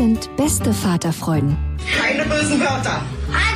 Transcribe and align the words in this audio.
Sind 0.00 0.34
beste 0.38 0.72
Vaterfreuden. 0.72 1.58
Keine 1.98 2.22
bösen 2.22 2.58
Wörter. 2.58 3.02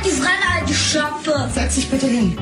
Die 0.05 0.11
Fremde, 0.11 0.69
die 0.69 0.75
Schöpfe. 0.75 1.49
Setz 1.49 1.73
dich 1.73 1.89
bitte 1.89 2.05
hin. 2.05 2.37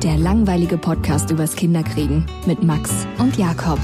Der 0.00 0.16
langweilige 0.16 0.78
Podcast 0.78 1.28
übers 1.32 1.56
Kinderkriegen 1.56 2.24
mit 2.46 2.62
Max 2.62 3.04
und 3.18 3.36
Jakob. 3.36 3.80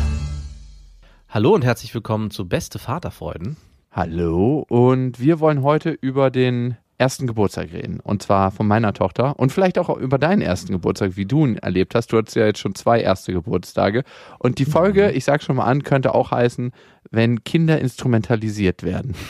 Hallo 1.28 1.56
und 1.56 1.64
herzlich 1.64 1.92
willkommen 1.92 2.30
zu 2.30 2.48
Beste 2.48 2.78
Vaterfreuden. 2.78 3.56
Hallo 3.90 4.64
und 4.68 5.18
wir 5.18 5.40
wollen 5.40 5.64
heute 5.64 5.90
über 5.90 6.30
den 6.30 6.76
ersten 6.98 7.26
Geburtstag 7.26 7.72
reden 7.72 8.00
und 8.00 8.22
zwar 8.22 8.50
von 8.50 8.66
meiner 8.66 8.92
Tochter 8.92 9.38
und 9.38 9.52
vielleicht 9.52 9.78
auch 9.78 9.88
über 9.96 10.18
deinen 10.18 10.42
ersten 10.42 10.72
Geburtstag, 10.72 11.16
wie 11.16 11.24
du 11.24 11.46
ihn 11.46 11.56
erlebt 11.56 11.94
hast. 11.94 12.12
Du 12.12 12.18
hattest 12.18 12.36
ja 12.36 12.46
jetzt 12.46 12.58
schon 12.58 12.74
zwei 12.74 13.00
erste 13.00 13.32
Geburtstage 13.32 14.02
und 14.38 14.58
die 14.58 14.64
Folge, 14.64 15.12
ich 15.12 15.24
sag 15.24 15.42
schon 15.42 15.56
mal 15.56 15.64
an, 15.64 15.84
könnte 15.84 16.14
auch 16.14 16.32
heißen, 16.32 16.72
wenn 17.10 17.44
Kinder 17.44 17.80
instrumentalisiert 17.80 18.82
werden. 18.82 19.14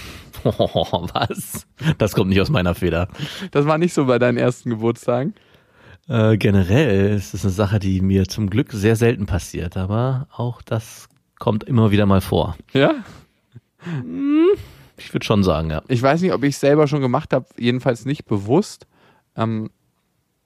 Oh, 0.44 1.08
was? 1.14 1.66
Das 1.98 2.14
kommt 2.14 2.28
nicht 2.28 2.41
aus 2.41 2.48
meiner 2.48 2.77
Feder. 2.77 3.08
Das 3.50 3.66
war 3.66 3.77
nicht 3.77 3.92
so 3.92 4.06
bei 4.06 4.20
deinen 4.20 4.38
ersten 4.38 4.70
Geburtstagen. 4.70 5.34
Äh, 6.08 6.36
generell 6.36 7.16
ist 7.16 7.34
es 7.34 7.44
eine 7.44 7.53
Sache, 7.53 7.80
die 7.80 8.00
mir 8.00 8.28
zum 8.28 8.48
Glück 8.48 8.70
sehr 8.70 8.94
selten 8.94 9.27
passiert, 9.27 9.77
aber 9.77 10.28
auch 10.30 10.62
das 10.62 11.08
kommt 11.41 11.64
immer 11.64 11.91
wieder 11.91 12.06
mal 12.06 12.20
vor. 12.20 12.56
Ja? 12.72 12.94
Ich 14.98 15.12
würde 15.14 15.24
schon 15.24 15.42
sagen, 15.42 15.70
ja. 15.70 15.82
Ich 15.88 16.02
weiß 16.02 16.20
nicht, 16.22 16.32
ob 16.32 16.42
ich 16.44 16.54
es 16.54 16.60
selber 16.60 16.86
schon 16.86 17.00
gemacht 17.00 17.32
habe, 17.32 17.46
jedenfalls 17.56 18.04
nicht 18.04 18.27
bewusst. 18.27 18.86
Ähm, 19.36 19.70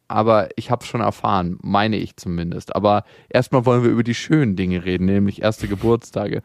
aber 0.09 0.51
ich 0.57 0.71
habe 0.71 0.83
es 0.83 0.89
schon 0.89 1.01
erfahren, 1.01 1.59
meine 1.63 1.97
ich 1.97 2.17
zumindest. 2.17 2.77
Aber 2.77 3.05
erstmal 3.31 3.65
wollen 3.65 3.83
wir 3.83 3.91
über 3.91 4.03
die 4.03 4.15
schönen 4.15 4.57
Dinge 4.57 4.85
reden, 4.85 5.07
nämlich 5.07 5.43
erste 5.43 5.69
Geburtstage. 5.69 6.43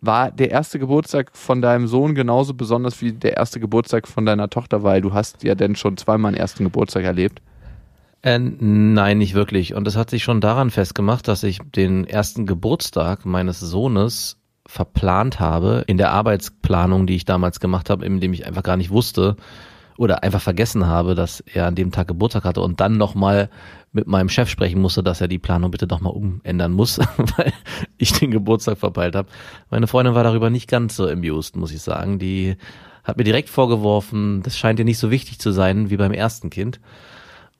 War 0.00 0.30
der 0.30 0.50
erste 0.50 0.78
Geburtstag 0.78 1.36
von 1.36 1.60
deinem 1.60 1.86
Sohn 1.86 2.14
genauso 2.14 2.54
besonders 2.54 3.02
wie 3.02 3.12
der 3.12 3.36
erste 3.36 3.60
Geburtstag 3.60 4.08
von 4.08 4.24
deiner 4.24 4.48
Tochter, 4.48 4.82
weil 4.82 5.02
du 5.02 5.12
hast 5.12 5.44
ja 5.44 5.54
denn 5.54 5.76
schon 5.76 5.98
zweimal 5.98 6.30
einen 6.30 6.38
ersten 6.38 6.64
Geburtstag 6.64 7.04
erlebt? 7.04 7.42
Äh, 8.22 8.38
nein, 8.38 9.18
nicht 9.18 9.34
wirklich. 9.34 9.74
Und 9.74 9.86
es 9.86 9.96
hat 9.96 10.08
sich 10.08 10.22
schon 10.22 10.40
daran 10.40 10.70
festgemacht, 10.70 11.28
dass 11.28 11.42
ich 11.42 11.58
den 11.58 12.06
ersten 12.06 12.46
Geburtstag 12.46 13.26
meines 13.26 13.60
Sohnes 13.60 14.38
verplant 14.66 15.40
habe 15.40 15.84
in 15.86 15.98
der 15.98 16.12
Arbeitsplanung, 16.12 17.06
die 17.06 17.16
ich 17.16 17.24
damals 17.24 17.60
gemacht 17.60 17.90
habe, 17.90 18.04
indem 18.04 18.32
ich 18.32 18.46
einfach 18.46 18.62
gar 18.62 18.76
nicht 18.76 18.90
wusste 18.90 19.36
oder 19.98 20.22
einfach 20.22 20.40
vergessen 20.40 20.86
habe, 20.86 21.14
dass 21.14 21.40
er 21.40 21.66
an 21.66 21.74
dem 21.74 21.90
Tag 21.92 22.08
Geburtstag 22.08 22.44
hatte 22.44 22.60
und 22.60 22.80
dann 22.80 22.96
nochmal 22.96 23.50
mit 23.92 24.06
meinem 24.06 24.28
Chef 24.28 24.48
sprechen 24.48 24.80
musste, 24.80 25.02
dass 25.02 25.20
er 25.20 25.28
die 25.28 25.38
Planung 25.38 25.70
bitte 25.70 25.86
doch 25.86 26.00
mal 26.00 26.10
umändern 26.10 26.72
muss, 26.72 26.98
weil 27.36 27.52
ich 27.98 28.12
den 28.12 28.30
Geburtstag 28.30 28.78
verpeilt 28.78 29.14
habe. 29.14 29.28
Meine 29.70 29.86
Freundin 29.86 30.14
war 30.14 30.24
darüber 30.24 30.50
nicht 30.50 30.68
ganz 30.68 30.96
so 30.96 31.06
amused, 31.06 31.56
muss 31.56 31.72
ich 31.72 31.82
sagen. 31.82 32.18
Die 32.18 32.56
hat 33.04 33.16
mir 33.16 33.24
direkt 33.24 33.50
vorgeworfen, 33.50 34.42
das 34.42 34.56
scheint 34.56 34.78
dir 34.78 34.84
nicht 34.84 34.98
so 34.98 35.10
wichtig 35.10 35.38
zu 35.38 35.50
sein 35.50 35.90
wie 35.90 35.96
beim 35.96 36.12
ersten 36.12 36.50
Kind. 36.50 36.80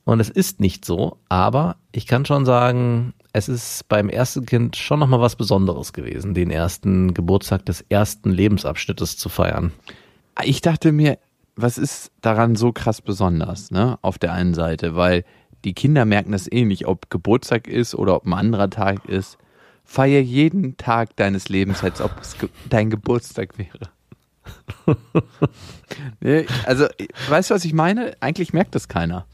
Und 0.05 0.21
es 0.21 0.31
ist 0.31 0.61
nicht 0.61 0.85
so, 0.85 1.19
aber 1.29 1.77
ich 1.93 2.07
kann 2.07 2.25
schon 2.25 2.45
sagen, 2.45 3.13
es 3.33 3.49
ist 3.49 3.89
beim 3.89 4.09
ersten 4.09 4.47
Kind 4.47 4.77
schon 4.77 4.99
nochmal 4.99 5.21
was 5.21 5.37
Besonderes 5.37 5.93
gewesen, 5.93 6.35
den 6.35 6.51
ersten 6.51 7.15
Geburtstag 7.15 7.65
des 7.67 7.83
ersten 7.89 8.31
Lebensabschnittes 8.31 9.17
zu 9.17 9.29
feiern. 9.29 9.73
Ich 10.45 10.61
dachte 10.61 10.93
mir, 10.93 11.19
was 11.57 11.79
ist 11.79 12.13
daran 12.21 12.57
so 12.57 12.73
krass 12.73 13.01
besonders, 13.01 13.71
ne? 13.71 13.99
Auf 14.03 14.19
der 14.19 14.33
einen 14.33 14.55
Seite, 14.55 14.97
weil 14.97 15.25
die 15.65 15.75
Kinder 15.75 16.05
merken 16.05 16.33
das 16.33 16.51
eh 16.51 16.65
nicht, 16.65 16.87
ob 16.87 17.11
Geburtstag 17.11 17.69
ist 17.69 17.95
oder 17.95 18.17
ob 18.17 18.27
ein 18.27 18.33
anderer 18.33 18.71
Tag 18.71 19.07
ist. 19.07 19.39
Feier 19.85 20.21
jeden 20.21 20.77
Tag 20.77 21.17
deines 21.17 21.49
Lebens, 21.49 21.83
als 21.83 22.01
ob 22.01 22.13
es 22.21 22.37
dein 22.69 22.91
Geburtstag 22.91 23.59
wäre. 23.59 23.91
nee, 26.21 26.47
also, 26.65 26.87
weißt 27.29 27.51
du, 27.51 27.55
was 27.55 27.65
ich 27.65 27.75
meine? 27.75 28.17
Eigentlich 28.21 28.53
merkt 28.53 28.75
das 28.75 28.89
keiner. 28.89 29.27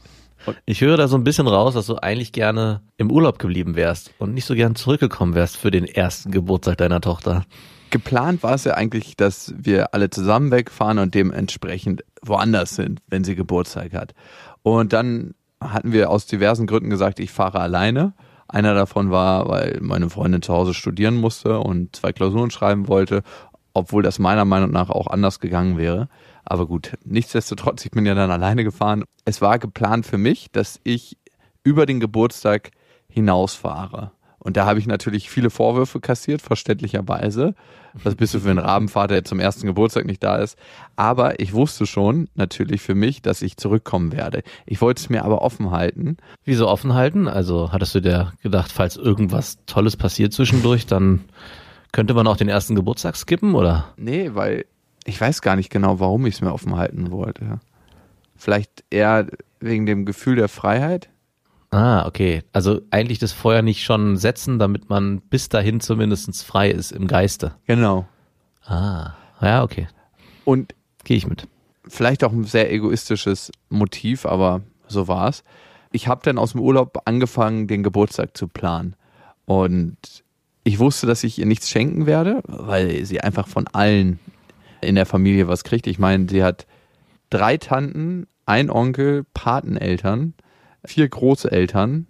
Ich 0.65 0.81
höre 0.81 0.97
da 0.97 1.07
so 1.07 1.17
ein 1.17 1.23
bisschen 1.23 1.47
raus, 1.47 1.73
dass 1.73 1.87
du 1.87 1.97
eigentlich 1.97 2.31
gerne 2.31 2.81
im 2.97 3.11
Urlaub 3.11 3.39
geblieben 3.39 3.75
wärst 3.75 4.13
und 4.19 4.33
nicht 4.33 4.45
so 4.45 4.55
gern 4.55 4.75
zurückgekommen 4.75 5.35
wärst 5.35 5.57
für 5.57 5.71
den 5.71 5.85
ersten 5.85 6.31
Geburtstag 6.31 6.77
deiner 6.77 7.01
Tochter. 7.01 7.45
Geplant 7.89 8.43
war 8.43 8.53
es 8.53 8.65
ja 8.65 8.75
eigentlich, 8.75 9.17
dass 9.17 9.53
wir 9.57 9.93
alle 9.93 10.09
zusammen 10.09 10.51
wegfahren 10.51 10.99
und 10.99 11.15
dementsprechend 11.15 12.03
woanders 12.21 12.75
sind, 12.75 13.01
wenn 13.07 13.23
sie 13.23 13.35
Geburtstag 13.35 13.93
hat. 13.93 14.13
Und 14.61 14.93
dann 14.93 15.33
hatten 15.59 15.91
wir 15.91 16.09
aus 16.09 16.25
diversen 16.25 16.67
Gründen 16.67 16.89
gesagt, 16.89 17.19
ich 17.19 17.31
fahre 17.31 17.59
alleine. 17.59 18.13
Einer 18.47 18.73
davon 18.73 19.11
war, 19.11 19.47
weil 19.47 19.79
meine 19.81 20.09
Freundin 20.09 20.41
zu 20.41 20.53
Hause 20.53 20.73
studieren 20.73 21.15
musste 21.15 21.59
und 21.59 21.95
zwei 21.95 22.13
Klausuren 22.13 22.51
schreiben 22.51 22.87
wollte, 22.87 23.23
obwohl 23.73 24.03
das 24.03 24.19
meiner 24.19 24.45
Meinung 24.45 24.71
nach 24.71 24.89
auch 24.89 25.07
anders 25.07 25.39
gegangen 25.39 25.77
wäre. 25.77 26.09
Aber 26.49 26.65
gut, 26.65 26.97
nichtsdestotrotz, 27.05 27.85
ich 27.85 27.91
bin 27.91 28.07
ja 28.07 28.15
dann 28.15 28.31
alleine 28.31 28.63
gefahren. 28.63 29.05
Es 29.23 29.39
war 29.39 29.59
geplant 29.59 30.05
für 30.05 30.17
mich, 30.17 30.51
dass 30.51 30.81
ich 30.83 31.17
über 31.63 31.85
den 31.85 31.99
Geburtstag 31.99 32.71
hinausfahre. 33.07 34.11
Und 34.39 34.57
da 34.57 34.65
habe 34.65 34.79
ich 34.79 34.87
natürlich 34.87 35.29
viele 35.29 35.51
Vorwürfe 35.51 35.99
kassiert, 35.99 36.41
verständlicherweise. 36.41 37.53
Was 37.93 38.15
bist 38.15 38.33
du 38.33 38.39
für 38.39 38.49
ein 38.49 38.57
Rabenvater, 38.57 39.15
der 39.15 39.25
zum 39.25 39.39
ersten 39.39 39.67
Geburtstag 39.67 40.05
nicht 40.05 40.23
da 40.23 40.37
ist? 40.37 40.57
Aber 40.95 41.39
ich 41.39 41.53
wusste 41.53 41.85
schon, 41.85 42.29
natürlich 42.33 42.81
für 42.81 42.95
mich, 42.95 43.21
dass 43.21 43.43
ich 43.43 43.57
zurückkommen 43.57 44.11
werde. 44.11 44.41
Ich 44.65 44.81
wollte 44.81 45.01
es 45.01 45.09
mir 45.09 45.25
aber 45.25 45.43
offen 45.43 45.69
halten. 45.69 46.17
Wieso 46.45 46.67
offen 46.67 46.95
halten? 46.95 47.27
Also 47.27 47.71
hattest 47.71 47.93
du 47.93 48.01
dir 48.01 48.33
gedacht, 48.41 48.71
falls 48.71 48.95
irgendwas 48.95 49.59
Tolles 49.67 49.97
passiert 49.97 50.33
zwischendurch, 50.33 50.87
dann 50.87 51.25
könnte 51.91 52.15
man 52.15 52.25
auch 52.25 52.37
den 52.37 52.49
ersten 52.49 52.73
Geburtstag 52.73 53.17
skippen, 53.17 53.53
oder? 53.53 53.93
Nee, 53.97 54.31
weil 54.33 54.65
ich 55.05 55.19
weiß 55.19 55.41
gar 55.41 55.55
nicht 55.55 55.69
genau, 55.69 55.99
warum 55.99 56.25
ich 56.25 56.35
es 56.35 56.41
mir 56.41 56.53
offen 56.53 56.75
halten 56.75 57.11
wollte. 57.11 57.59
Vielleicht 58.35 58.83
eher 58.89 59.27
wegen 59.59 59.85
dem 59.85 60.05
Gefühl 60.05 60.35
der 60.35 60.47
Freiheit. 60.49 61.09
Ah, 61.71 62.05
okay. 62.07 62.43
Also 62.53 62.81
eigentlich 62.89 63.19
das 63.19 63.31
Feuer 63.31 63.61
nicht 63.61 63.83
schon 63.83 64.17
setzen, 64.17 64.57
damit 64.59 64.89
man 64.89 65.21
bis 65.21 65.49
dahin 65.49 65.81
zumindest 65.81 66.43
frei 66.43 66.71
ist 66.71 66.91
im 66.91 67.07
Geiste. 67.07 67.53
Genau. 67.67 68.07
Ah, 68.65 69.11
ja, 69.41 69.63
okay. 69.63 69.87
Und 70.45 70.73
Gehe 71.03 71.17
ich 71.17 71.27
mit. 71.27 71.47
vielleicht 71.87 72.23
auch 72.23 72.31
ein 72.31 72.43
sehr 72.43 72.71
egoistisches 72.71 73.51
Motiv, 73.69 74.25
aber 74.25 74.61
so 74.87 75.07
war 75.07 75.29
es. 75.29 75.43
Ich 75.91 76.07
habe 76.07 76.21
dann 76.23 76.37
aus 76.37 76.51
dem 76.51 76.61
Urlaub 76.61 77.01
angefangen, 77.05 77.67
den 77.67 77.83
Geburtstag 77.83 78.35
zu 78.37 78.47
planen. 78.47 78.95
Und 79.45 79.97
ich 80.63 80.79
wusste, 80.79 81.07
dass 81.07 81.23
ich 81.23 81.39
ihr 81.39 81.45
nichts 81.45 81.69
schenken 81.69 82.05
werde, 82.05 82.41
weil 82.45 83.05
sie 83.05 83.21
einfach 83.21 83.47
von 83.47 83.67
allen 83.67 84.19
in 84.81 84.95
der 84.95 85.05
Familie 85.05 85.47
was 85.47 85.63
kriegt. 85.63 85.87
Ich 85.87 85.99
meine, 85.99 86.27
sie 86.29 86.43
hat 86.43 86.65
drei 87.29 87.57
Tanten, 87.57 88.27
ein 88.45 88.69
Onkel, 88.69 89.25
Pateneltern, 89.33 90.33
vier 90.85 91.07
Großeltern. 91.07 92.07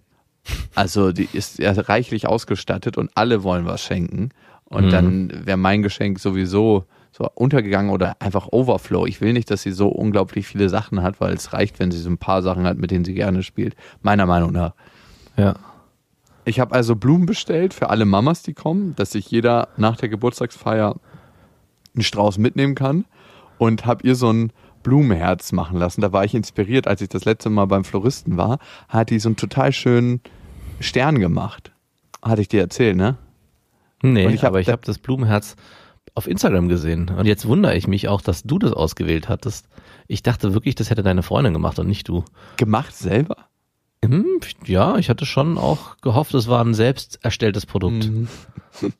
Also 0.74 1.12
die 1.12 1.28
ist 1.32 1.58
ja 1.58 1.72
reichlich 1.72 2.26
ausgestattet 2.26 2.96
und 2.96 3.10
alle 3.14 3.42
wollen 3.42 3.66
was 3.66 3.82
schenken. 3.82 4.30
Und 4.64 4.86
Mhm. 4.86 4.90
dann 4.90 5.46
wäre 5.46 5.56
mein 5.58 5.82
Geschenk 5.82 6.18
sowieso 6.20 6.84
so 7.12 7.28
untergegangen 7.34 7.90
oder 7.90 8.16
einfach 8.20 8.48
Overflow. 8.52 9.04
Ich 9.06 9.20
will 9.20 9.32
nicht, 9.32 9.50
dass 9.50 9.62
sie 9.62 9.72
so 9.72 9.88
unglaublich 9.88 10.46
viele 10.46 10.68
Sachen 10.68 11.02
hat, 11.02 11.20
weil 11.20 11.34
es 11.34 11.52
reicht, 11.52 11.78
wenn 11.80 11.90
sie 11.90 11.98
so 11.98 12.08
ein 12.08 12.18
paar 12.18 12.40
Sachen 12.40 12.64
hat, 12.64 12.78
mit 12.78 12.90
denen 12.92 13.04
sie 13.04 13.14
gerne 13.14 13.42
spielt. 13.42 13.74
Meiner 14.00 14.26
Meinung 14.26 14.52
nach. 14.52 14.74
Ja. 15.36 15.54
Ich 16.44 16.60
habe 16.60 16.74
also 16.74 16.96
Blumen 16.96 17.26
bestellt 17.26 17.74
für 17.74 17.90
alle 17.90 18.04
Mamas, 18.06 18.42
die 18.42 18.54
kommen, 18.54 18.94
dass 18.96 19.10
sich 19.10 19.30
jeder 19.30 19.68
nach 19.76 19.96
der 19.96 20.08
Geburtstagsfeier 20.08 20.96
einen 21.94 22.02
Strauß 22.02 22.38
mitnehmen 22.38 22.74
kann 22.74 23.04
und 23.58 23.86
habe 23.86 24.06
ihr 24.06 24.14
so 24.14 24.32
ein 24.32 24.52
Blumenherz 24.82 25.52
machen 25.52 25.78
lassen. 25.78 26.00
Da 26.00 26.12
war 26.12 26.24
ich 26.24 26.34
inspiriert, 26.34 26.86
als 26.86 27.00
ich 27.02 27.08
das 27.08 27.24
letzte 27.24 27.50
Mal 27.50 27.66
beim 27.66 27.84
Floristen 27.84 28.36
war, 28.36 28.58
hat 28.88 29.10
die 29.10 29.18
so 29.18 29.28
einen 29.28 29.36
total 29.36 29.72
schönen 29.72 30.20
Stern 30.80 31.18
gemacht. 31.18 31.72
Hatte 32.22 32.42
ich 32.42 32.48
dir 32.48 32.60
erzählt, 32.60 32.96
ne? 32.96 33.16
Nee, 34.02 34.28
ich 34.28 34.42
hab 34.42 34.50
aber 34.50 34.60
ich 34.60 34.68
habe 34.68 34.82
das 34.84 34.98
Blumenherz 34.98 35.56
auf 36.14 36.26
Instagram 36.26 36.68
gesehen. 36.68 37.10
Und 37.10 37.26
jetzt 37.26 37.46
wundere 37.46 37.76
ich 37.76 37.86
mich 37.86 38.08
auch, 38.08 38.22
dass 38.22 38.42
du 38.42 38.58
das 38.58 38.72
ausgewählt 38.72 39.28
hattest. 39.28 39.68
Ich 40.08 40.22
dachte 40.22 40.54
wirklich, 40.54 40.74
das 40.74 40.90
hätte 40.90 41.02
deine 41.02 41.22
Freundin 41.22 41.52
gemacht 41.52 41.78
und 41.78 41.86
nicht 41.86 42.08
du. 42.08 42.24
Gemacht 42.56 42.96
selber? 42.96 43.36
Hm, 44.02 44.40
ja, 44.64 44.96
ich 44.96 45.10
hatte 45.10 45.26
schon 45.26 45.58
auch 45.58 45.98
gehofft, 45.98 46.32
es 46.32 46.48
war 46.48 46.64
ein 46.64 46.72
selbst 46.72 47.18
erstelltes 47.22 47.66
Produkt. 47.66 48.08
Mhm. 48.08 48.28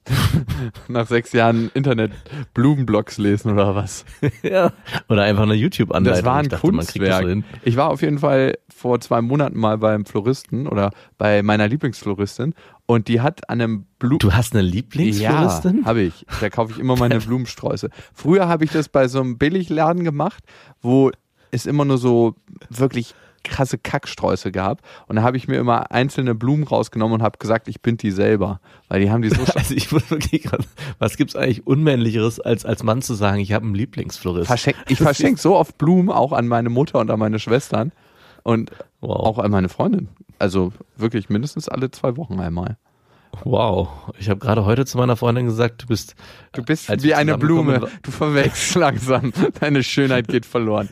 Nach 0.88 1.06
sechs 1.06 1.32
Jahren 1.32 1.70
Internet-Blumenblogs 1.72 3.16
lesen 3.16 3.52
oder 3.52 3.74
was? 3.74 4.04
ja. 4.42 4.72
Oder 5.08 5.22
einfach 5.22 5.44
eine 5.44 5.54
YouTube-Anleitung. 5.54 6.16
Das 6.16 6.24
war 6.24 6.36
ein 6.36 6.44
ich 6.44 6.48
dachte, 6.50 6.66
Kunstwerk. 6.68 7.26
so. 7.26 7.42
Ich 7.62 7.76
war 7.76 7.88
auf 7.88 8.02
jeden 8.02 8.18
Fall 8.18 8.58
vor 8.68 9.00
zwei 9.00 9.22
Monaten 9.22 9.58
mal 9.58 9.78
beim 9.78 10.04
Floristen 10.04 10.66
oder 10.66 10.90
bei 11.16 11.42
meiner 11.42 11.66
Lieblingsfloristin 11.66 12.54
und 12.84 13.08
die 13.08 13.22
hat 13.22 13.48
an 13.48 13.62
einem 13.62 13.86
Blumen... 13.98 14.18
Du 14.18 14.34
hast 14.34 14.52
eine 14.52 14.62
Lieblingsfloristin? 14.62 15.78
Ja, 15.78 15.84
habe 15.86 16.02
ich. 16.02 16.26
Da 16.42 16.50
kaufe 16.50 16.72
ich 16.72 16.78
immer 16.78 16.96
meine 16.96 17.20
Blumensträuße. 17.20 17.88
Früher 18.12 18.48
habe 18.48 18.64
ich 18.64 18.70
das 18.70 18.90
bei 18.90 19.08
so 19.08 19.20
einem 19.20 19.38
Billigladen 19.38 20.04
gemacht, 20.04 20.44
wo 20.82 21.10
es 21.52 21.64
immer 21.64 21.86
nur 21.86 21.96
so 21.96 22.34
wirklich 22.68 23.14
krasse 23.44 23.78
Kacksträuße 23.78 24.52
gab. 24.52 24.82
Und 25.06 25.16
da 25.16 25.22
habe 25.22 25.36
ich 25.36 25.48
mir 25.48 25.56
immer 25.58 25.90
einzelne 25.90 26.34
Blumen 26.34 26.64
rausgenommen 26.64 27.14
und 27.14 27.22
habe 27.22 27.38
gesagt, 27.38 27.68
ich 27.68 27.80
bin 27.80 27.96
die 27.96 28.10
selber. 28.10 28.60
Weil 28.88 29.00
die 29.00 29.10
haben 29.10 29.22
die 29.22 29.30
so 29.30 29.42
Also 29.54 29.74
ich 29.74 29.90
muss 29.92 30.10
wirklich 30.10 30.42
gerade, 30.42 30.64
was 30.98 31.16
gibt's 31.16 31.36
eigentlich 31.36 31.66
unmännlicheres, 31.66 32.40
als 32.40 32.64
als 32.64 32.82
Mann 32.82 33.02
zu 33.02 33.14
sagen, 33.14 33.40
ich 33.40 33.52
habe 33.52 33.64
einen 33.64 33.74
Lieblingsflorist? 33.74 34.46
verschenkt. 34.46 34.80
Ich 34.90 34.98
verschenke 34.98 35.40
so 35.40 35.56
oft 35.56 35.78
Blumen, 35.78 36.10
auch 36.10 36.32
an 36.32 36.48
meine 36.48 36.68
Mutter 36.70 36.98
und 36.98 37.10
an 37.10 37.18
meine 37.18 37.38
Schwestern. 37.38 37.92
Und 38.42 38.70
Wow. 39.00 39.16
auch 39.16 39.38
an 39.38 39.50
meine 39.50 39.68
Freundin. 39.70 40.08
Also 40.38 40.72
wirklich 40.96 41.28
mindestens 41.30 41.68
alle 41.68 41.90
zwei 41.90 42.16
Wochen 42.18 42.38
einmal. 42.40 42.76
Wow. 43.44 43.88
Ich 44.18 44.28
habe 44.28 44.40
gerade 44.40 44.64
heute 44.64 44.84
zu 44.84 44.98
meiner 44.98 45.16
Freundin 45.16 45.46
gesagt, 45.46 45.82
du 45.82 45.86
bist 45.86 46.14
Du 46.52 46.62
bist 46.62 46.90
wie 47.02 47.14
eine 47.14 47.38
Blume. 47.38 47.88
Du 48.02 48.10
verwechselst 48.10 48.74
langsam. 48.74 49.32
Deine 49.60 49.82
Schönheit 49.82 50.28
geht 50.28 50.46
verloren. 50.46 50.88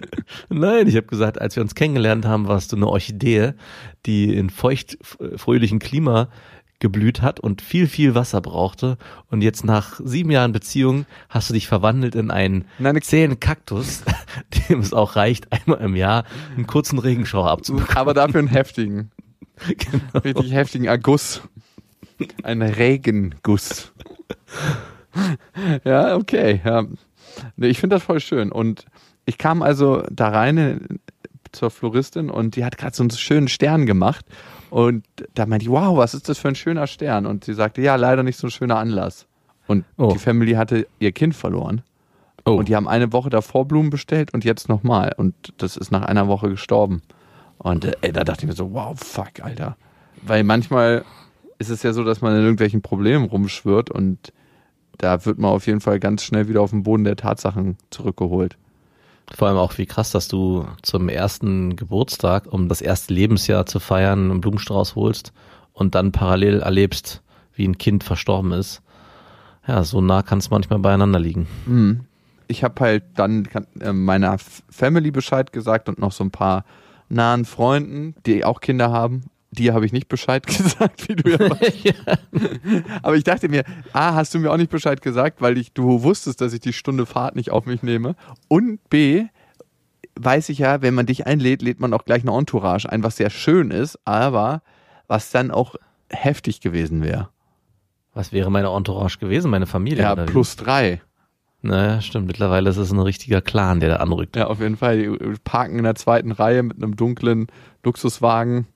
Nein, 0.48 0.86
ich 0.86 0.96
habe 0.96 1.06
gesagt, 1.06 1.40
als 1.40 1.56
wir 1.56 1.62
uns 1.62 1.74
kennengelernt 1.74 2.26
haben, 2.26 2.48
warst 2.48 2.72
du 2.72 2.76
eine 2.76 2.86
Orchidee, 2.86 3.54
die 4.06 4.34
in 4.34 4.50
feucht 4.50 4.98
fröhlichen 5.36 5.78
Klima 5.78 6.28
geblüht 6.80 7.22
hat 7.22 7.40
und 7.40 7.60
viel, 7.60 7.88
viel 7.88 8.14
Wasser 8.14 8.40
brauchte. 8.40 8.98
Und 9.30 9.42
jetzt 9.42 9.64
nach 9.64 10.00
sieben 10.04 10.30
Jahren 10.30 10.52
Beziehung 10.52 11.06
hast 11.28 11.50
du 11.50 11.54
dich 11.54 11.66
verwandelt 11.66 12.14
in 12.14 12.30
einen 12.30 12.66
Nein, 12.78 13.00
zähen 13.02 13.40
Kaktus, 13.40 14.04
dem 14.68 14.80
es 14.80 14.92
auch 14.92 15.16
reicht, 15.16 15.52
einmal 15.52 15.80
im 15.80 15.96
Jahr 15.96 16.24
einen 16.54 16.66
kurzen 16.66 16.98
Regenschauer 16.98 17.50
abzubekommen. 17.50 17.96
Aber 17.96 18.14
dafür 18.14 18.40
einen 18.40 18.48
heftigen. 18.48 19.10
Genau. 19.66 20.20
Richtig 20.22 20.52
heftigen 20.52 20.84
Erguss. 20.84 21.42
Ein 22.42 22.62
Regenguss. 22.62 23.92
ja, 25.84 26.16
okay. 26.16 26.60
Ja. 26.64 26.84
Nee, 27.56 27.68
ich 27.68 27.80
finde 27.80 27.96
das 27.96 28.02
voll 28.02 28.20
schön. 28.20 28.50
Und 28.52 28.84
ich 29.26 29.38
kam 29.38 29.62
also 29.62 30.02
da 30.10 30.28
rein 30.28 30.58
äh, 30.58 30.78
zur 31.52 31.70
Floristin 31.70 32.30
und 32.30 32.56
die 32.56 32.64
hat 32.64 32.78
gerade 32.78 32.94
so 32.96 33.02
einen 33.02 33.10
schönen 33.10 33.48
Stern 33.48 33.86
gemacht. 33.86 34.24
Und 34.70 35.04
da 35.34 35.46
meinte 35.46 35.64
ich, 35.64 35.70
wow, 35.70 35.96
was 35.96 36.14
ist 36.14 36.28
das 36.28 36.38
für 36.38 36.48
ein 36.48 36.54
schöner 36.54 36.86
Stern? 36.86 37.26
Und 37.26 37.44
sie 37.44 37.54
sagte, 37.54 37.80
ja, 37.80 37.96
leider 37.96 38.22
nicht 38.22 38.38
so 38.38 38.48
ein 38.48 38.50
schöner 38.50 38.76
Anlass. 38.78 39.26
Und 39.66 39.84
Oh. 39.96 40.10
die 40.12 40.18
Family 40.18 40.52
hatte 40.52 40.86
ihr 40.98 41.12
Kind 41.12 41.34
verloren. 41.34 41.82
Oh. 42.44 42.52
Und 42.52 42.68
die 42.68 42.76
haben 42.76 42.88
eine 42.88 43.12
Woche 43.12 43.30
davor 43.30 43.66
Blumen 43.66 43.90
bestellt 43.90 44.32
und 44.34 44.44
jetzt 44.44 44.68
nochmal. 44.68 45.14
Und 45.16 45.34
das 45.58 45.76
ist 45.76 45.90
nach 45.90 46.02
einer 46.02 46.28
Woche 46.28 46.48
gestorben. 46.50 47.02
Und 47.58 47.84
äh, 48.02 48.12
da 48.12 48.24
dachte 48.24 48.44
ich 48.44 48.48
mir 48.48 48.54
so, 48.54 48.72
wow, 48.72 48.98
fuck, 48.98 49.40
Alter. 49.42 49.76
Weil 50.22 50.44
manchmal 50.44 51.04
ist 51.58 51.70
es 51.70 51.82
ja 51.82 51.92
so, 51.92 52.04
dass 52.04 52.20
man 52.20 52.34
in 52.34 52.42
irgendwelchen 52.42 52.82
Problemen 52.82 53.24
rumschwirrt 53.24 53.90
und 53.90 54.32
da 54.96 55.24
wird 55.24 55.38
man 55.38 55.50
auf 55.50 55.66
jeden 55.66 55.80
Fall 55.80 56.00
ganz 56.00 56.24
schnell 56.24 56.48
wieder 56.48 56.60
auf 56.60 56.70
den 56.70 56.82
Boden 56.82 57.04
der 57.04 57.16
Tatsachen 57.16 57.76
zurückgeholt. 57.90 58.56
Vor 59.34 59.48
allem 59.48 59.58
auch, 59.58 59.76
wie 59.78 59.86
krass, 59.86 60.10
dass 60.10 60.28
du 60.28 60.66
zum 60.82 61.08
ersten 61.08 61.76
Geburtstag, 61.76 62.46
um 62.50 62.68
das 62.68 62.80
erste 62.80 63.12
Lebensjahr 63.12 63.66
zu 63.66 63.78
feiern, 63.78 64.30
einen 64.30 64.40
Blumenstrauß 64.40 64.94
holst 64.94 65.32
und 65.72 65.94
dann 65.94 66.12
parallel 66.12 66.60
erlebst, 66.60 67.22
wie 67.54 67.66
ein 67.66 67.78
Kind 67.78 68.04
verstorben 68.04 68.52
ist. 68.52 68.82
Ja, 69.66 69.84
so 69.84 70.00
nah 70.00 70.22
kann 70.22 70.38
es 70.38 70.50
manchmal 70.50 70.78
beieinander 70.78 71.20
liegen. 71.20 71.46
Mhm. 71.66 72.00
Ich 72.50 72.64
habe 72.64 72.80
halt 72.80 73.04
dann 73.14 73.46
äh, 73.80 73.92
meiner 73.92 74.38
Family 74.38 75.10
Bescheid 75.10 75.52
gesagt 75.52 75.90
und 75.90 75.98
noch 75.98 76.12
so 76.12 76.24
ein 76.24 76.30
paar 76.30 76.64
nahen 77.10 77.44
Freunden, 77.44 78.14
die 78.24 78.44
auch 78.44 78.60
Kinder 78.60 78.90
haben. 78.90 79.24
Die 79.50 79.72
habe 79.72 79.86
ich 79.86 79.92
nicht 79.92 80.08
Bescheid 80.08 80.46
gesagt, 80.46 81.08
wie 81.08 81.16
du 81.16 81.30
ja 81.30 81.38
weißt. 81.50 81.94
Aber 83.02 83.16
ich 83.16 83.24
dachte 83.24 83.48
mir, 83.48 83.64
A, 83.92 84.14
hast 84.14 84.34
du 84.34 84.38
mir 84.38 84.52
auch 84.52 84.56
nicht 84.56 84.70
Bescheid 84.70 85.00
gesagt, 85.00 85.40
weil 85.40 85.56
ich, 85.58 85.72
du 85.72 86.02
wusstest, 86.02 86.40
dass 86.40 86.52
ich 86.52 86.60
die 86.60 86.72
Stunde 86.72 87.06
Fahrt 87.06 87.36
nicht 87.36 87.50
auf 87.50 87.66
mich 87.66 87.82
nehme. 87.82 88.14
Und 88.48 88.80
B, 88.90 89.26
weiß 90.16 90.48
ich 90.50 90.58
ja, 90.58 90.82
wenn 90.82 90.94
man 90.94 91.06
dich 91.06 91.26
einlädt, 91.26 91.62
lädt 91.62 91.80
man 91.80 91.94
auch 91.94 92.04
gleich 92.04 92.22
eine 92.22 92.36
Entourage 92.36 92.88
ein, 92.90 93.02
was 93.02 93.16
sehr 93.16 93.30
schön 93.30 93.70
ist, 93.70 93.98
aber 94.04 94.62
was 95.06 95.30
dann 95.30 95.50
auch 95.50 95.76
heftig 96.10 96.60
gewesen 96.60 97.02
wäre. 97.02 97.30
Was 98.14 98.32
wäre 98.32 98.50
meine 98.50 98.68
Entourage 98.68 99.18
gewesen, 99.18 99.50
meine 99.50 99.66
Familie? 99.66 100.02
Ja, 100.02 100.16
plus 100.16 100.56
drei. 100.56 101.00
Naja, 101.60 102.00
stimmt. 102.00 102.26
Mittlerweile 102.26 102.70
ist 102.70 102.76
es 102.76 102.92
ein 102.92 103.00
richtiger 103.00 103.40
Clan, 103.40 103.80
der 103.80 103.90
da 103.90 103.96
anrückt. 103.96 104.36
Ja, 104.36 104.46
auf 104.46 104.60
jeden 104.60 104.76
Fall. 104.76 104.98
Die 104.98 105.34
parken 105.42 105.78
in 105.78 105.84
der 105.84 105.96
zweiten 105.96 106.32
Reihe 106.32 106.62
mit 106.62 106.76
einem 106.76 106.96
dunklen 106.96 107.48
Luxuswagen. 107.82 108.66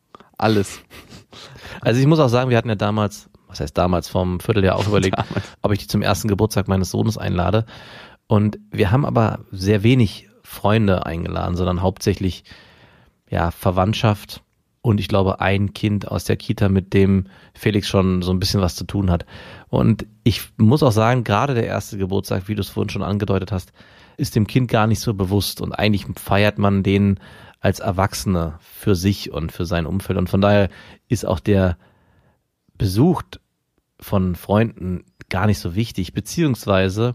Alles. 0.42 0.80
Also 1.80 2.00
ich 2.00 2.06
muss 2.06 2.18
auch 2.18 2.28
sagen, 2.28 2.50
wir 2.50 2.56
hatten 2.56 2.68
ja 2.68 2.74
damals, 2.74 3.30
was 3.46 3.60
heißt 3.60 3.78
damals, 3.78 4.08
vom 4.08 4.40
Vierteljahr 4.40 4.74
auch 4.74 4.88
überlegt, 4.88 5.16
ob 5.62 5.72
ich 5.72 5.78
die 5.78 5.86
zum 5.86 6.02
ersten 6.02 6.26
Geburtstag 6.26 6.66
meines 6.66 6.90
Sohnes 6.90 7.16
einlade. 7.16 7.64
Und 8.26 8.58
wir 8.72 8.90
haben 8.90 9.04
aber 9.04 9.40
sehr 9.52 9.84
wenig 9.84 10.28
Freunde 10.42 11.06
eingeladen, 11.06 11.56
sondern 11.56 11.80
hauptsächlich 11.80 12.42
ja 13.30 13.52
Verwandtschaft 13.52 14.42
und 14.80 14.98
ich 14.98 15.06
glaube 15.06 15.40
ein 15.40 15.74
Kind 15.74 16.08
aus 16.08 16.24
der 16.24 16.36
Kita, 16.36 16.68
mit 16.68 16.92
dem 16.92 17.26
Felix 17.54 17.88
schon 17.88 18.22
so 18.22 18.32
ein 18.32 18.40
bisschen 18.40 18.60
was 18.60 18.74
zu 18.74 18.84
tun 18.84 19.12
hat. 19.12 19.24
Und 19.68 20.06
ich 20.24 20.42
muss 20.56 20.82
auch 20.82 20.90
sagen, 20.90 21.22
gerade 21.22 21.54
der 21.54 21.66
erste 21.66 21.98
Geburtstag, 21.98 22.48
wie 22.48 22.56
du 22.56 22.62
es 22.62 22.68
vorhin 22.68 22.90
schon 22.90 23.04
angedeutet 23.04 23.52
hast, 23.52 23.72
ist 24.16 24.34
dem 24.34 24.48
Kind 24.48 24.68
gar 24.68 24.88
nicht 24.88 24.98
so 24.98 25.14
bewusst 25.14 25.60
und 25.60 25.72
eigentlich 25.72 26.04
feiert 26.16 26.58
man 26.58 26.82
den 26.82 27.20
als 27.62 27.78
Erwachsene 27.78 28.58
für 28.60 28.94
sich 28.94 29.32
und 29.32 29.52
für 29.52 29.64
sein 29.64 29.86
Umfeld 29.86 30.18
und 30.18 30.28
von 30.28 30.40
daher 30.40 30.68
ist 31.08 31.24
auch 31.24 31.40
der 31.40 31.78
besucht 32.76 33.40
von 34.00 34.34
Freunden 34.34 35.04
gar 35.30 35.46
nicht 35.46 35.60
so 35.60 35.74
wichtig, 35.74 36.12
beziehungsweise 36.12 37.14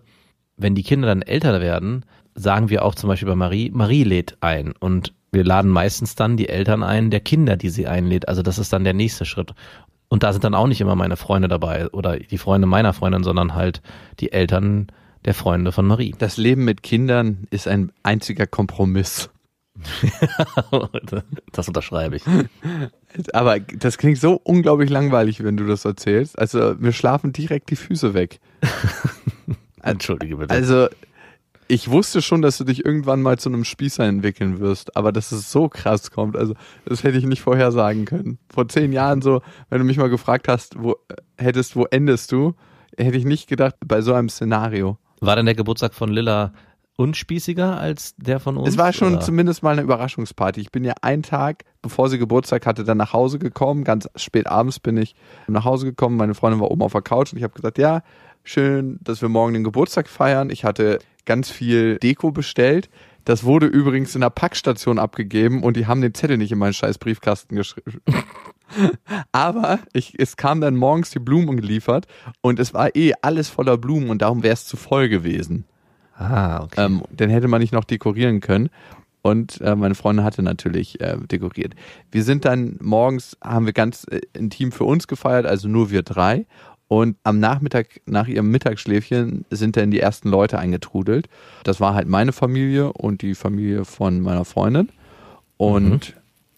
wenn 0.55 0.73
die 0.73 0.83
Kinder 0.83 1.07
dann 1.07 1.21
älter 1.21 1.59
werden, 1.59 2.05
sagen 2.33 2.69
wir 2.69 2.85
auch 2.85 2.95
zum 2.95 3.09
Beispiel 3.09 3.27
bei 3.27 3.35
Marie, 3.35 3.69
Marie 3.71 4.03
lädt 4.03 4.37
ein 4.39 4.73
und 4.79 5.13
wir 5.31 5.43
laden 5.43 5.69
meistens 5.69 6.15
dann 6.15 6.37
die 6.37 6.47
Eltern 6.47 6.81
ein 6.81 7.11
der 7.11 7.19
Kinder, 7.19 7.57
die 7.57 7.69
sie 7.69 7.85
einlädt. 7.85 8.29
Also 8.29 8.41
das 8.41 8.57
ist 8.57 8.71
dann 8.71 8.85
der 8.85 8.93
nächste 8.93 9.25
Schritt. 9.25 9.53
Und 10.07 10.23
da 10.23 10.31
sind 10.31 10.45
dann 10.45 10.55
auch 10.55 10.67
nicht 10.67 10.79
immer 10.79 10.95
meine 10.95 11.17
Freunde 11.17 11.49
dabei 11.49 11.89
oder 11.89 12.17
die 12.17 12.37
Freunde 12.37 12.65
meiner 12.65 12.93
Freundin, 12.93 13.23
sondern 13.23 13.53
halt 13.53 13.81
die 14.21 14.31
Eltern 14.31 14.87
der 15.25 15.33
Freunde 15.33 15.73
von 15.73 15.85
Marie. 15.85 16.15
Das 16.17 16.37
Leben 16.37 16.63
mit 16.63 16.81
Kindern 16.81 17.45
ist 17.49 17.67
ein 17.67 17.91
einziger 18.03 18.47
Kompromiss. 18.47 19.29
das 21.51 21.67
unterschreibe 21.67 22.17
ich. 22.17 22.23
Aber 23.33 23.59
das 23.59 23.97
klingt 23.97 24.17
so 24.17 24.39
unglaublich 24.43 24.89
langweilig, 24.89 25.43
wenn 25.43 25.57
du 25.57 25.65
das 25.65 25.85
erzählst. 25.85 26.37
Also 26.37 26.75
mir 26.77 26.93
schlafen 26.93 27.33
direkt 27.33 27.69
die 27.69 27.75
Füße 27.75 28.13
weg. 28.13 28.39
Entschuldige 29.81 30.37
bitte. 30.37 30.53
Also 30.53 30.87
ich 31.67 31.89
wusste 31.89 32.21
schon, 32.21 32.41
dass 32.41 32.57
du 32.57 32.63
dich 32.63 32.85
irgendwann 32.85 33.21
mal 33.21 33.37
zu 33.37 33.49
einem 33.49 33.65
Spießer 33.65 34.05
entwickeln 34.05 34.59
wirst, 34.59 34.95
aber 34.95 35.11
dass 35.11 35.31
es 35.31 35.51
so 35.51 35.67
krass 35.67 36.11
kommt, 36.11 36.37
also 36.37 36.53
das 36.85 37.03
hätte 37.03 37.17
ich 37.17 37.25
nicht 37.25 37.41
vorher 37.41 37.71
sagen 37.71 38.05
können. 38.05 38.39
Vor 38.49 38.67
zehn 38.69 38.93
Jahren 38.93 39.21
so, 39.21 39.41
wenn 39.69 39.79
du 39.79 39.85
mich 39.85 39.97
mal 39.97 40.09
gefragt 40.09 40.47
hast, 40.47 40.81
wo 40.81 40.95
hättest, 41.37 41.75
wo 41.75 41.85
endest 41.85 42.31
du, 42.31 42.55
hätte 42.97 43.17
ich 43.17 43.25
nicht 43.25 43.47
gedacht 43.47 43.75
bei 43.85 44.01
so 44.01 44.13
einem 44.13 44.29
Szenario. 44.29 44.97
War 45.19 45.35
denn 45.35 45.45
der 45.45 45.55
Geburtstag 45.55 45.93
von 45.93 46.09
Lilla 46.09 46.53
unspießiger 46.97 47.79
als 47.79 48.15
der 48.17 48.39
von 48.41 48.57
uns? 48.57 48.69
Es 48.69 48.77
war 48.77 48.91
schon 48.91 49.13
oder? 49.13 49.21
zumindest 49.21 49.63
mal 49.63 49.71
eine 49.71 49.81
Überraschungsparty. 49.81 50.59
Ich 50.59 50.71
bin 50.71 50.83
ja 50.83 50.93
einen 51.01 51.23
Tag, 51.23 51.63
bevor 51.81 52.09
sie 52.09 52.17
Geburtstag 52.17 52.65
hatte, 52.65 52.83
dann 52.83 52.97
nach 52.97 53.13
Hause 53.13 53.39
gekommen. 53.39 53.85
Ganz 53.85 54.09
spät 54.17 54.47
abends 54.47 54.79
bin 54.79 54.97
ich 54.97 55.15
nach 55.47 55.63
Hause 55.63 55.85
gekommen. 55.85 56.17
Meine 56.17 56.33
Freundin 56.35 56.59
war 56.59 56.69
oben 56.69 56.81
auf 56.81 56.91
der 56.91 57.01
Couch 57.01 57.31
und 57.31 57.37
ich 57.37 57.43
habe 57.43 57.53
gesagt, 57.53 57.77
ja, 57.77 58.01
schön, 58.43 58.99
dass 59.01 59.21
wir 59.21 59.29
morgen 59.29 59.53
den 59.53 59.63
Geburtstag 59.63 60.09
feiern. 60.09 60.49
Ich 60.49 60.65
hatte 60.65 60.99
ganz 61.25 61.49
viel 61.49 61.97
Deko 61.99 62.31
bestellt. 62.31 62.89
Das 63.25 63.43
wurde 63.43 63.67
übrigens 63.67 64.15
in 64.15 64.21
der 64.21 64.29
Packstation 64.29 64.99
abgegeben 64.99 65.61
und 65.61 65.75
die 65.75 65.85
haben 65.85 66.01
den 66.01 66.13
Zettel 66.13 66.37
nicht 66.37 66.51
in 66.51 66.57
meinen 66.57 66.73
scheiß 66.73 66.97
Briefkasten 66.97 67.57
geschrieben. 67.57 68.01
Aber 69.31 69.79
ich, 69.93 70.17
es 70.17 70.37
kam 70.37 70.61
dann 70.61 70.77
morgens 70.77 71.09
die 71.09 71.19
Blumen 71.19 71.57
geliefert 71.57 72.07
und 72.41 72.57
es 72.57 72.73
war 72.73 72.95
eh 72.95 73.13
alles 73.21 73.49
voller 73.49 73.77
Blumen 73.77 74.09
und 74.09 74.21
darum 74.21 74.43
wäre 74.43 74.53
es 74.53 74.65
zu 74.65 74.77
voll 74.77 75.09
gewesen. 75.09 75.65
Ah, 76.17 76.63
okay. 76.63 76.85
Ähm, 76.85 77.03
dann 77.11 77.29
hätte 77.29 77.47
man 77.47 77.61
nicht 77.61 77.73
noch 77.73 77.83
dekorieren 77.83 78.39
können. 78.41 78.69
Und 79.21 79.59
äh, 79.61 79.75
meine 79.75 79.95
Freundin 79.95 80.23
hatte 80.23 80.41
natürlich 80.41 81.01
äh, 81.01 81.17
dekoriert. 81.17 81.73
Wir 82.11 82.23
sind 82.23 82.45
dann 82.45 82.77
morgens, 82.81 83.37
haben 83.43 83.65
wir 83.65 83.73
ganz 83.73 84.05
äh, 84.09 84.21
intim 84.33 84.71
für 84.71 84.85
uns 84.85 85.07
gefeiert, 85.07 85.45
also 85.45 85.67
nur 85.67 85.91
wir 85.91 86.01
drei. 86.01 86.45
Und 86.87 87.17
am 87.23 87.39
Nachmittag, 87.39 87.99
nach 88.05 88.27
ihrem 88.27 88.49
Mittagsschläfchen, 88.49 89.43
sind 89.49 89.75
dann 89.75 89.91
die 89.91 89.99
ersten 89.99 90.29
Leute 90.29 90.57
eingetrudelt. 90.57 91.27
Das 91.65 91.81
war 91.81 91.93
halt 91.93 92.07
meine 92.07 92.31
Familie 92.31 92.93
und 92.93 93.21
die 93.21 93.35
Familie 93.35 93.83
von 93.83 94.21
meiner 94.21 94.45
Freundin. 94.45 94.89
Und 95.57 96.15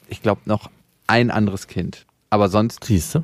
ich 0.08 0.22
glaube 0.22 0.42
noch 0.46 0.70
ein 1.08 1.32
anderes 1.32 1.68
Kind. 1.68 2.06
Aber 2.30 2.50
sonst 2.50 2.84
Siehst 2.84 3.16
du? 3.16 3.24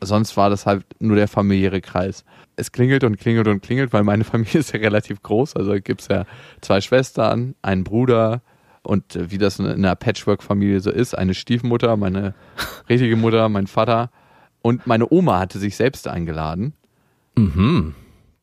Sonst 0.00 0.36
war 0.36 0.50
das 0.50 0.66
halt 0.66 0.84
nur 1.00 1.16
der 1.16 1.28
familiäre 1.28 1.80
Kreis. 1.80 2.24
Es 2.56 2.72
klingelt 2.72 3.04
und 3.04 3.18
klingelt 3.18 3.48
und 3.48 3.62
klingelt, 3.62 3.92
weil 3.92 4.04
meine 4.04 4.24
Familie 4.32 4.60
ist 4.60 4.72
ja 4.72 4.80
relativ 4.80 5.22
groß. 5.22 5.56
Also 5.56 5.72
gibt 5.74 6.02
es 6.02 6.08
ja 6.08 6.24
zwei 6.60 6.80
Schwestern, 6.80 7.54
einen 7.62 7.84
Bruder 7.84 8.42
und 8.82 9.16
äh, 9.16 9.30
wie 9.30 9.38
das 9.38 9.58
in 9.58 9.66
einer 9.66 9.96
Patchwork-Familie 9.96 10.80
so 10.80 10.90
ist, 10.90 11.16
eine 11.16 11.34
Stiefmutter, 11.34 11.96
meine 11.96 12.34
richtige 12.88 13.16
Mutter, 13.16 13.48
mein 13.48 13.66
Vater 13.66 14.10
und 14.62 14.86
meine 14.86 15.10
Oma 15.10 15.38
hatte 15.38 15.58
sich 15.58 15.76
selbst 15.76 16.08
eingeladen. 16.08 16.72
Mhm. 17.36 17.94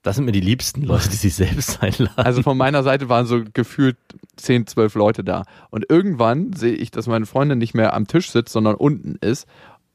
Das 0.04 0.18
sind 0.18 0.26
mir 0.26 0.34
die 0.34 0.42
liebsten 0.42 0.82
Leute, 0.82 1.10
die 1.10 1.16
sich 1.16 1.34
selbst 1.34 1.82
einladen. 1.82 2.18
Also 2.18 2.44
von 2.44 2.58
meiner 2.58 2.84
Seite 2.84 3.08
waren 3.10 3.26
so 3.26 3.42
gefühlt 3.54 3.98
10, 4.36 4.68
12 4.68 4.96
Leute 4.96 5.24
da. 5.24 5.46
Und 5.70 5.86
irgendwann 5.90 6.54
sehe 6.54 6.74
ich, 6.74 6.92
dass 6.92 7.08
meine 7.08 7.26
Freundin 7.26 7.58
nicht 7.58 7.74
mehr 7.74 7.94
am 7.94 8.08
Tisch 8.08 8.30
sitzt, 8.30 8.52
sondern 8.52 8.76
unten 8.76 9.16
ist. 9.22 9.48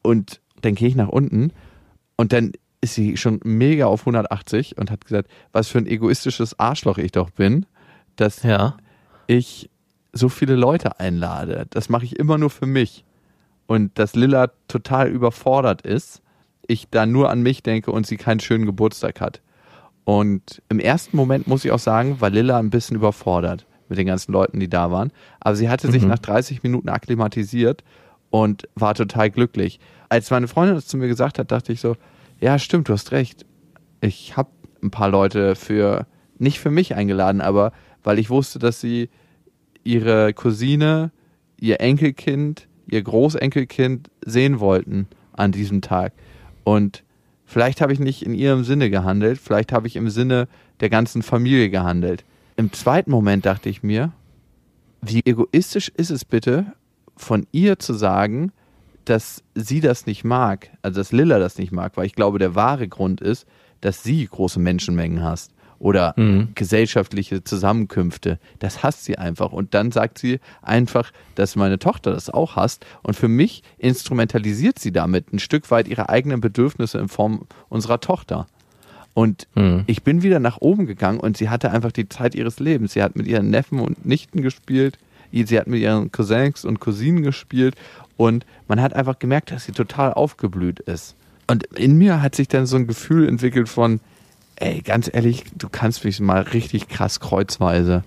Und 0.02 0.40
dann 0.62 0.74
gehe 0.74 0.88
ich 0.88 0.96
nach 0.96 1.08
unten 1.08 1.52
und 2.16 2.32
dann 2.32 2.52
ist 2.80 2.94
sie 2.94 3.16
schon 3.16 3.40
mega 3.44 3.86
auf 3.86 4.00
180 4.02 4.78
und 4.78 4.90
hat 4.90 5.04
gesagt, 5.04 5.28
was 5.52 5.68
für 5.68 5.78
ein 5.78 5.86
egoistisches 5.86 6.58
Arschloch 6.58 6.98
ich 6.98 7.12
doch 7.12 7.30
bin, 7.30 7.66
dass 8.16 8.42
ja. 8.42 8.76
ich 9.26 9.68
so 10.12 10.28
viele 10.28 10.54
Leute 10.54 11.00
einlade. 11.00 11.66
Das 11.70 11.88
mache 11.88 12.04
ich 12.04 12.18
immer 12.18 12.38
nur 12.38 12.50
für 12.50 12.66
mich. 12.66 13.04
Und 13.66 13.98
dass 13.98 14.14
Lilla 14.14 14.50
total 14.68 15.08
überfordert 15.08 15.82
ist, 15.82 16.22
ich 16.66 16.88
da 16.90 17.04
nur 17.04 17.30
an 17.30 17.42
mich 17.42 17.62
denke 17.62 17.90
und 17.90 18.06
sie 18.06 18.16
keinen 18.16 18.40
schönen 18.40 18.64
Geburtstag 18.66 19.20
hat. 19.20 19.42
Und 20.04 20.62
im 20.68 20.80
ersten 20.80 21.16
Moment 21.16 21.46
muss 21.46 21.64
ich 21.64 21.72
auch 21.72 21.78
sagen, 21.78 22.20
war 22.20 22.30
Lilla 22.30 22.58
ein 22.58 22.70
bisschen 22.70 22.96
überfordert 22.96 23.66
mit 23.88 23.98
den 23.98 24.06
ganzen 24.06 24.32
Leuten, 24.32 24.60
die 24.60 24.68
da 24.68 24.90
waren. 24.90 25.12
Aber 25.40 25.56
sie 25.56 25.68
hatte 25.68 25.90
sich 25.90 26.02
Mhm. 26.02 26.08
nach 26.08 26.18
30 26.18 26.62
Minuten 26.62 26.88
akklimatisiert 26.88 27.84
und 28.30 28.68
war 28.74 28.94
total 28.94 29.30
glücklich. 29.30 29.80
Als 30.08 30.30
meine 30.30 30.48
Freundin 30.48 30.76
das 30.76 30.86
zu 30.86 30.96
mir 30.96 31.08
gesagt 31.08 31.38
hat, 31.38 31.50
dachte 31.52 31.72
ich 31.72 31.80
so, 31.80 31.96
ja, 32.40 32.58
stimmt, 32.58 32.88
du 32.88 32.92
hast 32.92 33.12
recht. 33.12 33.44
Ich 34.00 34.36
habe 34.36 34.50
ein 34.82 34.90
paar 34.90 35.08
Leute 35.08 35.54
für, 35.54 36.06
nicht 36.38 36.60
für 36.60 36.70
mich 36.70 36.94
eingeladen, 36.94 37.40
aber 37.40 37.72
weil 38.04 38.18
ich 38.18 38.30
wusste, 38.30 38.58
dass 38.58 38.80
sie 38.80 39.10
ihre 39.84 40.32
Cousine, 40.34 41.10
ihr 41.58 41.80
Enkelkind, 41.80 42.68
ihr 42.86 43.02
Großenkelkind 43.02 44.10
sehen 44.24 44.60
wollten 44.60 45.08
an 45.32 45.52
diesem 45.52 45.80
Tag. 45.80 46.12
Und 46.64 47.04
vielleicht 47.44 47.80
habe 47.80 47.92
ich 47.92 47.98
nicht 47.98 48.24
in 48.24 48.34
ihrem 48.34 48.64
Sinne 48.64 48.90
gehandelt, 48.90 49.38
vielleicht 49.38 49.72
habe 49.72 49.86
ich 49.86 49.96
im 49.96 50.10
Sinne 50.10 50.48
der 50.80 50.90
ganzen 50.90 51.22
Familie 51.22 51.70
gehandelt. 51.70 52.24
Im 52.56 52.72
zweiten 52.72 53.10
Moment 53.10 53.46
dachte 53.46 53.68
ich 53.68 53.82
mir, 53.82 54.12
wie 55.00 55.22
egoistisch 55.24 55.88
ist 55.88 56.10
es 56.10 56.24
bitte, 56.24 56.72
von 57.16 57.46
ihr 57.52 57.78
zu 57.78 57.94
sagen, 57.94 58.52
dass 59.10 59.42
sie 59.54 59.80
das 59.80 60.06
nicht 60.06 60.24
mag, 60.24 60.70
also 60.82 61.00
dass 61.00 61.12
Lilla 61.12 61.38
das 61.38 61.58
nicht 61.58 61.72
mag, 61.72 61.96
weil 61.96 62.06
ich 62.06 62.14
glaube, 62.14 62.38
der 62.38 62.54
wahre 62.54 62.88
Grund 62.88 63.20
ist, 63.20 63.46
dass 63.80 64.02
sie 64.02 64.26
große 64.26 64.58
Menschenmengen 64.60 65.22
hasst 65.22 65.52
oder 65.78 66.14
Mhm. 66.16 66.48
gesellschaftliche 66.56 67.44
Zusammenkünfte. 67.44 68.40
Das 68.58 68.82
hasst 68.82 69.04
sie 69.04 69.16
einfach. 69.18 69.52
Und 69.52 69.74
dann 69.74 69.92
sagt 69.92 70.18
sie 70.18 70.40
einfach, 70.62 71.12
dass 71.36 71.54
meine 71.54 71.78
Tochter 71.78 72.10
das 72.10 72.28
auch 72.30 72.56
hasst. 72.56 72.84
Und 73.04 73.14
für 73.14 73.28
mich 73.28 73.62
instrumentalisiert 73.78 74.78
sie 74.78 74.90
damit 74.92 75.32
ein 75.32 75.38
Stück 75.38 75.70
weit 75.70 75.86
ihre 75.88 76.08
eigenen 76.08 76.40
Bedürfnisse 76.40 76.98
in 76.98 77.08
Form 77.08 77.46
unserer 77.68 78.00
Tochter. 78.00 78.46
Und 79.14 79.46
Mhm. 79.54 79.84
ich 79.86 80.02
bin 80.02 80.22
wieder 80.22 80.40
nach 80.40 80.58
oben 80.60 80.86
gegangen 80.86 81.20
und 81.20 81.36
sie 81.36 81.48
hatte 81.48 81.70
einfach 81.70 81.92
die 81.92 82.08
Zeit 82.08 82.34
ihres 82.34 82.58
Lebens. 82.60 82.92
Sie 82.94 83.02
hat 83.02 83.16
mit 83.16 83.26
ihren 83.26 83.50
Neffen 83.50 83.80
und 83.80 84.04
Nichten 84.06 84.42
gespielt, 84.42 84.98
sie 85.30 85.58
hat 85.58 85.66
mit 85.66 85.80
ihren 85.80 86.10
Cousins 86.10 86.64
und 86.64 86.80
Cousinen 86.80 87.22
gespielt 87.22 87.74
und 88.18 88.44
man 88.66 88.82
hat 88.82 88.92
einfach 88.92 89.18
gemerkt, 89.18 89.52
dass 89.52 89.64
sie 89.64 89.72
total 89.72 90.12
aufgeblüht 90.12 90.80
ist. 90.80 91.14
Und 91.46 91.64
in 91.78 91.96
mir 91.96 92.20
hat 92.20 92.34
sich 92.34 92.48
dann 92.48 92.66
so 92.66 92.76
ein 92.76 92.87
Gefühl 92.87 93.26
entwickelt 93.26 93.70
von, 93.70 94.00
ey, 94.56 94.82
ganz 94.82 95.08
ehrlich, 95.10 95.44
du 95.56 95.68
kannst 95.70 96.04
mich 96.04 96.20
mal 96.20 96.42
richtig 96.42 96.88
krass 96.88 97.20
kreuzweise. 97.20 98.04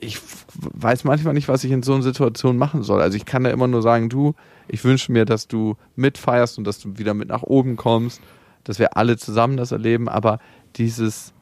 Ich 0.00 0.18
weiß 0.54 1.04
manchmal 1.04 1.34
nicht, 1.34 1.48
was 1.48 1.64
ich 1.64 1.72
in 1.72 1.82
so 1.82 1.92
einer 1.92 2.04
Situation 2.04 2.56
machen 2.56 2.82
soll. 2.82 3.02
Also 3.02 3.16
ich 3.16 3.26
kann 3.26 3.44
da 3.44 3.50
immer 3.50 3.66
nur 3.66 3.82
sagen, 3.82 4.08
du, 4.08 4.34
ich 4.68 4.84
wünsche 4.84 5.10
mir, 5.10 5.24
dass 5.24 5.48
du 5.48 5.76
mitfeierst 5.96 6.56
und 6.56 6.64
dass 6.64 6.78
du 6.78 6.96
wieder 6.96 7.12
mit 7.12 7.28
nach 7.28 7.42
oben 7.42 7.76
kommst, 7.76 8.22
dass 8.62 8.78
wir 8.78 8.96
alle 8.96 9.18
zusammen 9.18 9.56
das 9.56 9.72
erleben, 9.72 10.08
aber 10.08 10.38
dieses, 10.76 11.32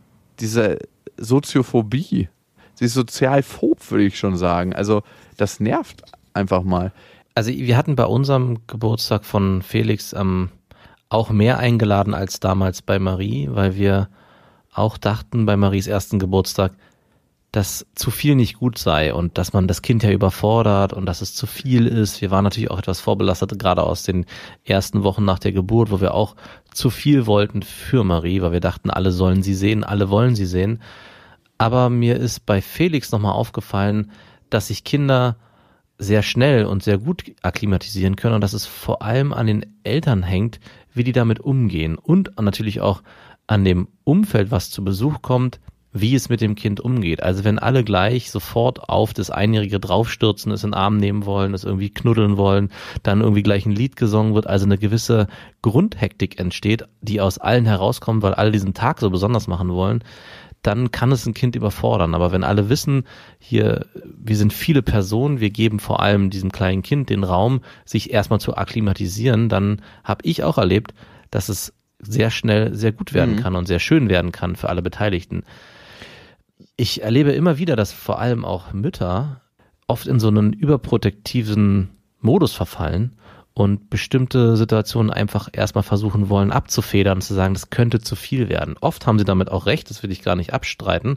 diese 0.41 0.79
Soziophobie, 1.19 2.29
sie 2.75 2.85
ist 2.87 2.95
sozialphob, 2.95 3.91
würde 3.91 4.05
ich 4.05 4.19
schon 4.19 4.39
sagen. 4.39 4.75
Also 4.75 5.03
das 5.37 5.61
nervt 5.61 6.03
einfach 6.33 6.63
mal. 6.63 6.93
Also 7.39 7.53
wir 7.53 7.77
hatten 7.77 7.95
bei 7.95 8.05
unserem 8.05 8.67
Geburtstag 8.67 9.25
von 9.25 9.63
Felix 9.63 10.13
ähm, 10.13 10.49
auch 11.09 11.31
mehr 11.31 11.61
eingeladen 11.61 12.13
als 12.13 12.41
damals 12.41 12.83
bei 12.83 12.99
Marie, 12.99 13.47
weil 13.53 13.77
wir 13.77 14.09
auch 14.75 14.99
dachten 14.99 15.47
bei 15.47 15.57
Maries 15.57 15.87
ersten 15.87 16.19
Geburtstag, 16.19 16.73
dass 17.53 17.87
zu 17.95 18.11
viel 18.11 18.35
nicht 18.35 18.59
gut 18.59 18.77
sei 18.77 19.15
und 19.15 19.39
dass 19.39 19.53
man 19.53 19.69
das 19.69 19.83
Kind 19.83 20.03
ja 20.03 20.11
überfordert 20.11 20.93
und 20.93 21.07
dass 21.07 21.23
es 21.23 21.33
zu 21.33 21.47
viel 21.47 21.87
ist. 21.87 22.21
Wir 22.21 22.33
waren 22.33 22.43
natürlich 22.43 22.73
auch 22.73 22.81
etwas 22.81 22.99
vorbelastet, 22.99 23.57
gerade 23.57 23.85
aus 23.85 24.03
den 24.03 24.27
ersten 24.65 25.05
Wochen 25.05 25.25
nach 25.25 25.39
der 25.39 25.53
Geburt, 25.53 25.93
wo 25.93 26.01
wir 26.01 26.15
auch 26.15 26.35
zu 26.73 26.91
viel 26.91 27.27
wollten 27.27 27.63
für 27.63 28.03
Marie, 28.03 28.43
weil 28.43 28.51
wir 28.51 28.59
dachten, 28.59 28.91
alle 28.91 29.13
sollen 29.13 29.45
sie 29.45 29.55
sehen, 29.55 29.85
alle 29.85 30.11
wollen 30.11 30.35
sie 30.35 30.47
sehen. 30.47 30.83
Aber 31.57 31.89
mir 31.89 32.17
ist 32.17 32.47
bei 32.47 32.61
Felix 32.61 33.13
nochmal 33.13 33.35
aufgefallen, 33.35 34.11
dass 34.51 34.67
sich 34.67 34.83
Kinder 34.83 35.37
sehr 35.99 36.23
schnell 36.23 36.65
und 36.65 36.83
sehr 36.83 36.99
gut 36.99 37.25
akklimatisieren 37.43 38.17
können 38.17 38.37
und 38.37 38.41
dass 38.41 38.53
es 38.53 38.67
vor 38.67 39.03
allem 39.03 39.33
an 39.33 39.47
den 39.47 39.67
Eltern 39.83 40.23
hängt, 40.23 40.61
wie 40.95 41.05
die 41.05 41.13
damit 41.13 41.41
umgehen 41.41 41.97
und 41.97 42.31
natürlich 42.41 42.81
auch 42.81 43.03
an 43.47 43.65
dem 43.65 43.89
Umfeld, 44.05 44.51
was 44.51 44.71
zu 44.71 44.85
Besuch 44.85 45.23
kommt, 45.23 45.61
wie 45.93 46.15
es 46.15 46.29
mit 46.29 46.41
dem 46.41 46.55
Kind 46.55 46.81
umgeht. 46.81 47.23
Also 47.23 47.45
wenn 47.45 47.59
alle 47.59 47.83
gleich 47.83 48.31
sofort 48.31 48.89
auf 48.89 49.15
das 49.15 49.31
Einjährige 49.31 49.81
draufstürzen, 49.81 50.53
es 50.53 50.63
in 50.63 50.71
den 50.71 50.75
Arm 50.75 50.99
nehmen 50.99 51.25
wollen, 51.25 51.55
es 51.55 51.65
irgendwie 51.65 51.91
knuddeln 51.91 52.37
wollen, 52.37 52.71
dann 53.03 53.21
irgendwie 53.21 53.43
gleich 53.43 53.65
ein 53.67 53.73
Lied 53.73 53.97
gesungen 53.97 54.35
wird, 54.35 54.47
also 54.47 54.67
eine 54.67 54.79
gewisse 54.79 55.29
Grundhektik 55.63 56.39
entsteht, 56.39 56.85
die 57.01 57.21
aus 57.21 57.39
allen 57.39 57.65
herauskommt, 57.65 58.23
weil 58.23 58.35
alle 58.35 58.53
diesen 58.53 58.75
Tag 58.75 59.01
so 59.01 59.11
besonders 59.11 59.49
machen 59.49 59.71
wollen, 59.71 60.05
dann 60.69 60.91
kann 60.93 61.11
es 61.11 61.25
ein 61.27 61.33
Kind 61.33 61.57
überfordern. 61.57 62.15
Aber 62.15 62.31
wenn 62.31 62.45
alle 62.45 62.69
wissen, 62.69 63.05
hier, 63.39 63.87
wir 64.05 64.37
sind 64.37 64.53
viele 64.53 64.83
Personen, 64.83 65.41
wir 65.41 65.49
geben 65.49 65.81
vor 65.81 66.01
allem 66.01 66.29
diesem 66.29 66.53
kleinen 66.53 66.83
Kind 66.83 67.09
den 67.09 67.25
Raum, 67.25 67.63
sich 67.87 68.13
erstmal 68.13 68.39
zu 68.39 68.55
akklimatisieren, 68.55 69.49
dann 69.49 69.81
habe 70.05 70.21
ich 70.25 70.45
auch 70.45 70.59
erlebt, 70.59 70.93
dass 71.31 71.49
es 71.49 71.73
sehr 72.01 72.31
schnell 72.31 72.75
sehr 72.75 72.93
gut 72.93 73.15
werden 73.15 73.37
Mhm. 73.37 73.41
kann 73.41 73.57
und 73.57 73.67
sehr 73.67 73.79
schön 73.81 74.11
werden 74.11 74.31
kann 74.31 74.57
für 74.57 74.69
alle 74.69 74.83
Beteiligten. 74.83 75.43
Ich 76.77 77.03
erlebe 77.03 77.33
immer 77.33 77.57
wieder, 77.57 77.75
dass 77.75 77.93
vor 77.93 78.21
allem 78.21 78.45
auch 78.45 78.73
Mütter 78.75 79.41
oft 79.87 80.07
in 80.07 80.21
so 80.21 80.29
einen 80.29 80.53
überprotektiven 80.53 81.89
Modus 82.21 82.53
verfallen 82.53 83.18
und 83.59 83.91
bestimmte 83.91 84.57
Situationen 84.57 85.11
einfach 85.11 85.49
erstmal 85.53 85.83
versuchen 85.83 86.29
wollen 86.29 86.53
abzufedern 86.53 87.21
zu 87.21 87.35
sagen, 87.35 87.55
das 87.55 87.71
könnte 87.71 87.99
zu 87.99 88.15
viel 88.15 88.49
werden. 88.49 88.77
Oft 88.81 89.05
haben 89.05 89.19
sie 89.19 89.25
damit 89.25 89.51
auch 89.51 89.67
recht, 89.67 89.91
das 89.91 90.05
will 90.05 90.13
ich 90.13 90.23
gar 90.23 90.37
nicht 90.37 90.55
abstreiten, 90.55 91.17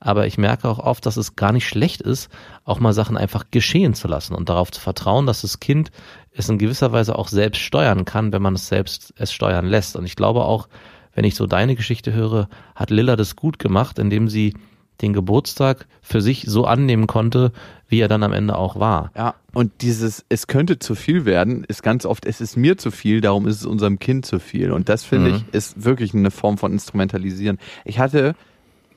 aber 0.00 0.26
ich 0.26 0.38
merke 0.38 0.70
auch 0.70 0.78
oft, 0.78 1.04
dass 1.04 1.18
es 1.18 1.36
gar 1.36 1.52
nicht 1.52 1.68
schlecht 1.68 2.00
ist, 2.00 2.30
auch 2.64 2.80
mal 2.80 2.94
Sachen 2.94 3.18
einfach 3.18 3.44
geschehen 3.50 3.92
zu 3.92 4.08
lassen 4.08 4.34
und 4.34 4.48
darauf 4.48 4.70
zu 4.70 4.80
vertrauen, 4.80 5.26
dass 5.26 5.42
das 5.42 5.60
Kind 5.60 5.90
es 6.32 6.48
in 6.48 6.56
gewisser 6.56 6.92
Weise 6.92 7.18
auch 7.18 7.28
selbst 7.28 7.60
steuern 7.60 8.06
kann, 8.06 8.32
wenn 8.32 8.40
man 8.40 8.54
es 8.54 8.68
selbst 8.68 9.12
es 9.18 9.30
steuern 9.30 9.66
lässt. 9.66 9.94
Und 9.94 10.06
ich 10.06 10.16
glaube 10.16 10.46
auch, 10.46 10.68
wenn 11.12 11.26
ich 11.26 11.34
so 11.34 11.46
deine 11.46 11.76
Geschichte 11.76 12.14
höre, 12.14 12.48
hat 12.74 12.88
Lilla 12.88 13.16
das 13.16 13.36
gut 13.36 13.58
gemacht, 13.58 13.98
indem 13.98 14.28
sie 14.28 14.54
den 15.02 15.12
Geburtstag 15.12 15.86
für 16.00 16.20
sich 16.22 16.44
so 16.46 16.64
annehmen 16.64 17.06
konnte, 17.06 17.52
wie 17.88 18.00
er 18.00 18.08
dann 18.08 18.22
am 18.22 18.32
Ende 18.32 18.56
auch 18.56 18.78
war. 18.80 19.10
Ja, 19.16 19.34
und 19.52 19.70
dieses, 19.82 20.24
es 20.30 20.46
könnte 20.46 20.78
zu 20.78 20.94
viel 20.94 21.24
werden, 21.26 21.64
ist 21.64 21.82
ganz 21.82 22.06
oft, 22.06 22.24
es 22.24 22.40
ist 22.40 22.56
mir 22.56 22.78
zu 22.78 22.90
viel, 22.90 23.20
darum 23.20 23.46
ist 23.46 23.56
es 23.56 23.66
unserem 23.66 23.98
Kind 23.98 24.24
zu 24.24 24.38
viel. 24.38 24.72
Und 24.72 24.88
das 24.88 25.04
finde 25.04 25.30
Mhm. 25.30 25.36
ich, 25.36 25.54
ist 25.54 25.84
wirklich 25.84 26.14
eine 26.14 26.30
Form 26.30 26.56
von 26.56 26.72
Instrumentalisieren. 26.72 27.58
Ich 27.84 27.98
hatte 27.98 28.34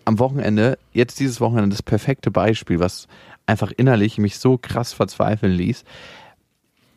am 0.05 0.19
Wochenende, 0.19 0.77
jetzt 0.93 1.19
dieses 1.19 1.41
Wochenende, 1.41 1.69
das 1.71 1.83
perfekte 1.83 2.31
Beispiel, 2.31 2.79
was 2.79 3.07
einfach 3.47 3.71
innerlich 3.75 4.17
mich 4.17 4.37
so 4.39 4.57
krass 4.57 4.93
verzweifeln 4.93 5.51
ließ. 5.51 5.83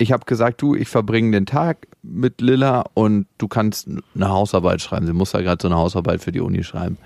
Ich 0.00 0.12
habe 0.12 0.24
gesagt, 0.26 0.62
du, 0.62 0.76
ich 0.76 0.88
verbringe 0.88 1.32
den 1.32 1.44
Tag 1.46 1.88
mit 2.02 2.40
Lilla 2.40 2.84
und 2.94 3.26
du 3.38 3.48
kannst 3.48 3.88
eine 4.14 4.28
Hausarbeit 4.28 4.80
schreiben. 4.80 5.06
Sie 5.06 5.12
muss 5.12 5.32
ja 5.32 5.40
gerade 5.40 5.60
so 5.60 5.66
eine 5.68 5.76
Hausarbeit 5.76 6.22
für 6.22 6.30
die 6.30 6.40
Uni 6.40 6.62
schreiben. 6.62 6.98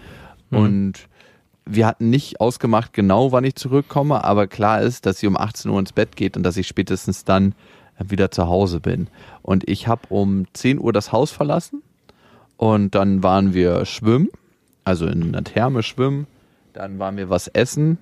Mhm. 0.50 0.58
Und 0.58 0.92
wir 1.64 1.86
hatten 1.86 2.10
nicht 2.10 2.40
ausgemacht 2.40 2.92
genau, 2.92 3.32
wann 3.32 3.44
ich 3.44 3.54
zurückkomme, 3.54 4.24
aber 4.24 4.46
klar 4.46 4.82
ist, 4.82 5.06
dass 5.06 5.18
sie 5.18 5.26
um 5.26 5.36
18 5.36 5.70
Uhr 5.70 5.78
ins 5.78 5.92
Bett 5.92 6.16
geht 6.16 6.36
und 6.36 6.42
dass 6.42 6.56
ich 6.56 6.66
spätestens 6.66 7.24
dann 7.24 7.54
wieder 7.98 8.30
zu 8.30 8.48
Hause 8.48 8.80
bin. 8.80 9.08
Und 9.42 9.68
ich 9.68 9.86
habe 9.86 10.02
um 10.08 10.46
10 10.52 10.80
Uhr 10.80 10.92
das 10.92 11.12
Haus 11.12 11.30
verlassen 11.30 11.82
und 12.56 12.94
dann 12.94 13.22
waren 13.22 13.54
wir 13.54 13.84
schwimmen, 13.84 14.28
also 14.84 15.06
in 15.06 15.22
einer 15.22 15.44
Therme 15.44 15.82
schwimmen. 15.82 16.26
Dann 16.72 16.98
waren 16.98 17.16
wir 17.16 17.30
was 17.30 17.48
essen 17.48 17.98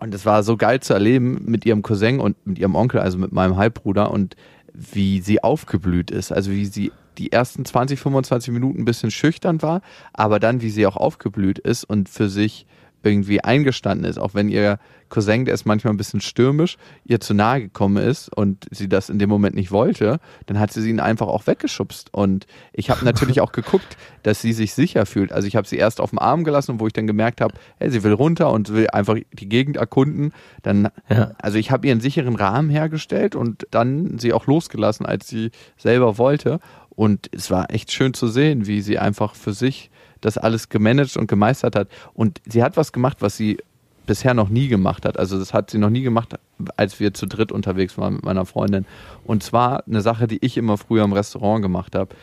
und 0.00 0.14
es 0.14 0.26
war 0.26 0.42
so 0.42 0.56
geil 0.56 0.80
zu 0.80 0.92
erleben 0.92 1.42
mit 1.46 1.64
ihrem 1.64 1.82
Cousin 1.82 2.20
und 2.20 2.36
mit 2.46 2.58
ihrem 2.58 2.74
Onkel, 2.74 3.00
also 3.00 3.18
mit 3.18 3.32
meinem 3.32 3.56
Halbbruder 3.56 4.10
und 4.10 4.36
wie 4.74 5.20
sie 5.20 5.42
aufgeblüht 5.42 6.10
ist. 6.10 6.32
Also 6.32 6.50
wie 6.50 6.66
sie 6.66 6.92
die 7.18 7.30
ersten 7.30 7.64
20, 7.64 8.00
25 8.00 8.52
Minuten 8.52 8.80
ein 8.80 8.84
bisschen 8.84 9.10
schüchtern 9.10 9.62
war, 9.62 9.82
aber 10.12 10.40
dann 10.40 10.62
wie 10.62 10.70
sie 10.70 10.86
auch 10.86 10.96
aufgeblüht 10.96 11.58
ist 11.58 11.84
und 11.84 12.08
für 12.08 12.28
sich 12.28 12.66
irgendwie 13.04 13.42
eingestanden 13.42 14.04
ist, 14.08 14.18
auch 14.18 14.34
wenn 14.34 14.48
ihr 14.48 14.78
Cousin, 15.08 15.44
der 15.44 15.52
ist 15.52 15.66
manchmal 15.66 15.92
ein 15.92 15.98
bisschen 15.98 16.22
stürmisch, 16.22 16.78
ihr 17.04 17.20
zu 17.20 17.34
nahe 17.34 17.60
gekommen 17.60 17.98
ist 18.02 18.34
und 18.34 18.66
sie 18.70 18.88
das 18.88 19.10
in 19.10 19.18
dem 19.18 19.28
Moment 19.28 19.54
nicht 19.54 19.70
wollte, 19.70 20.20
dann 20.46 20.58
hat 20.58 20.72
sie 20.72 20.88
ihn 20.88 21.00
einfach 21.00 21.26
auch 21.26 21.46
weggeschubst. 21.46 22.08
Und 22.14 22.46
ich 22.72 22.88
habe 22.88 23.04
natürlich 23.04 23.40
auch 23.42 23.52
geguckt, 23.52 23.98
dass 24.22 24.40
sie 24.40 24.54
sich 24.54 24.72
sicher 24.72 25.04
fühlt. 25.04 25.30
Also 25.30 25.46
ich 25.48 25.56
habe 25.56 25.68
sie 25.68 25.76
erst 25.76 26.00
auf 26.00 26.10
dem 26.10 26.18
Arm 26.18 26.44
gelassen, 26.44 26.80
wo 26.80 26.86
ich 26.86 26.94
dann 26.94 27.06
gemerkt 27.06 27.42
habe, 27.42 27.54
hey, 27.78 27.90
sie 27.90 28.02
will 28.04 28.12
runter 28.14 28.50
und 28.50 28.72
will 28.72 28.88
einfach 28.88 29.16
die 29.32 29.48
Gegend 29.48 29.76
erkunden. 29.76 30.32
Dann, 30.62 30.88
Ja. 31.10 31.32
also 31.38 31.58
ich 31.58 31.70
habe 31.70 31.86
ihr 31.86 31.92
einen 31.92 32.00
sicheren 32.00 32.36
Rahmen 32.36 32.70
hergestellt 32.70 33.36
und 33.36 33.66
dann 33.70 34.18
sie 34.18 34.32
auch 34.32 34.46
losgelassen, 34.46 35.04
als 35.04 35.28
sie 35.28 35.50
selber 35.76 36.16
wollte. 36.16 36.58
Und 36.88 37.28
es 37.32 37.50
war 37.50 37.70
echt 37.70 37.92
schön 37.92 38.14
zu 38.14 38.28
sehen, 38.28 38.66
wie 38.66 38.80
sie 38.80 38.98
einfach 38.98 39.34
für 39.34 39.52
sich 39.52 39.90
das 40.22 40.38
alles 40.38 40.70
gemanagt 40.70 41.18
und 41.18 41.26
gemeistert 41.26 41.76
hat. 41.76 41.88
Und 42.14 42.40
sie 42.48 42.62
hat 42.62 42.78
was 42.78 42.92
gemacht, 42.92 43.18
was 43.20 43.36
sie 43.36 43.58
bisher 44.06 44.34
noch 44.34 44.48
nie 44.48 44.68
gemacht 44.68 45.04
hat. 45.04 45.18
Also 45.18 45.38
das 45.38 45.54
hat 45.54 45.70
sie 45.70 45.78
noch 45.78 45.90
nie 45.90 46.02
gemacht, 46.02 46.34
als 46.76 46.98
wir 47.00 47.14
zu 47.14 47.26
dritt 47.26 47.52
unterwegs 47.52 47.98
waren 47.98 48.14
mit 48.14 48.24
meiner 48.24 48.46
Freundin. 48.46 48.86
Und 49.24 49.42
zwar 49.42 49.86
eine 49.86 50.00
Sache, 50.00 50.26
die 50.26 50.38
ich 50.44 50.56
immer 50.56 50.76
früher 50.78 51.04
im 51.04 51.12
Restaurant 51.12 51.62
gemacht 51.62 51.94
habe. 51.94 52.14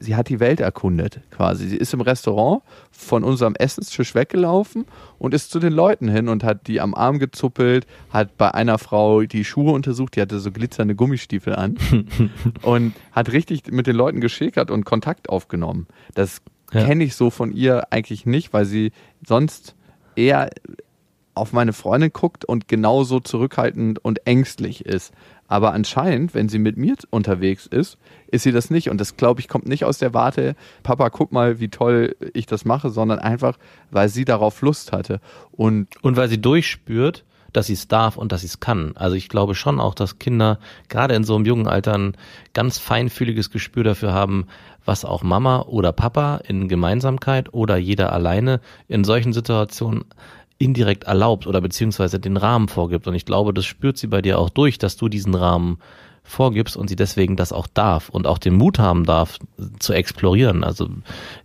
Sie 0.00 0.16
hat 0.16 0.28
die 0.28 0.40
Welt 0.40 0.58
erkundet, 0.58 1.20
quasi. 1.30 1.68
Sie 1.68 1.76
ist 1.76 1.94
im 1.94 2.00
Restaurant 2.00 2.62
von 2.90 3.22
unserem 3.22 3.54
Essenstisch 3.54 4.16
weggelaufen 4.16 4.84
und 5.20 5.32
ist 5.32 5.52
zu 5.52 5.60
den 5.60 5.72
Leuten 5.72 6.08
hin 6.08 6.28
und 6.28 6.42
hat 6.42 6.66
die 6.66 6.80
am 6.80 6.92
Arm 6.92 7.20
gezuppelt, 7.20 7.86
hat 8.10 8.36
bei 8.36 8.52
einer 8.52 8.78
Frau 8.78 9.22
die 9.22 9.44
Schuhe 9.44 9.70
untersucht, 9.70 10.16
die 10.16 10.20
hatte 10.20 10.40
so 10.40 10.50
glitzernde 10.50 10.96
Gummistiefel 10.96 11.54
an 11.54 11.78
und 12.62 12.94
hat 13.12 13.30
richtig 13.30 13.70
mit 13.70 13.86
den 13.86 13.94
Leuten 13.94 14.20
geschäkert 14.20 14.72
und 14.72 14.84
Kontakt 14.84 15.28
aufgenommen. 15.28 15.86
Das 16.16 16.42
Ja. 16.72 16.84
kenne 16.84 17.04
ich 17.04 17.14
so 17.14 17.30
von 17.30 17.52
ihr 17.52 17.92
eigentlich 17.92 18.26
nicht, 18.26 18.52
weil 18.52 18.64
sie 18.64 18.92
sonst 19.26 19.74
eher 20.16 20.50
auf 21.34 21.52
meine 21.52 21.72
Freundin 21.72 22.12
guckt 22.12 22.44
und 22.44 22.68
genauso 22.68 23.20
zurückhaltend 23.20 24.04
und 24.04 24.26
ängstlich 24.26 24.84
ist. 24.84 25.12
Aber 25.48 25.72
anscheinend, 25.72 26.34
wenn 26.34 26.48
sie 26.48 26.58
mit 26.58 26.76
mir 26.76 26.94
unterwegs 27.10 27.66
ist, 27.66 27.98
ist 28.28 28.42
sie 28.42 28.52
das 28.52 28.70
nicht. 28.70 28.90
Und 28.90 29.00
das, 29.00 29.16
glaube 29.16 29.40
ich, 29.40 29.48
kommt 29.48 29.66
nicht 29.66 29.84
aus 29.84 29.98
der 29.98 30.14
Warte, 30.14 30.56
Papa, 30.82 31.10
guck 31.10 31.32
mal, 31.32 31.60
wie 31.60 31.68
toll 31.68 32.16
ich 32.32 32.46
das 32.46 32.64
mache, 32.64 32.90
sondern 32.90 33.18
einfach, 33.18 33.58
weil 33.90 34.08
sie 34.08 34.24
darauf 34.24 34.62
Lust 34.62 34.92
hatte. 34.92 35.20
Und 35.50 35.88
Und 36.02 36.16
weil 36.16 36.28
sie 36.28 36.40
durchspürt, 36.40 37.24
dass 37.52 37.66
sie 37.66 37.74
es 37.74 37.88
darf 37.88 38.16
und 38.16 38.32
dass 38.32 38.40
sie 38.40 38.46
es 38.46 38.60
kann. 38.60 38.92
Also 38.94 39.16
ich 39.16 39.28
glaube 39.28 39.54
schon 39.54 39.80
auch, 39.80 39.94
dass 39.94 40.18
Kinder 40.18 40.58
gerade 40.88 41.14
in 41.14 41.24
so 41.24 41.34
einem 41.34 41.44
jungen 41.44 41.68
Alter 41.68 41.94
ein 41.94 42.16
ganz 42.54 42.78
feinfühliges 42.78 43.50
Gespür 43.50 43.84
dafür 43.84 44.12
haben, 44.12 44.46
was 44.84 45.04
auch 45.04 45.22
Mama 45.22 45.62
oder 45.62 45.92
Papa 45.92 46.40
in 46.48 46.68
Gemeinsamkeit 46.68 47.52
oder 47.54 47.76
jeder 47.76 48.12
alleine 48.12 48.60
in 48.88 49.04
solchen 49.04 49.32
Situationen 49.32 50.04
indirekt 50.58 51.04
erlaubt 51.04 51.46
oder 51.46 51.60
beziehungsweise 51.60 52.20
den 52.20 52.36
Rahmen 52.36 52.68
vorgibt. 52.68 53.06
Und 53.06 53.14
ich 53.14 53.24
glaube, 53.24 53.52
das 53.52 53.64
spürt 53.64 53.98
sie 53.98 54.06
bei 54.06 54.22
dir 54.22 54.38
auch 54.38 54.50
durch, 54.50 54.78
dass 54.78 54.96
du 54.96 55.08
diesen 55.08 55.34
Rahmen 55.34 55.78
vorgibst 56.24 56.76
und 56.76 56.88
sie 56.88 56.96
deswegen 56.96 57.36
das 57.36 57.52
auch 57.52 57.66
darf 57.66 58.08
und 58.08 58.26
auch 58.26 58.38
den 58.38 58.54
Mut 58.54 58.78
haben 58.78 59.04
darf, 59.04 59.38
zu 59.80 59.92
explorieren. 59.92 60.64
Also 60.64 60.88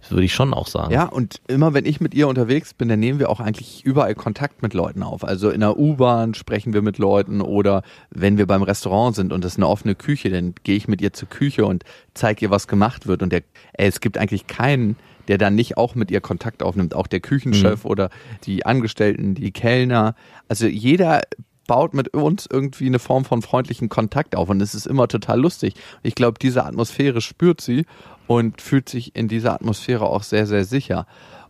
würde 0.10 0.24
ich 0.24 0.34
schon 0.34 0.54
auch 0.54 0.68
sagen. 0.68 0.94
Ja, 0.94 1.06
und 1.06 1.42
immer 1.48 1.74
wenn 1.74 1.86
ich 1.86 2.00
mit 2.00 2.14
ihr 2.14 2.28
unterwegs 2.28 2.74
bin, 2.74 2.88
dann 2.88 3.00
nehmen 3.00 3.20
wir 3.20 3.30
auch 3.30 3.40
eigentlich 3.40 3.84
überall 3.86 4.16
Kontakt 4.16 4.62
mit 4.62 4.74
Leuten 4.74 5.04
auf. 5.04 5.24
Also 5.24 5.50
in 5.50 5.62
der 5.62 5.78
U-Bahn 5.78 6.36
sprechen 6.36 6.74
wir 6.74 6.82
mit 6.82 7.00
Leuten 7.00 7.42
oder 7.42 7.82
wenn 8.12 8.38
wir 8.38 8.46
beim 8.46 8.62
Restaurant 8.62 9.16
sind 9.16 9.34
und 9.34 9.44
es 9.44 9.54
ist 9.54 9.58
eine 9.58 9.68
offene 9.68 9.96
Küche, 9.96 10.30
dann 10.30 10.54
gehe 10.64 10.76
ich 10.76 10.88
mit 10.88 11.02
ihr 11.02 11.12
zur 11.12 11.28
Küche 11.28 11.66
und 11.66 11.84
zeige 12.14 12.46
ihr, 12.46 12.52
was 12.52 12.68
gemacht 12.68 13.08
wird. 13.08 13.24
Und 13.24 13.32
der, 13.32 13.42
ey, 13.74 13.88
es 13.88 14.00
gibt 14.00 14.18
eigentlich 14.18 14.48
keinen, 14.48 14.96
der 15.28 15.38
dann 15.38 15.56
nicht 15.56 15.78
auch 15.78 15.96
mit 15.96 16.12
ihr 16.12 16.22
Kontakt 16.22 16.64
aufnimmt. 16.64 16.96
Auch 16.96 17.08
der 17.08 17.20
Küchenchef 17.20 17.84
oder 17.84 18.10
die 18.44 18.66
Angestellten, 18.66 19.36
die 19.36 19.52
Kellner. 19.52 20.16
Also 20.48 20.68
jeder 20.68 21.22
baut 21.68 21.94
mit 21.94 22.10
uns 22.14 22.48
irgendwie 22.52 22.88
eine 22.88 23.00
Form 23.00 23.26
von 23.26 23.42
freundlichen 23.42 23.90
Kontakt 23.90 24.36
auf 24.36 24.50
und 24.50 24.62
es 24.62 24.74
ist 24.74 24.88
immer 24.88 25.08
total 25.08 25.40
lustig. 25.40 25.76
Ich 26.02 26.16
glaube, 26.16 26.40
diese 26.42 26.66
Atmosphäre 26.66 27.22
spürt 27.22 27.62
sie 27.62 27.86
und 28.26 28.62
fühlt 28.62 28.90
sich 28.90 29.16
in 29.16 29.28
dieser 29.28 29.54
Atmosphäre 29.54 30.06
auch 30.06 30.24
sehr, 30.24 30.48
sehr 30.48 30.66
sicher. 30.66 31.06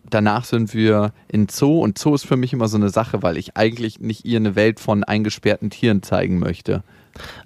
Danach 0.09 0.45
sind 0.45 0.73
wir 0.73 1.11
in 1.27 1.49
Zoo 1.49 1.81
und 1.81 1.97
Zoo 1.97 2.15
ist 2.15 2.25
für 2.25 2.37
mich 2.37 2.53
immer 2.53 2.67
so 2.67 2.77
eine 2.77 2.89
Sache, 2.89 3.23
weil 3.23 3.37
ich 3.37 3.57
eigentlich 3.57 3.99
nicht 3.99 4.25
ihr 4.25 4.37
eine 4.37 4.55
Welt 4.55 4.79
von 4.79 5.03
eingesperrten 5.03 5.69
Tieren 5.69 6.01
zeigen 6.01 6.39
möchte. 6.39 6.83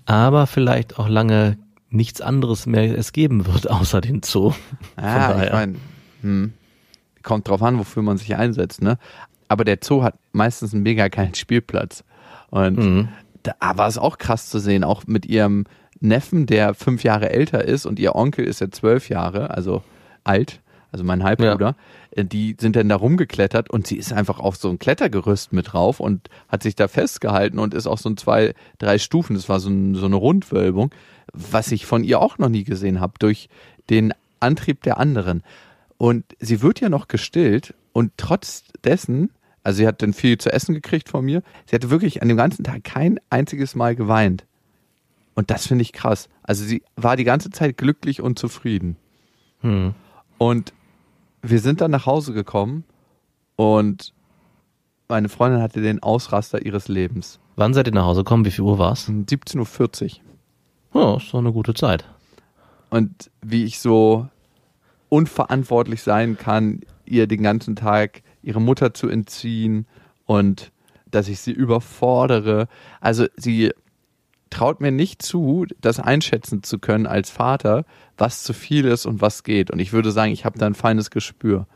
Aber 0.06 0.48
vielleicht 0.48 1.00
auch 1.00 1.08
lange 1.08 1.58
nichts 1.90 2.22
anderes 2.22 2.66
mehr 2.66 2.98
es 2.98 3.14
geben 3.14 3.46
wird, 3.48 3.70
außer 3.70 4.02
den 4.02 4.22
Zoo. 4.24 4.52
Von 4.52 5.04
Ah, 5.04 5.44
ich 5.44 5.52
meine, 5.52 5.76
hm, 6.22 6.54
kommt 7.24 7.48
drauf 7.48 7.62
an, 7.64 7.80
wofür 7.80 8.04
man 8.04 8.18
sich 8.18 8.36
einsetzt, 8.36 8.82
ne? 8.82 8.98
Aber 9.48 9.66
der 9.66 9.80
Zoo 9.84 10.04
hat 10.04 10.16
meistens 10.32 10.74
einen 10.74 10.84
mega 10.84 11.10
geilen 11.10 11.36
Spielplatz. 11.36 12.04
Und 12.52 12.78
Mhm. 12.78 13.08
da 13.44 13.54
war 13.76 13.88
es 13.88 13.98
auch 13.98 14.20
krass 14.20 14.50
zu 14.50 14.60
sehen, 14.60 14.84
auch 14.84 15.08
mit 15.08 15.26
ihrem 15.26 15.66
Neffen, 16.00 16.46
der 16.46 16.74
fünf 16.76 17.04
Jahre 17.04 17.30
älter 17.32 17.66
ist 17.66 17.86
und 17.86 17.98
ihr 18.00 18.16
Onkel 18.16 18.46
ist 18.46 18.62
ja 18.62 18.70
zwölf 18.72 19.10
Jahre, 19.10 19.50
also 19.52 19.84
alt, 20.24 20.62
also 20.92 21.04
mein 21.04 21.24
Halbbruder. 21.24 21.76
Äh, 22.12 22.26
Die 22.26 22.56
sind 22.60 22.76
dann 22.76 22.90
da 22.90 22.96
rumgeklettert 22.98 23.70
und 23.70 23.88
sie 23.88 23.96
ist 23.98 24.12
einfach 24.14 24.40
auf 24.40 24.58
so 24.58 24.70
ein 24.70 24.80
Klettergerüst 24.80 25.54
mit 25.54 25.74
drauf 25.74 26.00
und 26.00 26.30
hat 26.50 26.64
sich 26.64 26.76
da 26.76 26.88
festgehalten 26.88 27.58
und 27.60 27.74
ist 27.74 27.88
auch 27.88 27.98
so 27.98 28.10
ein 28.10 28.18
zwei, 28.18 28.54
drei 28.80 28.98
Stufen, 29.00 29.36
das 29.36 29.48
war 29.48 29.60
so, 29.60 29.70
ein, 29.70 29.96
so 29.96 30.06
eine 30.06 30.16
Rundwölbung, 30.18 30.92
was 31.34 31.72
ich 31.72 31.86
von 31.86 32.04
ihr 32.04 32.20
auch 32.20 32.38
noch 32.38 32.50
nie 32.50 32.64
gesehen 32.64 33.00
habe, 33.00 33.14
durch 33.20 33.48
den 33.90 34.14
Antrieb 34.40 34.84
der 34.84 34.98
anderen. 34.98 35.44
Und 35.98 36.26
sie 36.40 36.62
wird 36.62 36.80
ja 36.82 36.90
noch 36.90 37.08
gestillt 37.08 37.76
und 37.94 38.12
trotz 38.18 38.64
dessen, 38.84 39.30
also 39.64 39.78
sie 39.78 39.88
hat 39.88 40.02
dann 40.02 40.14
viel 40.14 40.38
zu 40.38 40.52
essen 40.52 40.74
gekriegt 40.74 41.10
von 41.10 41.24
mir, 41.24 41.44
sie 41.66 41.76
hatte 41.76 41.90
wirklich 41.90 42.22
an 42.22 42.28
dem 42.28 42.38
ganzen 42.38 42.64
Tag 42.64 42.84
kein 42.84 43.20
einziges 43.30 43.76
Mal 43.76 43.96
geweint. 43.96 44.46
Und 45.34 45.50
das 45.50 45.68
finde 45.68 45.84
ich 45.84 45.94
krass. 45.94 46.30
Also 46.44 46.66
sie 46.66 46.84
war 46.96 47.16
die 47.16 47.24
ganze 47.24 47.50
Zeit 47.52 47.78
glücklich 47.78 48.22
und 48.22 48.38
zufrieden. 48.38 48.98
Hm. 49.62 49.94
Und 50.38 50.74
wir 51.42 51.60
sind 51.60 51.82
dann 51.82 51.92
nach 51.92 52.06
Hause 52.06 52.34
gekommen 52.34 52.84
und 53.56 54.14
meine 55.08 55.30
Freundin 55.30 55.62
hatte 55.62 55.82
den 55.82 56.02
Ausraster 56.02 56.66
ihres 56.66 56.88
Lebens. 56.88 57.40
Wann 57.56 57.74
seid 57.74 57.88
ihr 57.88 57.94
nach 57.94 58.06
Hause 58.06 58.22
gekommen? 58.22 58.46
Wie 58.46 58.52
viel 58.52 58.64
Uhr 58.64 58.80
war's? 58.80 59.08
Um 59.10 59.26
17.40 59.26 60.20
Uhr. 60.94 61.02
Ja, 61.02 61.18
ist 61.18 61.34
doch 61.34 61.40
eine 61.40 61.52
gute 61.54 61.74
Zeit. 61.74 62.06
und 62.90 63.32
wie 63.42 63.64
ich 63.64 63.80
so 63.80 64.28
unverantwortlich 65.12 66.02
sein 66.04 66.38
kann, 66.38 66.80
ihr 67.06 67.28
den 67.28 67.44
ganzen 67.44 67.76
Tag 67.76 68.22
ihre 68.42 68.62
Mutter 68.62 68.94
zu 68.94 69.10
entziehen 69.10 69.86
und 70.26 70.72
dass 71.06 71.28
ich 71.28 71.42
sie 71.42 71.52
überfordere. 71.52 72.70
Also 73.02 73.26
sie 73.36 73.74
traut 74.50 74.80
mir 74.80 74.92
nicht 74.92 75.22
zu, 75.22 75.66
das 75.82 76.00
einschätzen 76.00 76.64
zu 76.64 76.80
können 76.80 77.08
als 77.08 77.30
Vater, 77.30 77.84
was 78.18 78.44
zu 78.44 78.54
viel 78.54 78.86
ist 78.86 79.06
und 79.06 79.20
was 79.22 79.44
geht. 79.44 79.70
Und 79.70 79.80
ich 79.80 79.92
würde 79.92 80.12
sagen, 80.12 80.32
ich 80.32 80.46
habe 80.46 80.58
da 80.58 80.66
ein 80.66 80.76
feines 80.76 81.12
Gespür. 81.12 81.68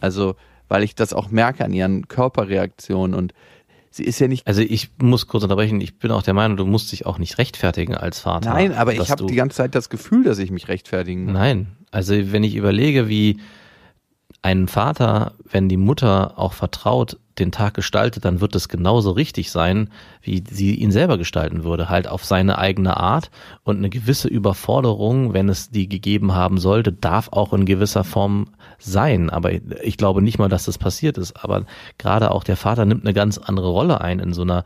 Also, 0.00 0.36
weil 0.68 0.84
ich 0.84 0.94
das 0.94 1.12
auch 1.12 1.30
merke 1.30 1.64
an 1.64 1.72
ihren 1.72 2.06
Körperreaktionen 2.06 3.16
und 3.16 3.34
sie 3.94 4.02
ist 4.02 4.18
ja 4.18 4.26
nicht 4.26 4.46
Also 4.46 4.60
ich 4.60 4.90
muss 4.98 5.28
kurz 5.28 5.44
unterbrechen, 5.44 5.80
ich 5.80 5.98
bin 5.98 6.10
auch 6.10 6.22
der 6.22 6.34
Meinung, 6.34 6.56
du 6.56 6.66
musst 6.66 6.90
dich 6.90 7.06
auch 7.06 7.18
nicht 7.18 7.38
rechtfertigen 7.38 7.94
als 7.94 8.18
Vater. 8.18 8.50
Nein, 8.50 8.72
aber 8.72 8.92
ich 8.92 9.10
habe 9.10 9.24
die 9.26 9.36
ganze 9.36 9.58
Zeit 9.58 9.74
das 9.74 9.88
Gefühl, 9.88 10.24
dass 10.24 10.38
ich 10.38 10.50
mich 10.50 10.68
rechtfertigen 10.68 11.24
muss. 11.24 11.32
Nein, 11.32 11.76
also 11.92 12.14
wenn 12.32 12.42
ich 12.42 12.56
überlege, 12.56 13.08
wie 13.08 13.40
ein 14.42 14.66
Vater, 14.66 15.34
wenn 15.44 15.68
die 15.68 15.76
Mutter 15.76 16.38
auch 16.38 16.54
vertraut, 16.54 17.18
den 17.38 17.52
Tag 17.52 17.74
gestaltet, 17.74 18.24
dann 18.24 18.40
wird 18.40 18.54
es 18.54 18.68
genauso 18.68 19.10
richtig 19.10 19.50
sein, 19.50 19.90
wie 20.22 20.42
sie 20.48 20.74
ihn 20.74 20.92
selber 20.92 21.18
gestalten 21.18 21.64
würde, 21.64 21.88
halt 21.88 22.06
auf 22.06 22.24
seine 22.24 22.58
eigene 22.58 22.96
Art 22.96 23.30
und 23.64 23.78
eine 23.78 23.90
gewisse 23.90 24.28
Überforderung, 24.28 25.32
wenn 25.32 25.48
es 25.48 25.70
die 25.70 25.88
gegeben 25.88 26.34
haben 26.34 26.58
sollte, 26.58 26.92
darf 26.92 27.28
auch 27.32 27.52
in 27.52 27.66
gewisser 27.66 28.04
Form 28.04 28.48
sein. 28.78 29.30
Aber 29.30 29.52
ich 29.52 29.96
glaube 29.96 30.22
nicht 30.22 30.38
mal, 30.38 30.48
dass 30.48 30.64
das 30.64 30.78
passiert 30.78 31.18
ist. 31.18 31.44
Aber 31.44 31.64
gerade 31.98 32.30
auch 32.30 32.44
der 32.44 32.56
Vater 32.56 32.84
nimmt 32.84 33.04
eine 33.04 33.14
ganz 33.14 33.38
andere 33.38 33.68
Rolle 33.68 34.00
ein 34.00 34.20
in 34.20 34.32
so 34.32 34.42
einer 34.42 34.64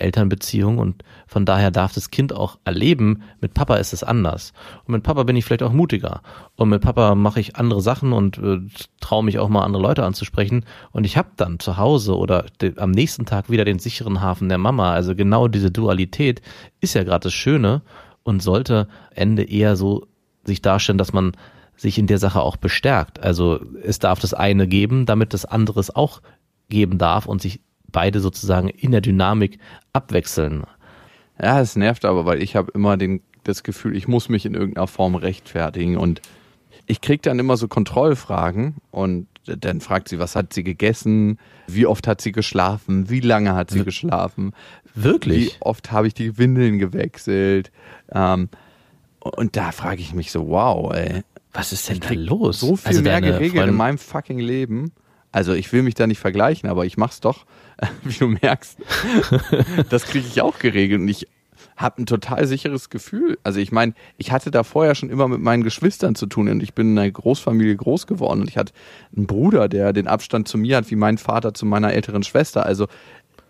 Elternbeziehung 0.00 0.78
und 0.78 1.04
von 1.26 1.44
daher 1.44 1.70
darf 1.70 1.92
das 1.92 2.10
Kind 2.10 2.32
auch 2.32 2.58
erleben, 2.64 3.22
mit 3.40 3.54
Papa 3.54 3.76
ist 3.76 3.92
es 3.92 4.02
anders. 4.02 4.52
Und 4.84 4.92
mit 4.92 5.02
Papa 5.02 5.22
bin 5.22 5.36
ich 5.36 5.44
vielleicht 5.44 5.62
auch 5.62 5.72
mutiger. 5.72 6.22
Und 6.56 6.68
mit 6.68 6.82
Papa 6.82 7.14
mache 7.14 7.40
ich 7.40 7.56
andere 7.56 7.80
Sachen 7.80 8.12
und 8.12 8.38
äh, 8.38 8.58
traue 9.00 9.24
mich 9.24 9.38
auch 9.38 9.48
mal 9.48 9.64
andere 9.64 9.82
Leute 9.82 10.04
anzusprechen. 10.04 10.64
Und 10.92 11.04
ich 11.04 11.16
habe 11.16 11.30
dann 11.36 11.58
zu 11.58 11.76
Hause 11.76 12.16
oder 12.16 12.46
am 12.76 12.90
nächsten 12.90 13.26
Tag 13.26 13.50
wieder 13.50 13.64
den 13.64 13.78
sicheren 13.78 14.20
Hafen 14.20 14.48
der 14.48 14.58
Mama. 14.58 14.92
Also 14.92 15.14
genau 15.14 15.48
diese 15.48 15.70
Dualität 15.70 16.42
ist 16.80 16.94
ja 16.94 17.04
gerade 17.04 17.24
das 17.24 17.34
Schöne 17.34 17.82
und 18.22 18.42
sollte 18.42 18.88
Ende 19.14 19.44
eher 19.44 19.76
so 19.76 20.06
sich 20.44 20.62
darstellen, 20.62 20.98
dass 20.98 21.12
man 21.12 21.32
sich 21.76 21.98
in 21.98 22.06
der 22.06 22.18
Sache 22.18 22.40
auch 22.40 22.56
bestärkt. 22.56 23.22
Also 23.22 23.60
es 23.82 23.98
darf 23.98 24.20
das 24.20 24.34
eine 24.34 24.66
geben, 24.66 25.06
damit 25.06 25.32
das 25.32 25.44
andere 25.44 25.80
es 25.80 25.94
auch 25.94 26.20
geben 26.68 26.98
darf 26.98 27.26
und 27.26 27.40
sich 27.40 27.60
beide 27.90 28.20
sozusagen 28.20 28.68
in 28.68 28.92
der 28.92 29.00
Dynamik 29.00 29.58
abwechseln. 29.92 30.64
Ja, 31.40 31.60
es 31.60 31.76
nervt 31.76 32.04
aber, 32.04 32.26
weil 32.26 32.42
ich 32.42 32.56
habe 32.56 32.70
immer 32.72 32.96
den, 32.96 33.22
das 33.44 33.62
Gefühl, 33.62 33.96
ich 33.96 34.08
muss 34.08 34.28
mich 34.28 34.44
in 34.46 34.54
irgendeiner 34.54 34.86
Form 34.86 35.14
rechtfertigen 35.14 35.96
und 35.96 36.20
ich 36.86 37.00
kriege 37.00 37.22
dann 37.22 37.38
immer 37.38 37.56
so 37.56 37.68
Kontrollfragen 37.68 38.74
und 38.90 39.26
dann 39.46 39.80
fragt 39.80 40.08
sie, 40.08 40.18
was 40.18 40.36
hat 40.36 40.52
sie 40.52 40.62
gegessen, 40.64 41.38
wie 41.66 41.86
oft 41.86 42.06
hat 42.06 42.20
sie 42.20 42.32
geschlafen, 42.32 43.08
wie 43.08 43.20
lange 43.20 43.54
hat 43.54 43.70
sie 43.70 43.84
geschlafen, 43.84 44.52
wirklich, 44.94 45.54
wie 45.56 45.60
oft 45.60 45.92
habe 45.92 46.06
ich 46.08 46.14
die 46.14 46.36
Windeln 46.36 46.78
gewechselt. 46.78 47.70
Ähm, 48.12 48.48
und 49.20 49.56
da 49.56 49.72
frage 49.72 50.00
ich 50.00 50.14
mich 50.14 50.30
so, 50.30 50.48
wow, 50.48 50.92
ey. 50.94 51.22
Was 51.52 51.72
ist 51.72 51.88
denn 51.88 52.00
da 52.00 52.10
los? 52.12 52.60
So 52.60 52.76
viel 52.76 52.88
Also 52.88 53.02
mehr 53.02 53.20
geregelt 53.20 53.52
Freundin- 53.52 53.68
in 53.70 53.76
meinem 53.76 53.98
fucking 53.98 54.38
Leben. 54.38 54.92
Also 55.32 55.52
ich 55.52 55.72
will 55.72 55.82
mich 55.82 55.94
da 55.94 56.06
nicht 56.06 56.18
vergleichen, 56.18 56.68
aber 56.68 56.86
ich 56.86 56.96
mach's 56.96 57.20
doch, 57.20 57.46
wie 58.02 58.18
du 58.18 58.28
merkst. 58.28 58.78
das 59.90 60.04
kriege 60.04 60.26
ich 60.26 60.42
auch 60.42 60.58
geregelt 60.58 61.00
und 61.00 61.08
ich 61.08 61.26
habe 61.76 62.02
ein 62.02 62.06
total 62.06 62.46
sicheres 62.46 62.90
Gefühl. 62.90 63.38
Also 63.42 63.58
ich 63.58 63.72
meine, 63.72 63.94
ich 64.18 64.32
hatte 64.32 64.50
da 64.50 64.64
vorher 64.64 64.94
schon 64.94 65.08
immer 65.08 65.28
mit 65.28 65.40
meinen 65.40 65.62
Geschwistern 65.62 66.14
zu 66.14 66.26
tun 66.26 66.48
und 66.48 66.62
ich 66.62 66.74
bin 66.74 66.92
in 66.92 66.98
einer 66.98 67.10
Großfamilie 67.10 67.74
groß 67.74 68.06
geworden 68.06 68.42
und 68.42 68.48
ich 68.48 68.58
hatte 68.58 68.74
einen 69.16 69.26
Bruder, 69.26 69.68
der 69.68 69.92
den 69.92 70.06
Abstand 70.06 70.46
zu 70.46 70.58
mir 70.58 70.76
hat, 70.76 70.90
wie 70.90 70.96
mein 70.96 71.16
Vater 71.16 71.54
zu 71.54 71.64
meiner 71.64 71.92
älteren 71.92 72.22
Schwester. 72.22 72.66
Also 72.66 72.86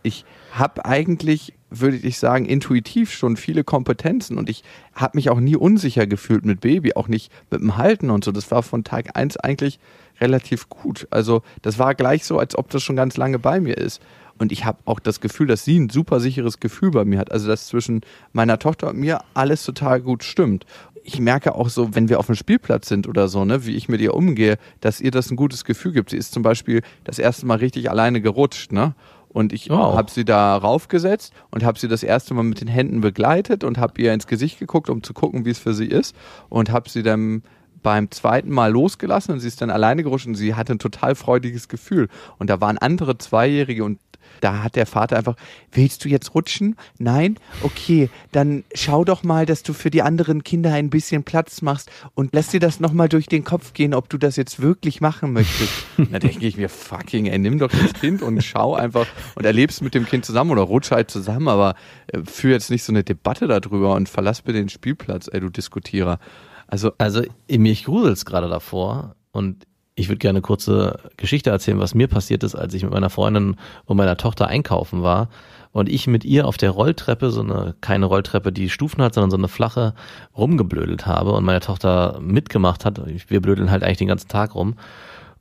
ich 0.02 0.24
habe 0.52 0.84
eigentlich, 0.84 1.54
würde 1.70 1.96
ich 1.96 2.18
sagen, 2.18 2.46
intuitiv 2.46 3.12
schon 3.12 3.36
viele 3.36 3.64
Kompetenzen 3.64 4.38
und 4.38 4.50
ich 4.50 4.64
habe 4.94 5.16
mich 5.16 5.30
auch 5.30 5.40
nie 5.40 5.56
unsicher 5.56 6.06
gefühlt 6.06 6.44
mit 6.44 6.60
Baby, 6.60 6.94
auch 6.94 7.08
nicht 7.08 7.30
mit 7.50 7.60
dem 7.60 7.76
Halten 7.76 8.10
und 8.10 8.24
so. 8.24 8.32
Das 8.32 8.50
war 8.50 8.62
von 8.62 8.84
Tag 8.84 9.16
eins 9.16 9.36
eigentlich 9.36 9.78
relativ 10.20 10.68
gut. 10.68 11.06
Also 11.10 11.42
das 11.62 11.78
war 11.78 11.94
gleich 11.94 12.24
so, 12.24 12.38
als 12.38 12.56
ob 12.56 12.70
das 12.70 12.82
schon 12.82 12.96
ganz 12.96 13.16
lange 13.16 13.38
bei 13.38 13.60
mir 13.60 13.76
ist. 13.78 14.02
Und 14.38 14.52
ich 14.52 14.64
habe 14.64 14.78
auch 14.86 15.00
das 15.00 15.20
Gefühl, 15.20 15.46
dass 15.46 15.64
sie 15.64 15.78
ein 15.78 15.90
super 15.90 16.18
sicheres 16.18 16.60
Gefühl 16.60 16.90
bei 16.90 17.04
mir 17.04 17.18
hat. 17.18 17.30
Also 17.30 17.46
dass 17.46 17.66
zwischen 17.66 18.00
meiner 18.32 18.58
Tochter 18.58 18.88
und 18.88 18.98
mir 18.98 19.20
alles 19.34 19.64
total 19.64 20.00
gut 20.00 20.24
stimmt. 20.24 20.64
Ich 21.04 21.18
merke 21.18 21.54
auch 21.54 21.68
so, 21.68 21.94
wenn 21.94 22.08
wir 22.08 22.18
auf 22.18 22.26
dem 22.26 22.34
Spielplatz 22.34 22.88
sind 22.88 23.06
oder 23.06 23.28
so, 23.28 23.44
ne, 23.44 23.66
wie 23.66 23.74
ich 23.74 23.88
mit 23.88 24.00
ihr 24.00 24.14
umgehe, 24.14 24.58
dass 24.80 25.00
ihr 25.00 25.10
das 25.10 25.30
ein 25.30 25.36
gutes 25.36 25.64
Gefühl 25.64 25.92
gibt. 25.92 26.10
Sie 26.10 26.16
ist 26.16 26.32
zum 26.32 26.42
Beispiel 26.42 26.82
das 27.04 27.18
erste 27.18 27.46
Mal 27.46 27.58
richtig 27.58 27.90
alleine 27.90 28.20
gerutscht, 28.20 28.72
ne? 28.72 28.94
Und 29.32 29.52
ich 29.52 29.70
Wow. 29.70 29.96
habe 29.96 30.10
sie 30.10 30.24
da 30.24 30.56
raufgesetzt 30.56 31.32
und 31.50 31.64
habe 31.64 31.78
sie 31.78 31.88
das 31.88 32.02
erste 32.02 32.34
Mal 32.34 32.42
mit 32.42 32.60
den 32.60 32.68
Händen 32.68 33.00
begleitet 33.00 33.64
und 33.64 33.78
habe 33.78 34.00
ihr 34.02 34.12
ins 34.12 34.26
Gesicht 34.26 34.58
geguckt, 34.58 34.90
um 34.90 35.02
zu 35.02 35.14
gucken, 35.14 35.44
wie 35.44 35.50
es 35.50 35.58
für 35.58 35.72
sie 35.72 35.86
ist. 35.86 36.14
Und 36.48 36.70
habe 36.70 36.90
sie 36.90 37.02
dann 37.02 37.42
beim 37.82 38.10
zweiten 38.10 38.50
Mal 38.50 38.72
losgelassen 38.72 39.32
und 39.32 39.40
sie 39.40 39.48
ist 39.48 39.62
dann 39.62 39.70
alleine 39.70 40.02
gerutscht 40.02 40.26
und 40.26 40.34
sie 40.34 40.54
hatte 40.54 40.72
ein 40.74 40.78
total 40.78 41.14
freudiges 41.14 41.68
Gefühl. 41.68 42.08
Und 42.38 42.50
da 42.50 42.60
waren 42.60 42.76
andere 42.76 43.16
Zweijährige 43.18 43.84
und 43.84 43.98
da 44.40 44.62
hat 44.62 44.76
der 44.76 44.86
Vater 44.86 45.16
einfach, 45.16 45.36
willst 45.72 46.04
du 46.04 46.08
jetzt 46.08 46.34
rutschen? 46.34 46.76
Nein? 46.98 47.36
Okay, 47.62 48.10
dann 48.32 48.64
schau 48.74 49.04
doch 49.04 49.22
mal, 49.22 49.46
dass 49.46 49.62
du 49.62 49.72
für 49.72 49.90
die 49.90 50.02
anderen 50.02 50.44
Kinder 50.44 50.72
ein 50.72 50.90
bisschen 50.90 51.24
Platz 51.24 51.62
machst 51.62 51.90
und 52.14 52.30
lass 52.34 52.48
dir 52.48 52.60
das 52.60 52.80
nochmal 52.80 53.08
durch 53.08 53.26
den 53.26 53.44
Kopf 53.44 53.72
gehen, 53.72 53.94
ob 53.94 54.08
du 54.08 54.18
das 54.18 54.36
jetzt 54.36 54.60
wirklich 54.60 55.00
machen 55.00 55.32
möchtest. 55.32 55.72
da 56.10 56.18
denke 56.18 56.46
ich 56.46 56.56
mir, 56.56 56.68
fucking, 56.68 57.26
ey, 57.26 57.38
nimm 57.38 57.58
doch 57.58 57.70
das 57.70 57.92
Kind 57.94 58.22
und 58.22 58.42
schau 58.42 58.74
einfach 58.74 59.06
und 59.34 59.44
erlebst 59.44 59.82
mit 59.82 59.94
dem 59.94 60.06
Kind 60.06 60.24
zusammen 60.24 60.50
oder 60.50 60.62
rutsch 60.62 60.90
halt 60.90 61.10
zusammen, 61.10 61.48
aber 61.48 61.74
äh, 62.08 62.20
führ 62.24 62.52
jetzt 62.52 62.70
nicht 62.70 62.82
so 62.82 62.92
eine 62.92 63.04
Debatte 63.04 63.46
darüber 63.46 63.94
und 63.94 64.08
verlass 64.08 64.42
bitte 64.42 64.58
den 64.58 64.68
Spielplatz, 64.68 65.28
ey, 65.32 65.40
du 65.40 65.50
Diskutierer. 65.50 66.18
Also, 66.66 66.92
Also 66.98 67.22
mich 67.48 67.84
gruselt's 67.84 68.24
gerade 68.24 68.48
davor 68.48 69.16
und 69.32 69.64
ich 70.00 70.08
würde 70.08 70.18
gerne 70.18 70.38
eine 70.38 70.42
kurze 70.42 70.98
Geschichte 71.16 71.50
erzählen, 71.50 71.78
was 71.78 71.94
mir 71.94 72.08
passiert 72.08 72.42
ist, 72.42 72.54
als 72.54 72.72
ich 72.74 72.82
mit 72.82 72.92
meiner 72.92 73.10
Freundin 73.10 73.56
und 73.84 73.96
meiner 73.96 74.16
Tochter 74.16 74.46
einkaufen 74.46 75.02
war 75.02 75.28
und 75.72 75.88
ich 75.88 76.06
mit 76.06 76.24
ihr 76.24 76.48
auf 76.48 76.56
der 76.56 76.70
Rolltreppe, 76.70 77.30
so 77.30 77.42
eine 77.42 77.74
keine 77.80 78.06
Rolltreppe, 78.06 78.50
die 78.50 78.70
Stufen 78.70 79.02
hat, 79.02 79.14
sondern 79.14 79.30
so 79.30 79.36
eine 79.36 79.48
flache, 79.48 79.94
rumgeblödelt 80.36 81.06
habe 81.06 81.32
und 81.32 81.44
meine 81.44 81.60
Tochter 81.60 82.18
mitgemacht 82.20 82.84
hat. 82.84 83.00
Wir 83.28 83.42
blödeln 83.42 83.70
halt 83.70 83.82
eigentlich 83.82 83.98
den 83.98 84.08
ganzen 84.08 84.28
Tag 84.28 84.54
rum. 84.54 84.74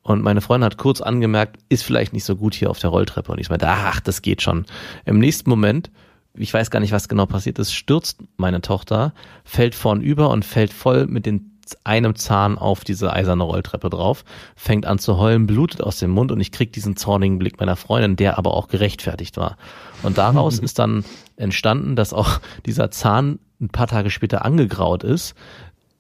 Und 0.02 0.24
meine 0.24 0.42
Freundin 0.42 0.66
hat 0.66 0.78
kurz 0.78 1.02
angemerkt, 1.02 1.58
ist 1.70 1.84
vielleicht 1.84 2.14
nicht 2.14 2.26
so 2.26 2.36
gut 2.36 2.54
hier 2.54 2.70
auf 2.70 2.80
der 2.80 2.90
Rolltreppe. 2.90 3.32
Und 3.32 3.40
ich 3.40 3.50
meinte, 3.50 3.68
ach, 3.68 4.02
das 4.02 4.22
geht 4.22 4.42
schon. 4.42 4.66
Im 5.06 5.20
nächsten 5.20 5.50
Moment, 5.50 5.90
ich 6.34 6.54
weiß 6.54 6.70
gar 6.70 6.80
nicht, 6.80 6.92
was 6.92 7.08
genau 7.08 7.26
passiert 7.26 7.60
ist, 7.60 7.74
stürzt 7.74 8.22
meine 8.38 8.62
Tochter, 8.62 9.14
fällt 9.44 9.76
vornüber 9.76 10.30
und 10.30 10.46
fällt 10.46 10.74
voll 10.74 11.08
mit 11.08 11.26
den 11.26 11.49
einem 11.84 12.16
Zahn 12.16 12.58
auf 12.58 12.84
diese 12.84 13.14
eiserne 13.14 13.44
Rolltreppe 13.44 13.90
drauf, 13.90 14.24
fängt 14.56 14.86
an 14.86 15.00
zu 15.00 15.18
heulen, 15.18 15.48
blutet 15.48 15.82
aus 15.82 16.00
dem 16.00 16.12
Mund 16.12 16.32
und 16.32 16.40
ich 16.40 16.52
krieg 16.52 16.74
diesen 16.74 16.96
zornigen 16.96 17.40
Blick 17.40 17.60
meiner 17.60 17.76
Freundin, 17.76 18.16
der 18.16 18.38
aber 18.38 18.54
auch 18.54 18.68
gerechtfertigt 18.68 19.38
war. 19.38 19.58
Und 20.04 20.18
daraus 20.18 20.60
ist 20.60 20.80
dann 20.80 21.04
entstanden, 21.36 21.96
dass 21.96 22.14
auch 22.14 22.40
dieser 22.66 22.92
Zahn 22.92 23.40
ein 23.62 23.70
paar 23.70 23.88
Tage 23.88 24.10
später 24.10 24.46
angegraut 24.46 25.04
ist. 25.04 25.36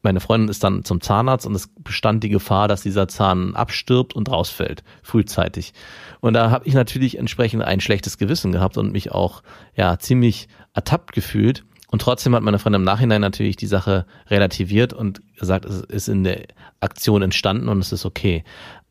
Meine 0.02 0.22
Freundin 0.22 0.48
ist 0.48 0.64
dann 0.64 0.86
zum 0.86 1.02
Zahnarzt 1.02 1.46
und 1.46 1.56
es 1.56 1.70
bestand 1.80 2.24
die 2.24 2.30
Gefahr, 2.30 2.70
dass 2.70 2.82
dieser 2.82 3.10
Zahn 3.10 3.54
abstirbt 3.54 4.14
und 4.14 4.32
rausfällt, 4.32 4.84
frühzeitig. 5.04 5.74
Und 6.22 6.34
da 6.34 6.52
habe 6.52 6.66
ich 6.68 6.74
natürlich 6.74 7.18
entsprechend 7.18 7.64
ein 7.64 7.82
schlechtes 7.82 8.18
Gewissen 8.18 8.54
gehabt 8.54 8.78
und 8.78 8.94
mich 8.94 9.12
auch 9.12 9.44
ja 9.76 10.00
ziemlich 10.00 10.48
ertappt 10.74 11.12
gefühlt. 11.12 11.66
Und 11.92 12.02
trotzdem 12.02 12.36
hat 12.36 12.44
meine 12.44 12.60
Freundin 12.60 12.82
im 12.82 12.86
Nachhinein 12.86 13.22
natürlich 13.22 13.56
die 13.56 13.68
Sache 13.68 14.06
relativiert 14.28 14.94
und 14.94 15.22
gesagt, 15.38 15.66
es 15.66 15.82
ist 15.82 16.08
in 16.08 16.24
der 16.24 16.44
Aktion 16.80 17.22
entstanden 17.22 17.68
und 17.68 17.80
es 17.80 17.92
ist 17.92 18.06
okay. 18.06 18.44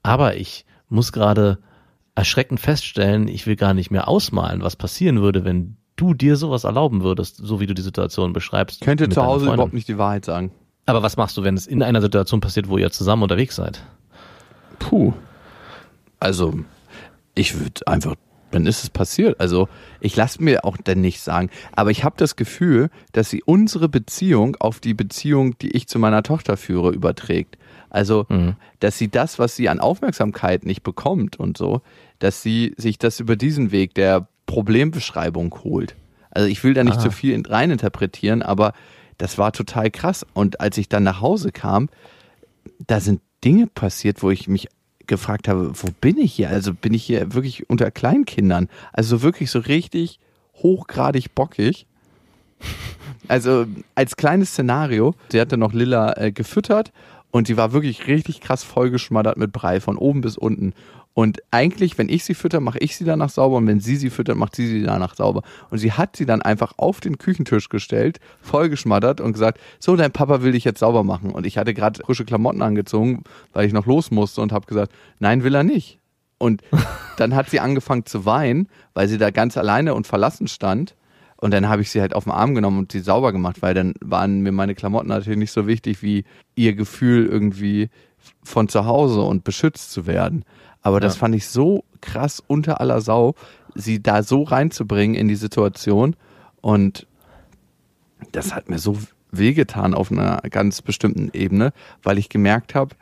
Aber 0.03 0.37
ich 0.37 0.65
muss 0.89 1.13
gerade 1.13 1.59
erschreckend 2.17 2.59
feststellen, 2.59 3.29
ich 3.29 3.47
will 3.47 3.55
gar 3.55 3.75
nicht 3.75 3.93
mehr 3.93 4.09
ausmalen, 4.09 4.63
was 4.63 4.75
passieren 4.75 5.21
würde, 5.21 5.45
wenn 5.45 5.77
du 5.95 6.15
dir 6.15 6.37
sowas 6.37 6.65
erlauben 6.65 7.03
würdest, 7.03 7.37
so 7.37 7.61
wie 7.61 7.67
du 7.67 7.75
die 7.75 7.83
Situation 7.83 8.33
beschreibst. 8.33 8.81
könnte 8.81 9.09
zu 9.09 9.25
Hause 9.25 9.53
überhaupt 9.53 9.75
nicht 9.75 9.89
die 9.89 9.99
Wahrheit 9.99 10.25
sagen. 10.25 10.51
Aber 10.87 11.03
was 11.03 11.17
machst 11.17 11.37
du, 11.37 11.43
wenn 11.43 11.57
es 11.57 11.67
in 11.67 11.83
einer 11.83 12.01
Situation 12.01 12.41
passiert, 12.41 12.69
wo 12.69 12.79
ihr 12.79 12.91
zusammen 12.91 13.23
unterwegs 13.23 13.57
seid? 13.57 13.85
Puh. 14.79 15.13
Also, 16.19 16.61
ich 17.35 17.59
würde 17.59 17.87
einfach, 17.87 18.15
dann 18.51 18.67
ist 18.67 18.83
es 18.83 18.91
passiert. 18.91 19.41
Also, 19.41 19.69
ich 20.01 20.17
lasse 20.17 20.43
mir 20.43 20.65
auch 20.65 20.77
dann 20.77 21.01
nicht 21.01 21.21
sagen. 21.21 21.51
Aber 21.73 21.91
ich 21.91 22.05
habe 22.05 22.15
das 22.19 22.37
Gefühl, 22.37 22.91
dass 23.13 23.31
sie 23.31 23.43
unsere 23.45 23.89
Beziehung 23.89 24.57
auf 24.61 24.81
die 24.81 24.95
Beziehung, 24.95 25.59
die 25.59 25.71
ich 25.77 25.87
zu 25.89 25.99
meiner 25.99 26.23
Tochter 26.23 26.57
führe, 26.57 26.91
überträgt. 26.93 27.59
Also, 27.91 28.27
dass 28.81 28.99
sie 28.99 29.09
das, 29.09 29.39
was 29.39 29.57
sie 29.57 29.69
an 29.69 29.81
Aufmerksamkeit 29.81 30.65
nicht 30.67 30.83
bekommt 30.83 31.39
und 31.41 31.57
so, 31.57 31.81
dass 32.19 32.43
sie 32.43 32.75
sich 32.77 32.99
das 32.99 33.19
über 33.21 33.35
diesen 33.37 33.71
Weg 33.73 33.95
der 33.95 34.29
Problembeschreibung 34.47 35.55
holt. 35.65 35.95
Also 36.31 36.49
ich 36.49 36.63
will 36.63 36.75
da 36.75 36.85
nicht 36.85 36.99
Ah. 36.99 37.01
zu 37.01 37.11
viel 37.11 37.33
in- 37.33 37.47
reininterpretieren, 37.47 38.43
aber 38.43 38.73
das 39.17 39.39
war 39.39 39.53
total 39.53 39.91
krass. 39.91 40.27
Und 40.35 40.61
als 40.61 40.77
ich 40.79 40.89
dann 40.89 41.03
nach 41.03 41.21
Hause 41.23 41.51
kam, 41.53 41.89
da 42.87 43.01
sind 43.01 43.21
Dinge 43.45 43.67
passiert, 43.67 44.23
wo 44.23 44.31
ich 44.31 44.47
mich 44.49 44.69
gefragt 45.09 45.49
habe, 45.49 45.73
wo 45.75 45.88
bin 46.01 46.18
ich 46.18 46.33
hier? 46.35 46.51
Also 46.51 46.73
bin 46.73 46.94
ich 46.94 47.03
hier 47.03 47.35
wirklich 47.35 47.68
unter 47.68 47.90
Kleinkindern? 47.90 48.68
Also 48.92 49.23
wirklich 49.23 49.51
so 49.51 49.59
richtig 49.59 50.21
hochgradig 50.55 51.35
bockig. 51.35 51.87
Also 53.27 53.66
als 53.94 54.16
kleines 54.16 54.51
Szenario, 54.51 55.14
sie 55.31 55.40
hatte 55.40 55.57
noch 55.57 55.73
Lilla 55.73 56.16
äh, 56.16 56.33
gefüttert 56.33 56.92
und 57.31 57.49
die 57.49 57.57
war 57.57 57.73
wirklich 57.73 58.07
richtig 58.07 58.40
krass 58.40 58.64
vollgeschmattert 58.64 59.37
mit 59.37 59.53
Brei 59.53 59.81
von 59.81 59.97
oben 59.97 60.21
bis 60.21 60.38
unten. 60.38 60.73
Und 61.14 61.40
eigentlich, 61.51 61.99
wenn 61.99 62.09
ich 62.09 62.23
sie 62.23 62.35
fütter, 62.35 62.61
mache 62.61 62.79
ich 62.79 62.97
sie 62.97 63.05
danach 63.05 63.31
sauber 63.31 63.57
und 63.57 63.66
wenn 63.66 63.81
sie 63.81 63.97
sie 63.97 64.11
füttert, 64.11 64.37
macht 64.37 64.55
sie 64.55 64.68
sie 64.68 64.83
danach 64.85 65.16
sauber. 65.16 65.42
Und 65.68 65.79
sie 65.79 65.92
hat 65.92 66.16
sie 66.16 66.27
dann 66.27 66.42
einfach 66.42 66.75
auf 66.77 67.01
den 67.01 67.18
Küchentisch 67.18 67.68
gestellt, 67.68 68.21
vollgeschmattert 68.40 69.21
und 69.21 69.33
gesagt, 69.33 69.59
so, 69.81 69.97
dein 69.97 70.12
Papa 70.12 70.42
will 70.42 70.53
dich 70.53 70.62
jetzt 70.62 70.79
sauber 70.79 71.03
machen. 71.03 71.33
Und 71.33 71.44
ich 71.44 71.59
hatte 71.59 71.75
gerade 71.75 72.05
frische 72.05 72.25
Klamotten 72.25 72.62
angezogen, 72.62 73.25
weil 73.53 73.66
ich 73.66 73.73
noch 73.73 73.87
los 73.87 74.12
musste 74.12 74.40
und 74.42 74.53
habe 74.53 74.66
gesagt, 74.66 74.92
nein, 75.18 75.42
will 75.42 75.57
er 75.57 75.64
nicht. 75.64 75.99
Und 76.38 76.62
dann 77.16 77.35
hat 77.35 77.51
sie 77.51 77.59
angefangen 77.59 78.07
zu 78.07 78.25
weinen, 78.25 78.68
weil 78.94 79.09
sie 79.09 79.18
da 79.18 79.31
ganz 79.31 79.57
alleine 79.57 79.94
und 79.94 80.07
verlassen 80.07 80.47
stand. 80.47 80.94
Und 81.37 81.53
dann 81.53 81.68
habe 81.68 81.83
ich 81.83 81.90
sie 81.90 82.01
halt 82.01 82.14
auf 82.14 82.25
den 82.25 82.33
Arm 82.33 82.55
genommen 82.55 82.79
und 82.79 82.92
sie 82.92 83.01
sauber 83.01 83.33
gemacht, 83.33 83.57
weil 83.61 83.75
dann 83.75 83.94
waren 84.01 84.40
mir 84.40 84.53
meine 84.53 84.75
Klamotten 84.75 85.09
natürlich 85.09 85.38
nicht 85.38 85.53
so 85.53 85.66
wichtig 85.66 86.03
wie 86.03 86.25
ihr 86.57 86.75
Gefühl 86.75 87.27
irgendwie 87.27 87.90
von 88.42 88.68
zu 88.68 88.87
Hause 88.87 89.23
und 89.23 89.44
beschützt 89.44 89.92
zu 89.92 90.07
werden. 90.07 90.44
Aber 90.83 91.01
das 91.01 91.14
Ja. 91.14 91.21
fand 91.21 91.35
ich 91.35 91.47
so 91.47 91.85
krass 92.01 92.43
unter 92.47 92.81
aller 92.81 93.01
Sau, 93.01 93.35
sie 93.75 94.03
da 94.03 94.23
so 94.23 94.43
reinzubringen 94.43 95.17
in 95.17 95.29
die 95.29 95.37
Situation. 95.37 96.17
Und 96.61 97.07
das 98.33 98.55
hat 98.55 98.69
mir 98.69 98.79
so 98.79 98.99
wehgetan 99.31 99.95
auf 99.95 100.11
einer 100.11 100.41
ganz 100.51 100.83
bestimmten 100.83 101.31
Ebene, 101.33 101.73
weil 102.03 102.19
ich 102.19 102.29
gemerkt 102.29 102.75
habe, 102.75 102.95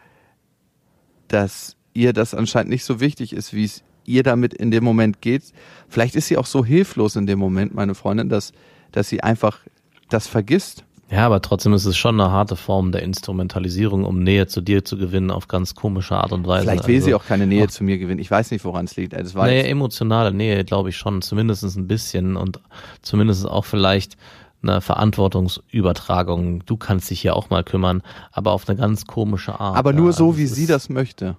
dass 1.29 1.77
ihr 1.95 2.13
das 2.13 2.35
anscheinend 2.35 2.71
nicht 2.71 2.85
so 2.85 3.01
wichtig 3.01 3.33
ist, 3.33 3.53
wie 3.55 3.65
es 3.65 3.83
ihr 4.05 4.23
damit 4.23 4.55
in 4.55 4.71
dem 4.71 4.85
Moment 4.85 5.21
geht. 5.21 5.43
Vielleicht 5.89 6.15
ist 6.15 6.29
sie 6.29 6.37
auch 6.37 6.47
so 6.47 6.65
hilflos 6.65 7.17
in 7.17 7.27
dem 7.27 7.39
Moment, 7.39 7.75
meine 7.75 7.95
Freundin, 7.95 8.29
dass, 8.29 8.53
dass 8.93 9.09
sie 9.09 9.23
einfach 9.23 9.61
das 10.09 10.27
vergisst. 10.29 10.85
Ja, 11.09 11.25
aber 11.27 11.41
trotzdem 11.41 11.73
ist 11.73 11.85
es 11.85 11.97
schon 11.97 12.21
eine 12.21 12.33
harte 12.33 12.57
Form 12.57 12.91
der 12.91 13.03
Instrumentalisierung, 13.03 14.05
um 14.05 14.23
Nähe 14.25 14.49
zu 14.49 14.61
dir 14.61 14.85
zu 14.85 14.99
gewinnen 14.99 15.31
auf 15.31 15.47
ganz 15.47 15.77
komische 15.77 16.17
Art 16.17 16.33
und 16.33 16.47
Weise. 16.49 16.63
Vielleicht 16.65 16.89
will 16.89 16.97
Also, 16.97 17.07
sie 17.07 17.15
auch 17.15 17.25
keine 17.25 17.47
Nähe 17.47 17.69
zu 17.69 17.85
mir 17.85 17.99
gewinnen. 17.99 18.19
Ich 18.21 18.31
weiß 18.31 18.51
nicht, 18.51 18.65
woran 18.65 18.87
es 18.87 18.97
liegt. 18.97 19.15
Also, 19.15 19.39
jetzt, 19.45 19.69
emotionale 19.69 20.33
Nähe, 20.33 20.65
glaube 20.65 20.89
ich 20.89 20.97
schon, 20.97 21.23
zumindest 21.23 21.63
ein 21.77 21.87
bisschen 21.87 22.37
und 22.37 22.61
zumindest 23.03 23.47
auch 23.47 23.65
vielleicht 23.65 24.17
eine 24.63 24.81
Verantwortungsübertragung. 24.81 26.65
Du 26.67 26.77
kannst 26.77 27.11
dich 27.11 27.21
hier 27.21 27.37
auch 27.37 27.51
mal 27.51 27.63
kümmern, 27.63 28.03
aber 28.33 28.53
auf 28.53 28.69
eine 28.69 28.77
ganz 28.77 29.07
komische 29.07 29.61
Art. 29.61 29.77
aber 29.77 29.93
nur 29.93 30.07
Ja, 30.07 30.13
so, 30.13 30.37
wie 30.37 30.47
sie 30.47 30.67
das 30.67 30.89
möchte. 30.89 31.37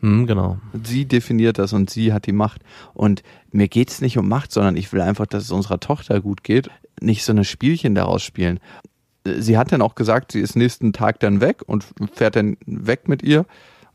Hm, 0.00 0.26
genau. 0.26 0.58
Sie 0.84 1.06
definiert 1.06 1.58
das 1.58 1.72
und 1.72 1.90
sie 1.90 2.12
hat 2.12 2.26
die 2.26 2.32
Macht. 2.32 2.62
Und 2.92 3.22
mir 3.50 3.68
geht's 3.68 4.00
nicht 4.00 4.18
um 4.18 4.28
Macht, 4.28 4.52
sondern 4.52 4.76
ich 4.76 4.92
will 4.92 5.00
einfach, 5.00 5.26
dass 5.26 5.44
es 5.44 5.50
unserer 5.50 5.80
Tochter 5.80 6.20
gut 6.20 6.42
geht. 6.42 6.70
Nicht 7.00 7.24
so 7.24 7.32
eine 7.32 7.44
Spielchen 7.44 7.94
daraus 7.94 8.22
spielen. 8.22 8.60
Sie 9.24 9.56
hat 9.56 9.72
dann 9.72 9.82
auch 9.82 9.94
gesagt, 9.94 10.32
sie 10.32 10.40
ist 10.40 10.56
nächsten 10.56 10.92
Tag 10.92 11.20
dann 11.20 11.40
weg 11.40 11.62
und 11.66 11.86
fährt 12.12 12.36
dann 12.36 12.56
weg 12.66 13.08
mit 13.08 13.22
ihr. 13.22 13.46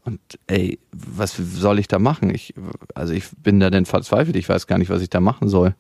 Und 0.06 0.20
ey, 0.48 0.80
was 0.94 1.36
soll 1.36 1.80
ich 1.80 1.90
da 1.90 2.00
machen? 2.00 2.34
Ich, 2.34 2.54
also 2.96 3.14
ich 3.14 3.26
bin 3.44 3.60
da 3.60 3.70
dann 3.70 3.86
verzweifelt. 3.86 4.38
Ich 4.38 4.48
weiß 4.48 4.66
gar 4.68 4.78
nicht, 4.78 4.90
was 4.90 5.02
ich 5.02 5.10
da 5.10 5.20
machen 5.20 5.50
soll. 5.50 5.76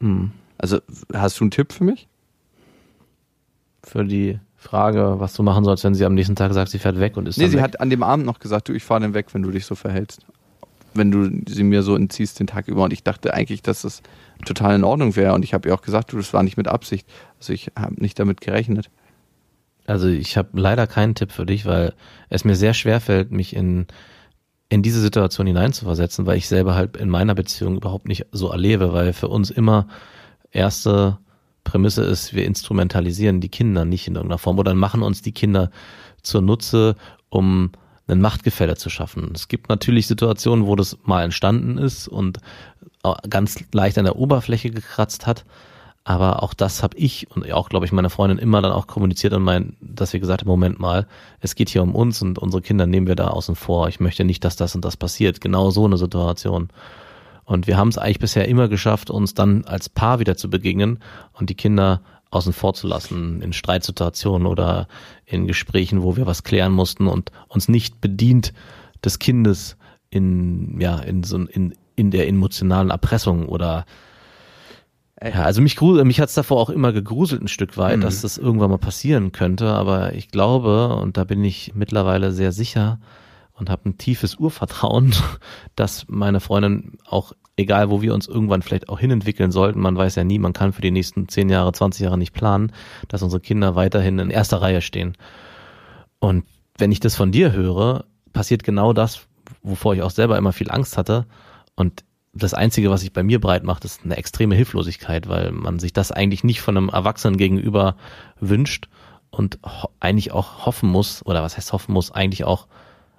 Hm. 0.00 0.32
Also 0.58 0.80
hast 1.14 1.40
du 1.40 1.44
einen 1.44 1.50
Tipp 1.50 1.72
für 1.72 1.84
mich? 1.84 2.06
Für 3.82 4.04
die 4.04 4.38
Frage, 4.56 5.14
was 5.18 5.32
du 5.32 5.42
machen 5.42 5.64
sollst, 5.64 5.84
wenn 5.84 5.94
sie 5.94 6.04
am 6.04 6.14
nächsten 6.14 6.36
Tag 6.36 6.52
sagt, 6.52 6.70
sie 6.70 6.78
fährt 6.78 7.00
weg 7.00 7.16
und 7.16 7.26
ist 7.26 7.38
Nee, 7.38 7.46
sie 7.48 7.54
weg. 7.54 7.62
hat 7.62 7.80
an 7.80 7.88
dem 7.88 8.02
Abend 8.02 8.26
noch 8.26 8.38
gesagt, 8.38 8.68
du, 8.68 8.74
ich 8.74 8.84
fahre 8.84 9.00
dann 9.00 9.14
weg, 9.14 9.28
wenn 9.32 9.40
du 9.40 9.50
dich 9.50 9.64
so 9.64 9.74
verhältst. 9.74 10.26
Wenn 10.92 11.10
du 11.10 11.30
sie 11.50 11.62
mir 11.62 11.82
so 11.82 11.96
entziehst 11.96 12.38
den 12.38 12.46
Tag 12.46 12.68
über. 12.68 12.84
Und 12.84 12.92
ich 12.92 13.02
dachte 13.02 13.32
eigentlich, 13.32 13.62
dass 13.62 13.82
das 13.82 14.02
total 14.44 14.74
in 14.74 14.84
Ordnung 14.84 15.16
wäre. 15.16 15.34
Und 15.34 15.44
ich 15.44 15.54
habe 15.54 15.68
ihr 15.68 15.74
auch 15.74 15.82
gesagt, 15.82 16.12
du, 16.12 16.16
das 16.16 16.32
war 16.32 16.42
nicht 16.42 16.56
mit 16.56 16.68
Absicht. 16.68 17.06
Also 17.38 17.52
ich 17.52 17.72
habe 17.78 18.00
nicht 18.00 18.18
damit 18.18 18.40
gerechnet. 18.40 18.90
Also 19.86 20.08
ich 20.08 20.36
habe 20.36 20.48
leider 20.52 20.86
keinen 20.86 21.14
Tipp 21.14 21.32
für 21.32 21.46
dich, 21.46 21.66
weil 21.66 21.94
es 22.28 22.44
mir 22.44 22.54
sehr 22.54 22.74
schwer 22.74 23.00
fällt, 23.00 23.32
mich 23.32 23.54
in 23.54 23.86
in 24.70 24.82
diese 24.82 25.00
Situation 25.00 25.48
hineinzuversetzen, 25.48 26.26
weil 26.26 26.38
ich 26.38 26.48
selber 26.48 26.76
halt 26.76 26.96
in 26.96 27.10
meiner 27.10 27.34
Beziehung 27.34 27.76
überhaupt 27.76 28.06
nicht 28.06 28.26
so 28.30 28.50
erlebe, 28.50 28.92
weil 28.92 29.12
für 29.12 29.26
uns 29.26 29.50
immer 29.50 29.88
erste 30.52 31.18
Prämisse 31.64 32.04
ist, 32.04 32.34
wir 32.34 32.46
instrumentalisieren 32.46 33.40
die 33.40 33.48
Kinder 33.48 33.84
nicht 33.84 34.06
in 34.06 34.14
irgendeiner 34.14 34.38
Form 34.38 34.58
oder 34.58 34.72
machen 34.74 35.02
uns 35.02 35.22
die 35.22 35.32
Kinder 35.32 35.70
zur 36.22 36.40
Nutze, 36.40 36.94
um 37.28 37.72
ein 38.06 38.20
Machtgefälle 38.20 38.76
zu 38.76 38.90
schaffen. 38.90 39.32
Es 39.34 39.48
gibt 39.48 39.68
natürlich 39.68 40.06
Situationen, 40.06 40.66
wo 40.66 40.76
das 40.76 40.98
mal 41.02 41.24
entstanden 41.24 41.76
ist 41.76 42.06
und 42.06 42.38
ganz 43.28 43.62
leicht 43.72 43.98
an 43.98 44.04
der 44.04 44.16
Oberfläche 44.16 44.70
gekratzt 44.70 45.26
hat. 45.26 45.44
Aber 46.02 46.42
auch 46.42 46.54
das 46.54 46.82
habe 46.82 46.96
ich 46.96 47.30
und 47.30 47.50
auch, 47.52 47.68
glaube 47.68 47.84
ich, 47.84 47.92
meine 47.92 48.08
Freundin 48.08 48.38
immer 48.38 48.62
dann 48.62 48.72
auch 48.72 48.86
kommuniziert 48.86 49.34
und 49.34 49.42
mein, 49.42 49.76
dass 49.80 50.12
wir 50.12 50.20
gesagt 50.20 50.40
haben, 50.40 50.48
Moment 50.48 50.80
mal, 50.80 51.06
es 51.40 51.54
geht 51.54 51.68
hier 51.68 51.82
um 51.82 51.94
uns 51.94 52.22
und 52.22 52.38
unsere 52.38 52.62
Kinder 52.62 52.86
nehmen 52.86 53.06
wir 53.06 53.16
da 53.16 53.28
außen 53.28 53.54
vor. 53.54 53.88
Ich 53.88 54.00
möchte 54.00 54.24
nicht, 54.24 54.44
dass 54.44 54.56
das 54.56 54.74
und 54.74 54.84
das 54.84 54.96
passiert. 54.96 55.40
Genau 55.40 55.70
so 55.70 55.84
eine 55.84 55.98
Situation. 55.98 56.68
Und 57.44 57.66
wir 57.66 57.76
haben 57.76 57.88
es 57.88 57.98
eigentlich 57.98 58.18
bisher 58.18 58.48
immer 58.48 58.68
geschafft, 58.68 59.10
uns 59.10 59.34
dann 59.34 59.64
als 59.66 59.88
Paar 59.88 60.20
wieder 60.20 60.36
zu 60.36 60.48
begegnen 60.48 61.00
und 61.32 61.50
die 61.50 61.54
Kinder 61.54 62.00
außen 62.30 62.52
vor 62.52 62.74
zu 62.74 62.86
lassen 62.86 63.42
in 63.42 63.52
Streitsituationen 63.52 64.46
oder 64.46 64.88
in 65.26 65.46
Gesprächen, 65.46 66.02
wo 66.02 66.16
wir 66.16 66.26
was 66.26 66.44
klären 66.44 66.72
mussten 66.72 67.08
und 67.08 67.32
uns 67.48 67.68
nicht 67.68 68.00
bedient 68.00 68.52
des 69.04 69.18
Kindes 69.18 69.76
in, 70.10 70.80
ja, 70.80 70.98
in 70.98 71.24
so, 71.24 71.38
in, 71.38 71.74
in 72.00 72.10
der 72.10 72.26
emotionalen 72.28 72.90
Erpressung 72.90 73.46
oder 73.46 73.84
ja, 75.22 75.42
also 75.42 75.60
mich, 75.60 75.78
mich 75.78 76.18
hat's 76.18 76.32
davor 76.32 76.58
auch 76.58 76.70
immer 76.70 76.94
gegruselt 76.94 77.42
ein 77.42 77.48
Stück 77.48 77.76
weit, 77.76 77.98
Mhm. 77.98 78.00
dass 78.00 78.22
das 78.22 78.38
irgendwann 78.38 78.70
mal 78.70 78.78
passieren 78.78 79.32
könnte, 79.32 79.66
aber 79.68 80.14
ich 80.14 80.30
glaube, 80.30 80.96
und 80.96 81.18
da 81.18 81.24
bin 81.24 81.44
ich 81.44 81.72
mittlerweile 81.74 82.32
sehr 82.32 82.52
sicher 82.52 82.98
und 83.52 83.68
habe 83.68 83.90
ein 83.90 83.98
tiefes 83.98 84.36
Urvertrauen, 84.36 85.12
dass 85.76 86.06
meine 86.08 86.40
Freundin 86.40 86.96
auch, 87.06 87.32
egal 87.56 87.90
wo 87.90 88.00
wir 88.00 88.14
uns 88.14 88.28
irgendwann 88.28 88.62
vielleicht 88.62 88.88
auch 88.88 88.98
hinentwickeln 88.98 89.52
sollten, 89.52 89.80
man 89.80 89.94
weiß 89.94 90.14
ja 90.14 90.24
nie, 90.24 90.38
man 90.38 90.54
kann 90.54 90.72
für 90.72 90.80
die 90.80 90.90
nächsten 90.90 91.28
10 91.28 91.50
Jahre, 91.50 91.70
20 91.74 92.02
Jahre 92.02 92.16
nicht 92.16 92.32
planen, 92.32 92.72
dass 93.08 93.22
unsere 93.22 93.42
Kinder 93.42 93.74
weiterhin 93.74 94.18
in 94.18 94.30
erster 94.30 94.62
Reihe 94.62 94.80
stehen. 94.80 95.18
Und 96.18 96.44
wenn 96.78 96.92
ich 96.92 97.00
das 97.00 97.14
von 97.14 97.30
dir 97.30 97.52
höre, 97.52 98.06
passiert 98.32 98.64
genau 98.64 98.94
das, 98.94 99.26
wovor 99.62 99.94
ich 99.94 100.00
auch 100.00 100.10
selber 100.10 100.38
immer 100.38 100.54
viel 100.54 100.70
Angst 100.70 100.96
hatte. 100.96 101.26
Und 101.80 102.04
das 102.34 102.52
Einzige, 102.52 102.90
was 102.90 103.00
sich 103.00 103.14
bei 103.14 103.22
mir 103.22 103.40
breit 103.40 103.64
macht, 103.64 103.86
ist 103.86 104.02
eine 104.04 104.18
extreme 104.18 104.54
Hilflosigkeit, 104.54 105.30
weil 105.30 105.50
man 105.50 105.78
sich 105.78 105.94
das 105.94 106.12
eigentlich 106.12 106.44
nicht 106.44 106.60
von 106.60 106.76
einem 106.76 106.90
Erwachsenen 106.90 107.38
gegenüber 107.38 107.96
wünscht 108.38 108.90
und 109.30 109.58
eigentlich 109.98 110.30
auch 110.30 110.66
hoffen 110.66 110.90
muss, 110.90 111.24
oder 111.24 111.42
was 111.42 111.56
heißt 111.56 111.72
hoffen 111.72 111.94
muss, 111.94 112.10
eigentlich 112.10 112.44
auch 112.44 112.66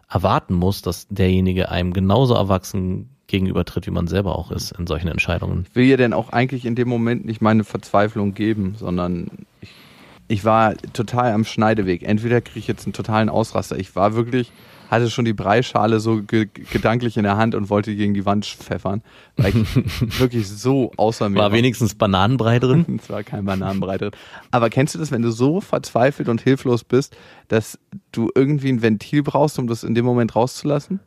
erwarten 0.08 0.54
muss, 0.54 0.84
dass 0.84 1.08
derjenige 1.10 1.70
einem 1.70 1.92
genauso 1.92 2.36
erwachsen 2.36 3.10
gegenübertritt, 3.26 3.88
wie 3.88 3.92
man 3.92 4.06
selber 4.06 4.38
auch 4.38 4.52
ist 4.52 4.74
in 4.78 4.86
solchen 4.86 5.08
Entscheidungen. 5.08 5.66
Ich 5.68 5.76
will 5.76 5.86
ihr 5.86 5.98
denn 5.98 6.14
auch 6.14 6.30
eigentlich 6.30 6.68
in 6.68 6.76
dem 6.76 6.88
Moment 6.88 7.26
nicht 7.26 7.42
meine 7.42 7.64
Verzweiflung 7.64 8.36
geben, 8.36 8.76
sondern 8.78 9.32
ich, 9.62 9.72
ich 10.28 10.46
war 10.46 10.76
total 10.94 11.32
am 11.32 11.46
Schneideweg. 11.46 12.04
Entweder 12.04 12.42
kriege 12.42 12.60
ich 12.60 12.68
jetzt 12.68 12.86
einen 12.86 12.94
totalen 12.94 13.30
Ausraster. 13.30 13.80
Ich 13.80 13.96
war 13.96 14.14
wirklich, 14.14 14.52
hatte 14.92 15.10
schon 15.10 15.24
die 15.24 15.34
Breischale 15.34 16.02
so 16.02 16.22
ge 16.22 16.50
gedanklich 16.72 17.16
in 17.16 17.24
der 17.24 17.38
Hand 17.38 17.56
und 17.56 17.70
wollte 17.70 17.96
gegen 17.96 18.14
die 18.14 18.26
Wand 18.26 18.46
pfeffern, 18.46 19.02
weil 19.38 19.56
ich 19.56 19.76
wirklich 20.20 20.48
so 20.50 20.92
außer 20.98 21.30
mir 21.30 21.40
War 21.40 21.54
wenigstens 21.54 21.96
Bananenbrei 21.96 22.60
drin? 22.60 22.86
Es 23.02 23.10
war 23.10 23.24
kein 23.24 23.46
Bananenbrei 23.46 23.98
drin. 23.98 24.12
Aber 24.52 24.70
kennst 24.70 24.94
du 24.94 25.00
das, 25.00 25.10
wenn 25.10 25.22
du 25.22 25.32
so 25.32 25.62
verzweifelt 25.62 26.28
und 26.28 26.42
hilflos 26.42 26.84
bist, 26.84 27.16
dass 27.48 27.80
du 28.12 28.30
irgendwie 28.36 28.70
ein 28.70 28.82
Ventil 28.82 29.24
brauchst, 29.24 29.58
um 29.58 29.68
das 29.68 29.84
in 29.84 29.96
dem 29.96 30.04
Moment 30.04 30.36
rauszulassen? 30.36 31.00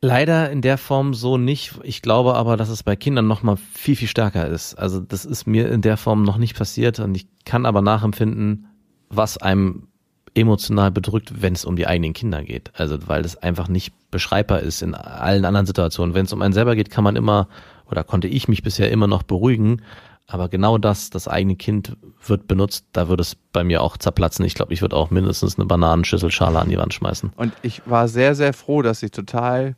Leider 0.00 0.50
in 0.50 0.60
der 0.60 0.78
Form 0.78 1.14
so 1.14 1.36
nicht. 1.36 1.80
Ich 1.82 2.00
glaube 2.00 2.34
aber, 2.34 2.56
dass 2.56 2.68
es 2.68 2.84
bei 2.84 2.94
Kindern 2.94 3.26
noch 3.26 3.42
mal 3.42 3.56
viel, 3.56 3.96
viel 3.96 4.08
stärker 4.08 4.46
ist. 4.46 4.74
Also 4.74 5.00
das 5.00 5.24
ist 5.24 5.46
mir 5.46 5.68
in 5.68 5.80
der 5.80 5.96
Form 5.96 6.22
noch 6.22 6.36
nicht 6.36 6.56
passiert 6.56 7.00
und 7.00 7.14
ich 7.16 7.26
kann 7.44 7.66
aber 7.66 7.82
nachempfinden, 7.82 8.66
was 9.08 9.36
einem 9.38 9.88
emotional 10.34 10.90
bedrückt, 10.90 11.42
wenn 11.42 11.52
es 11.52 11.64
um 11.64 11.76
die 11.76 11.86
eigenen 11.86 12.12
Kinder 12.12 12.42
geht. 12.42 12.72
Also 12.74 12.98
weil 13.06 13.22
das 13.22 13.36
einfach 13.36 13.68
nicht 13.68 13.92
beschreibbar 14.10 14.60
ist 14.60 14.82
in 14.82 14.94
allen 14.94 15.44
anderen 15.44 15.66
Situationen. 15.66 16.14
Wenn 16.14 16.26
es 16.26 16.32
um 16.32 16.42
einen 16.42 16.54
selber 16.54 16.74
geht, 16.76 16.90
kann 16.90 17.04
man 17.04 17.16
immer 17.16 17.48
oder 17.90 18.04
konnte 18.04 18.28
ich 18.28 18.48
mich 18.48 18.62
bisher 18.62 18.90
immer 18.90 19.06
noch 19.06 19.22
beruhigen. 19.22 19.82
Aber 20.26 20.48
genau 20.48 20.78
das, 20.78 21.10
das 21.10 21.28
eigene 21.28 21.54
Kind 21.56 21.96
wird 22.26 22.48
benutzt, 22.48 22.86
da 22.92 23.08
würde 23.08 23.20
es 23.20 23.36
bei 23.52 23.62
mir 23.62 23.82
auch 23.82 23.98
zerplatzen. 23.98 24.44
Ich 24.44 24.54
glaube, 24.54 24.72
ich 24.72 24.80
würde 24.80 24.96
auch 24.96 25.10
mindestens 25.10 25.58
eine 25.58 25.66
Bananenschüsselschale 25.66 26.58
an 26.58 26.70
die 26.70 26.78
Wand 26.78 26.94
schmeißen. 26.94 27.32
Und 27.36 27.52
ich 27.62 27.82
war 27.84 28.08
sehr, 28.08 28.34
sehr 28.34 28.54
froh, 28.54 28.80
dass 28.80 29.02
ich 29.02 29.10
total 29.10 29.76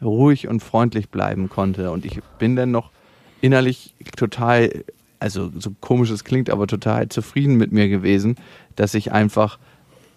ruhig 0.00 0.46
und 0.48 0.60
freundlich 0.62 1.08
bleiben 1.08 1.48
konnte. 1.48 1.90
Und 1.90 2.04
ich 2.04 2.20
bin 2.38 2.54
dann 2.54 2.70
noch 2.70 2.90
innerlich 3.40 3.94
total, 4.16 4.84
also 5.18 5.50
so 5.58 5.72
komisch 5.80 6.10
es 6.10 6.22
klingt, 6.24 6.48
aber 6.48 6.66
total 6.68 7.08
zufrieden 7.08 7.56
mit 7.56 7.72
mir 7.72 7.88
gewesen, 7.88 8.36
dass 8.76 8.94
ich 8.94 9.10
einfach, 9.12 9.58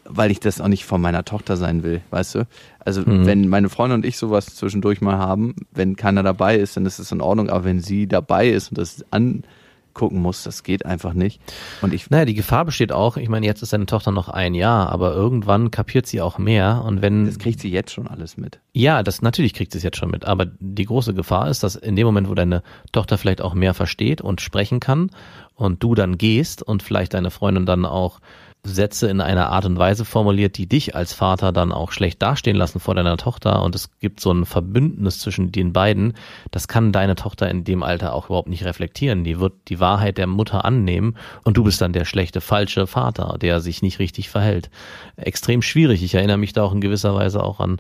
weil 0.08 0.32
ich 0.32 0.40
das 0.40 0.62
auch 0.62 0.68
nicht 0.68 0.86
von 0.86 1.02
meiner 1.02 1.26
Tochter 1.26 1.58
sein 1.58 1.84
will, 1.84 2.02
weißt 2.12 2.36
du? 2.36 2.48
Also 2.80 3.02
Mhm. 3.02 3.26
wenn 3.26 3.48
meine 3.50 3.70
Freundin 3.70 4.00
und 4.00 4.06
ich 4.06 4.18
sowas 4.18 4.46
zwischendurch 4.56 5.02
mal 5.02 5.18
haben, 5.18 5.56
wenn 5.74 5.96
keiner 5.96 6.22
dabei 6.24 6.58
ist, 6.58 6.78
dann 6.78 6.86
ist 6.86 7.00
es 7.00 7.12
in 7.12 7.22
Ordnung. 7.22 7.50
Aber 7.50 7.64
wenn 7.64 7.80
sie 7.80 8.08
dabei 8.08 8.50
ist 8.50 8.70
und 8.70 8.78
das 8.78 9.04
angucken 9.12 10.22
muss, 10.22 10.44
das 10.44 10.64
geht 10.64 10.86
einfach 10.86 11.14
nicht. 11.14 11.42
Und 11.82 11.94
ich 11.94 12.10
Naja, 12.10 12.26
die 12.26 12.34
Gefahr 12.34 12.66
besteht 12.66 12.92
auch, 12.92 13.18
ich 13.18 13.30
meine, 13.30 13.46
jetzt 13.46 13.62
ist 13.64 13.74
deine 13.74 13.86
Tochter 13.86 14.12
noch 14.12 14.30
ein 14.30 14.54
Jahr, 14.54 14.90
aber 14.90 15.14
irgendwann 15.14 15.72
kapiert 15.72 16.06
sie 16.06 16.22
auch 16.22 16.38
mehr 16.38 16.84
und 16.86 17.02
wenn, 17.02 17.26
das 17.26 17.40
kriegt 17.40 17.60
sie 17.62 17.72
jetzt 17.72 17.92
schon 17.92 18.08
alles 18.08 18.38
mit. 18.38 18.60
ja, 18.74 19.04
das 19.04 19.22
natürlich 19.22 19.54
kriegt 19.54 19.72
sie 19.72 19.78
es 19.80 19.84
jetzt 19.84 19.98
schon 19.98 20.12
mit, 20.12 20.26
aber 20.26 20.46
die 20.60 20.86
große 20.86 21.14
Gefahr 21.14 21.50
ist, 21.50 21.64
dass 21.64 21.76
in 21.76 21.96
dem 21.96 22.06
Moment, 22.06 22.30
wo 22.30 22.36
deine 22.36 22.62
Tochter 22.92 23.18
vielleicht 23.18 23.42
auch 23.42 23.54
mehr 23.54 23.74
versteht 23.74 24.22
und 24.22 24.42
sprechen 24.42 24.80
kann 24.80 25.10
und 25.56 25.82
du 25.82 25.96
dann 25.96 26.18
gehst 26.18 26.62
und 26.62 26.84
vielleicht 26.84 27.14
deine 27.14 27.32
Freundin 27.32 27.66
dann 27.66 27.86
auch 27.86 28.20
Sätze 28.66 29.08
in 29.08 29.22
einer 29.22 29.50
Art 29.50 29.66
und 29.66 29.78
Weise 29.78 30.06
formuliert, 30.06 30.58
die 30.58 30.68
dich 30.68 30.96
als 30.96 31.14
Vater 31.14 31.52
dann 31.52 31.72
auch 31.72 31.92
schlecht 31.92 32.22
dastehen 32.22 32.56
lassen 32.56 32.80
vor 32.80 32.96
deiner 32.96 33.18
Tochter 33.18 33.62
und 33.64 33.76
es 33.76 33.90
gibt 34.00 34.20
so 34.20 34.32
ein 34.32 34.46
Verbündnis 34.46 35.20
zwischen 35.20 35.52
den 35.52 35.72
beiden, 35.72 36.14
das 36.52 36.68
kann 36.68 36.92
deine 36.92 37.16
Tochter 37.16 37.50
in 37.50 37.64
dem 37.64 37.84
Alter 37.84 38.14
auch 38.14 38.26
überhaupt 38.26 38.50
nicht 38.50 38.66
reflektieren. 38.66 39.24
Die 39.24 39.40
wird 39.40 39.54
die 39.68 39.80
Wahrheit 39.80 40.18
der 40.18 40.28
Mutter 40.28 40.66
annehmen 40.66 41.16
und 41.44 41.58
du 41.58 41.64
bist 41.64 41.80
dann 41.82 41.94
der 41.94 42.06
schlechte, 42.06 42.42
falsche 42.42 42.88
Vater, 42.88 43.38
der 43.40 43.60
sich 43.60 43.82
nicht 43.82 44.00
richtig 44.00 44.30
verhält. 44.30 44.70
Extrem 45.16 45.62
schwierig. 45.62 46.04
Ich 46.04 46.16
erinnere 46.16 46.38
mich 46.38 46.54
da 46.54 46.64
auch 46.64 46.74
in 46.74 46.82
gewisser 46.82 47.14
Weise 47.16 47.44
auch 47.44 47.60
an 47.60 47.80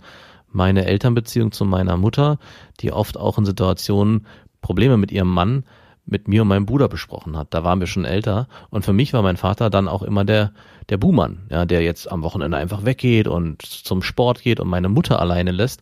meine 0.51 0.85
Elternbeziehung 0.85 1.51
zu 1.51 1.65
meiner 1.65 1.97
Mutter, 1.97 2.37
die 2.79 2.91
oft 2.91 3.17
auch 3.17 3.37
in 3.37 3.45
Situationen 3.45 4.25
Probleme 4.61 4.97
mit 4.97 5.11
ihrem 5.11 5.29
Mann 5.29 5.63
mit 6.05 6.27
mir 6.27 6.43
und 6.43 6.47
meinem 6.47 6.65
Bruder 6.65 6.87
besprochen 6.87 7.37
hat. 7.37 7.53
Da 7.53 7.63
waren 7.63 7.79
wir 7.79 7.87
schon 7.87 8.05
älter 8.05 8.47
und 8.69 8.85
für 8.85 8.93
mich 8.93 9.13
war 9.13 9.21
mein 9.21 9.37
Vater 9.37 9.69
dann 9.69 9.87
auch 9.87 10.03
immer 10.03 10.23
der 10.23 10.51
der 10.89 10.97
Buhmann, 10.97 11.47
ja, 11.49 11.65
der 11.65 11.81
jetzt 11.81 12.11
am 12.11 12.23
Wochenende 12.23 12.57
einfach 12.57 12.85
weggeht 12.85 13.27
und 13.27 13.61
zum 13.61 14.01
Sport 14.01 14.41
geht 14.41 14.59
und 14.59 14.67
meine 14.67 14.89
Mutter 14.89 15.19
alleine 15.19 15.51
lässt. 15.51 15.81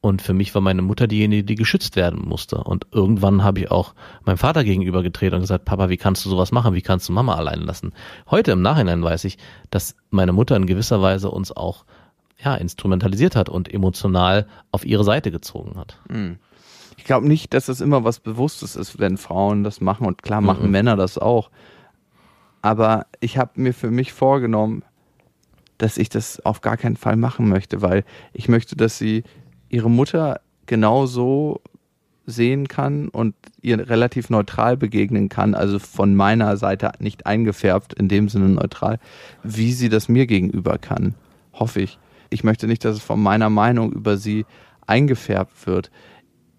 Und 0.00 0.20
für 0.20 0.34
mich 0.34 0.54
war 0.54 0.60
meine 0.60 0.82
Mutter 0.82 1.06
diejenige, 1.06 1.44
die 1.44 1.54
geschützt 1.54 1.96
werden 1.96 2.28
musste. 2.28 2.58
Und 2.58 2.86
irgendwann 2.92 3.42
habe 3.42 3.60
ich 3.60 3.70
auch 3.70 3.94
meinem 4.26 4.36
Vater 4.36 4.62
gegenüber 4.62 5.02
getreten 5.02 5.36
und 5.36 5.40
gesagt, 5.40 5.64
Papa, 5.64 5.88
wie 5.88 5.96
kannst 5.96 6.26
du 6.26 6.28
sowas 6.28 6.52
machen? 6.52 6.74
Wie 6.74 6.82
kannst 6.82 7.08
du 7.08 7.14
Mama 7.14 7.36
allein 7.36 7.62
lassen? 7.62 7.94
Heute 8.30 8.52
im 8.52 8.60
Nachhinein 8.60 9.02
weiß 9.02 9.24
ich, 9.24 9.38
dass 9.70 9.96
meine 10.10 10.32
Mutter 10.34 10.56
in 10.56 10.66
gewisser 10.66 11.00
Weise 11.00 11.30
uns 11.30 11.52
auch 11.52 11.86
ja, 12.44 12.54
instrumentalisiert 12.54 13.34
hat 13.34 13.48
und 13.48 13.72
emotional 13.72 14.46
auf 14.72 14.84
ihre 14.84 15.04
Seite 15.04 15.30
gezogen 15.30 15.78
hat. 15.78 15.98
Hm. 16.10 16.36
Ich 16.98 17.04
glaube 17.04 17.26
nicht, 17.26 17.54
dass 17.54 17.66
das 17.66 17.80
immer 17.80 18.04
was 18.04 18.20
Bewusstes 18.20 18.76
ist, 18.76 18.98
wenn 18.98 19.16
Frauen 19.16 19.64
das 19.64 19.80
machen. 19.80 20.06
Und 20.06 20.22
klar 20.22 20.42
machen 20.42 20.66
Mhm. 20.66 20.70
Männer 20.70 20.96
das 20.96 21.16
auch. 21.16 21.50
Aber 22.64 23.04
ich 23.20 23.36
habe 23.36 23.60
mir 23.60 23.74
für 23.74 23.90
mich 23.90 24.14
vorgenommen, 24.14 24.84
dass 25.76 25.98
ich 25.98 26.08
das 26.08 26.40
auf 26.46 26.62
gar 26.62 26.78
keinen 26.78 26.96
Fall 26.96 27.14
machen 27.14 27.46
möchte, 27.46 27.82
weil 27.82 28.04
ich 28.32 28.48
möchte, 28.48 28.74
dass 28.74 28.96
sie 28.96 29.22
ihre 29.68 29.90
Mutter 29.90 30.40
genauso 30.64 31.60
sehen 32.24 32.66
kann 32.66 33.08
und 33.10 33.34
ihr 33.60 33.90
relativ 33.90 34.30
neutral 34.30 34.78
begegnen 34.78 35.28
kann, 35.28 35.54
also 35.54 35.78
von 35.78 36.14
meiner 36.14 36.56
Seite 36.56 36.92
nicht 37.00 37.26
eingefärbt, 37.26 37.92
in 37.92 38.08
dem 38.08 38.30
Sinne 38.30 38.48
neutral, 38.48 38.98
wie 39.42 39.74
sie 39.74 39.90
das 39.90 40.08
mir 40.08 40.26
gegenüber 40.26 40.78
kann, 40.78 41.16
hoffe 41.52 41.82
ich. 41.82 41.98
Ich 42.30 42.44
möchte 42.44 42.66
nicht, 42.66 42.82
dass 42.86 42.96
es 42.96 43.02
von 43.02 43.22
meiner 43.22 43.50
Meinung 43.50 43.92
über 43.92 44.16
sie 44.16 44.46
eingefärbt 44.86 45.66
wird. 45.66 45.90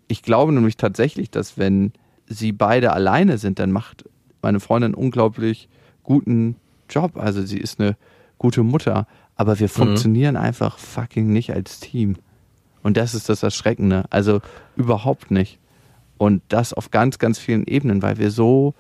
Ich 0.08 0.22
glaube 0.22 0.52
nämlich 0.52 0.78
tatsächlich, 0.78 1.32
dass 1.32 1.58
wenn 1.58 1.94
sie 2.28 2.52
beide 2.52 2.94
alleine 2.94 3.40
sind, 3.40 3.58
dann 3.58 3.72
macht 3.72 4.08
meine 4.44 4.60
Freundin 4.60 4.94
unglaublich 4.94 5.68
guten 6.06 6.56
Job. 6.90 7.18
Also 7.18 7.44
sie 7.46 7.58
ist 7.58 7.80
eine 7.80 7.98
gute 8.38 8.64
Mutter, 8.64 9.08
aber 9.36 9.60
wir 9.60 9.70
funktionieren 9.70 10.38
einfach 10.38 10.78
fucking 10.78 11.32
nicht 11.32 11.52
als 11.52 11.80
Team. 11.80 12.16
Und 12.84 12.98
das 12.98 13.14
ist 13.14 13.30
das 13.30 13.44
Erschreckende. 13.44 14.06
Also 14.10 14.42
überhaupt 14.76 15.32
nicht. 15.32 15.60
Und 16.18 16.42
das 16.48 16.72
auf 16.72 16.92
ganz, 16.92 17.20
ganz 17.20 17.40
vielen 17.40 17.66
Ebenen, 17.66 18.02
weil 18.02 18.18
wir 18.18 18.32
so 18.32 18.74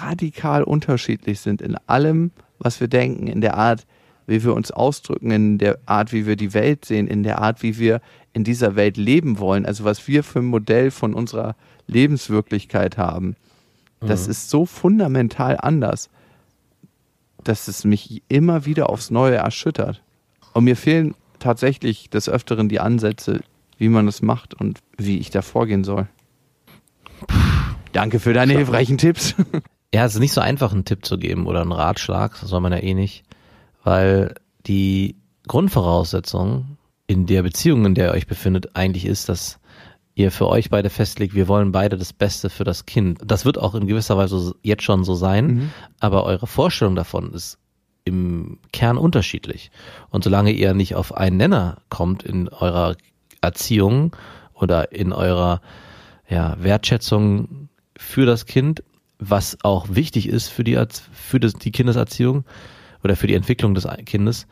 radikal 0.00 0.64
unterschiedlich 0.64 1.40
sind 1.40 1.62
in 1.62 1.76
allem, 1.86 2.32
was 2.58 2.80
wir 2.80 2.88
denken, 2.88 3.26
in 3.26 3.40
der 3.40 3.56
Art, 3.56 3.86
wie 4.26 4.42
wir 4.42 4.54
uns 4.54 4.70
ausdrücken, 4.70 5.30
in 5.30 5.58
der 5.58 5.78
Art, 5.86 6.12
wie 6.12 6.26
wir 6.26 6.36
die 6.36 6.54
Welt 6.54 6.84
sehen, 6.84 7.06
in 7.06 7.22
der 7.22 7.40
Art, 7.40 7.62
wie 7.62 7.78
wir 7.78 8.00
in 8.32 8.44
dieser 8.44 8.76
Welt 8.76 8.96
leben 8.96 9.38
wollen. 9.38 9.66
Also 9.66 9.84
was 9.84 10.08
wir 10.08 10.24
für 10.24 10.40
ein 10.40 10.46
Modell 10.46 10.90
von 10.90 11.14
unserer 11.14 11.54
Lebenswirklichkeit 11.86 12.98
haben. 12.98 13.36
Das 14.00 14.28
ist 14.28 14.48
so 14.48 14.64
fundamental 14.64 15.58
anders, 15.60 16.08
dass 17.48 17.66
es 17.66 17.84
mich 17.84 18.22
immer 18.28 18.66
wieder 18.66 18.90
aufs 18.90 19.10
Neue 19.10 19.36
erschüttert. 19.36 20.02
Und 20.52 20.64
mir 20.64 20.76
fehlen 20.76 21.14
tatsächlich 21.38 22.10
des 22.10 22.28
Öfteren 22.28 22.68
die 22.68 22.80
Ansätze, 22.80 23.40
wie 23.78 23.88
man 23.88 24.06
das 24.06 24.22
macht 24.22 24.54
und 24.54 24.80
wie 24.96 25.18
ich 25.18 25.30
da 25.30 25.40
vorgehen 25.40 25.82
soll. 25.82 26.08
Danke 27.92 28.20
für 28.20 28.32
deine 28.32 28.52
hilfreichen 28.52 28.98
Tipps. 28.98 29.34
Ja, 29.94 30.04
es 30.04 30.12
ist 30.12 30.20
nicht 30.20 30.34
so 30.34 30.42
einfach, 30.42 30.72
einen 30.72 30.84
Tipp 30.84 31.06
zu 31.06 31.16
geben 31.16 31.46
oder 31.46 31.62
einen 31.62 31.72
Ratschlag, 31.72 32.38
das 32.38 32.50
soll 32.50 32.60
man 32.60 32.72
ja 32.72 32.78
eh 32.78 32.92
nicht, 32.92 33.24
weil 33.84 34.34
die 34.66 35.16
Grundvoraussetzung 35.46 36.76
in 37.06 37.24
der 37.24 37.42
Beziehung, 37.42 37.86
in 37.86 37.94
der 37.94 38.08
ihr 38.08 38.12
euch 38.12 38.26
befindet, 38.26 38.76
eigentlich 38.76 39.06
ist, 39.06 39.30
dass 39.30 39.58
ihr 40.18 40.32
für 40.32 40.48
euch 40.48 40.68
beide 40.68 40.90
festlegt, 40.90 41.34
wir 41.34 41.46
wollen 41.46 41.70
beide 41.70 41.96
das 41.96 42.12
Beste 42.12 42.50
für 42.50 42.64
das 42.64 42.86
Kind. 42.86 43.20
Das 43.24 43.44
wird 43.44 43.56
auch 43.56 43.74
in 43.74 43.86
gewisser 43.86 44.16
Weise 44.16 44.54
jetzt 44.62 44.82
schon 44.82 45.04
so 45.04 45.14
sein, 45.14 45.72
aber 46.00 46.24
eure 46.24 46.48
Vorstellung 46.48 46.96
davon 46.96 47.32
ist 47.32 47.58
im 48.04 48.58
Kern 48.72 48.98
unterschiedlich. 48.98 49.70
Und 50.10 50.24
solange 50.24 50.50
ihr 50.50 50.74
nicht 50.74 50.96
auf 50.96 51.16
einen 51.16 51.36
Nenner 51.36 51.78
kommt 51.88 52.24
in 52.24 52.48
eurer 52.48 52.96
Erziehung 53.42 54.16
oder 54.54 54.92
in 54.92 55.12
eurer 55.12 55.60
ja, 56.28 56.56
Wertschätzung 56.58 57.68
für 57.96 58.26
das 58.26 58.46
Kind, 58.46 58.82
was 59.20 59.58
auch 59.62 59.86
wichtig 59.88 60.28
ist 60.28 60.48
für 60.48 60.64
die, 60.64 60.82
für 61.12 61.38
das, 61.38 61.54
die 61.54 61.70
Kindeserziehung 61.70 62.44
oder 63.04 63.14
für 63.14 63.28
die 63.28 63.34
Entwicklung 63.34 63.74
des 63.74 63.86
Kindes, 64.04 64.46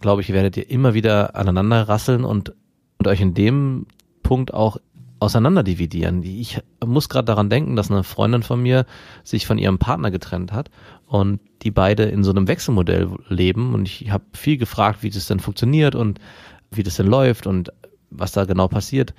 glaube 0.00 0.22
ich, 0.22 0.32
werdet 0.32 0.56
ihr 0.56 0.70
immer 0.70 0.94
wieder 0.94 1.34
aneinander 1.34 1.88
rasseln 1.88 2.24
und, 2.24 2.54
und 2.98 3.08
euch 3.08 3.20
in 3.20 3.34
dem 3.34 3.86
Punkt 4.22 4.52
auch 4.52 4.76
auseinander 5.20 5.62
dividieren. 5.62 6.22
Ich 6.22 6.60
muss 6.84 7.08
gerade 7.08 7.26
daran 7.26 7.50
denken, 7.50 7.76
dass 7.76 7.90
eine 7.90 8.04
Freundin 8.04 8.42
von 8.42 8.62
mir 8.62 8.86
sich 9.24 9.46
von 9.46 9.58
ihrem 9.58 9.78
Partner 9.78 10.10
getrennt 10.10 10.52
hat 10.52 10.70
und 11.06 11.40
die 11.62 11.70
beide 11.70 12.04
in 12.04 12.22
so 12.22 12.30
einem 12.30 12.48
Wechselmodell 12.48 13.08
leben 13.28 13.74
und 13.74 13.88
ich 13.88 14.10
habe 14.10 14.24
viel 14.32 14.58
gefragt, 14.58 15.02
wie 15.02 15.10
das 15.10 15.26
denn 15.26 15.40
funktioniert 15.40 15.94
und 15.94 16.20
wie 16.70 16.82
das 16.82 16.96
denn 16.96 17.06
läuft 17.06 17.46
und 17.46 17.72
was 18.10 18.32
da 18.32 18.44
genau 18.44 18.68
passiert. 18.68 19.14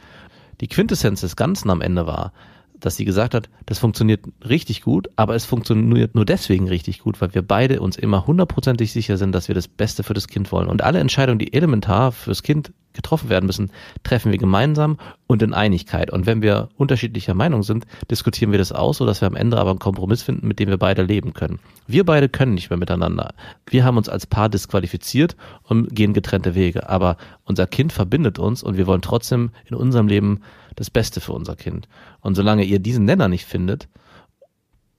Die 0.62 0.68
Quintessenz 0.68 1.22
des 1.22 1.36
Ganzen 1.36 1.70
am 1.70 1.82
Ende 1.82 2.06
war, 2.06 2.34
dass 2.80 2.96
sie 2.96 3.06
gesagt 3.06 3.34
hat, 3.34 3.50
das 3.66 3.80
funktioniert 3.80 4.22
richtig 4.48 4.82
gut, 4.82 5.10
aber 5.16 5.36
es 5.36 5.46
funktioniert 5.46 6.16
nur 6.16 6.26
deswegen 6.26 6.68
richtig 6.68 7.00
gut, 7.00 7.22
weil 7.22 7.34
wir 7.34 7.42
beide 7.42 7.82
uns 7.82 7.98
immer 7.98 8.28
hundertprozentig 8.28 8.92
sicher 8.92 9.18
sind, 9.18 9.34
dass 9.34 9.48
wir 9.48 9.56
das 9.56 9.68
Beste 9.68 10.04
für 10.04 10.14
das 10.14 10.28
Kind 10.28 10.52
wollen. 10.52 10.68
Und 10.68 10.84
alle 10.84 11.00
Entscheidungen, 11.00 11.40
die 11.40 11.54
elementar 11.54 12.12
fürs 12.12 12.44
Kind 12.44 12.72
getroffen 12.94 13.30
werden 13.30 13.46
müssen, 13.46 13.72
treffen 14.04 14.32
wir 14.32 14.40
gemeinsam 14.40 14.98
und 15.28 15.42
in 15.44 15.54
Einigkeit. 15.54 16.12
Und 16.12 16.26
wenn 16.26 16.42
wir 16.42 16.70
unterschiedlicher 16.76 17.34
Meinung 17.34 17.64
sind, 17.64 17.86
diskutieren 18.10 18.52
wir 18.52 18.58
das 18.58 18.72
aus, 18.72 18.98
sodass 18.98 19.22
wir 19.22 19.28
am 19.28 19.36
Ende 19.36 19.58
aber 19.58 19.70
einen 19.70 19.80
Kompromiss 19.80 20.24
finden, 20.24 20.48
mit 20.48 20.60
dem 20.60 20.70
wir 20.70 20.78
beide 20.78 21.04
leben 21.04 21.34
können. 21.34 21.60
Wir 21.88 22.04
beide 22.04 22.30
können 22.30 22.56
nicht 22.56 22.70
mehr 22.70 22.80
miteinander. 22.80 23.34
Wir 23.68 23.86
haben 23.86 23.98
uns 23.98 24.10
als 24.10 24.26
Paar 24.26 24.50
disqualifiziert 24.50 25.36
und 25.64 25.96
gehen 25.96 26.14
getrennte 26.14 26.56
Wege. 26.56 26.90
Aber 26.90 27.18
unser 27.46 27.68
Kind 27.68 27.94
verbindet 27.94 28.40
uns 28.40 28.64
und 28.64 28.76
wir 28.76 28.88
wollen 28.88 29.02
trotzdem 29.02 29.52
in 29.66 29.76
unserem 29.76 30.08
Leben 30.08 30.42
das 30.80 30.90
Beste 30.90 31.22
für 31.22 31.34
unser 31.34 31.56
Kind. 31.56 31.88
Und 32.22 32.36
solange 32.36 32.64
ihr 32.64 32.80
diesen 32.80 33.06
Nenner 33.06 33.28
nicht 33.28 33.46
findet, 33.46 33.88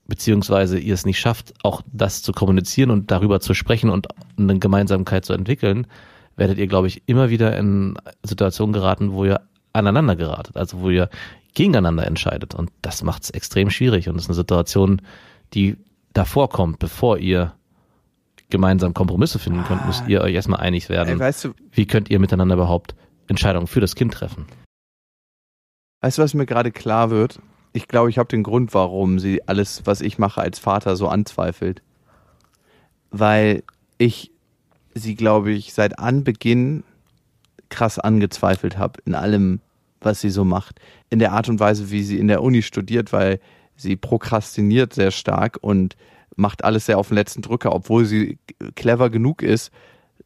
beziehungsweise 0.07 0.77
ihr 0.77 0.93
es 0.93 1.05
nicht 1.05 1.19
schafft, 1.19 1.53
auch 1.63 1.81
das 1.91 2.21
zu 2.21 2.31
kommunizieren 2.31 2.91
und 2.91 3.11
darüber 3.11 3.39
zu 3.39 3.53
sprechen 3.53 3.89
und 3.89 4.07
eine 4.37 4.59
Gemeinsamkeit 4.59 5.25
zu 5.25 5.33
entwickeln, 5.33 5.87
werdet 6.35 6.57
ihr, 6.57 6.67
glaube 6.67 6.87
ich, 6.87 7.03
immer 7.07 7.29
wieder 7.29 7.57
in 7.57 7.97
Situationen 8.23 8.73
geraten, 8.73 9.11
wo 9.13 9.25
ihr 9.25 9.41
aneinander 9.73 10.15
geratet, 10.15 10.55
also 10.57 10.81
wo 10.81 10.89
ihr 10.89 11.09
gegeneinander 11.53 12.05
entscheidet. 12.05 12.53
Und 12.53 12.71
das 12.81 13.03
macht 13.03 13.23
es 13.23 13.29
extrem 13.31 13.69
schwierig 13.69 14.07
und 14.07 14.15
das 14.15 14.25
ist 14.25 14.29
eine 14.29 14.35
Situation, 14.35 15.01
die 15.53 15.77
davor 16.13 16.49
kommt, 16.49 16.79
bevor 16.79 17.17
ihr 17.17 17.53
gemeinsam 18.49 18.93
Kompromisse 18.93 19.39
finden 19.39 19.63
könnt, 19.63 19.85
müsst 19.87 20.07
ihr 20.07 20.21
euch 20.21 20.35
erstmal 20.35 20.59
einig 20.59 20.85
Ey, 20.85 20.89
werden. 20.89 21.19
weißt 21.19 21.45
du, 21.45 21.53
Wie 21.71 21.87
könnt 21.87 22.09
ihr 22.09 22.19
miteinander 22.19 22.55
überhaupt 22.55 22.95
Entscheidungen 23.27 23.67
für 23.67 23.79
das 23.79 23.95
Kind 23.95 24.13
treffen? 24.13 24.45
Weißt 26.01 26.17
du, 26.17 26.23
was 26.23 26.33
mir 26.33 26.47
gerade 26.47 26.71
klar 26.71 27.11
wird? 27.11 27.39
Ich 27.73 27.87
glaube, 27.87 28.09
ich 28.09 28.17
habe 28.17 28.27
den 28.27 28.43
Grund, 28.43 28.73
warum 28.73 29.19
sie 29.19 29.47
alles, 29.47 29.83
was 29.85 30.01
ich 30.01 30.17
mache 30.17 30.41
als 30.41 30.59
Vater, 30.59 30.95
so 30.95 31.07
anzweifelt. 31.07 31.81
Weil 33.11 33.63
ich 33.97 34.31
sie, 34.95 35.15
glaube 35.15 35.51
ich, 35.51 35.73
seit 35.73 35.99
Anbeginn 35.99 36.83
krass 37.69 37.99
angezweifelt 37.99 38.77
habe 38.77 38.99
in 39.05 39.15
allem, 39.15 39.61
was 40.01 40.19
sie 40.21 40.31
so 40.31 40.43
macht. 40.43 40.81
In 41.09 41.19
der 41.19 41.31
Art 41.31 41.47
und 41.47 41.59
Weise, 41.59 41.91
wie 41.91 42.03
sie 42.03 42.17
in 42.17 42.27
der 42.27 42.41
Uni 42.41 42.63
studiert, 42.63 43.13
weil 43.13 43.39
sie 43.75 43.95
prokrastiniert 43.95 44.93
sehr 44.93 45.11
stark 45.11 45.59
und 45.61 45.95
macht 46.35 46.63
alles 46.63 46.87
sehr 46.87 46.97
auf 46.97 47.09
den 47.09 47.15
letzten 47.15 47.41
Drücker, 47.41 47.73
obwohl 47.73 48.05
sie 48.05 48.39
clever 48.75 49.09
genug 49.09 49.43
ist, 49.43 49.71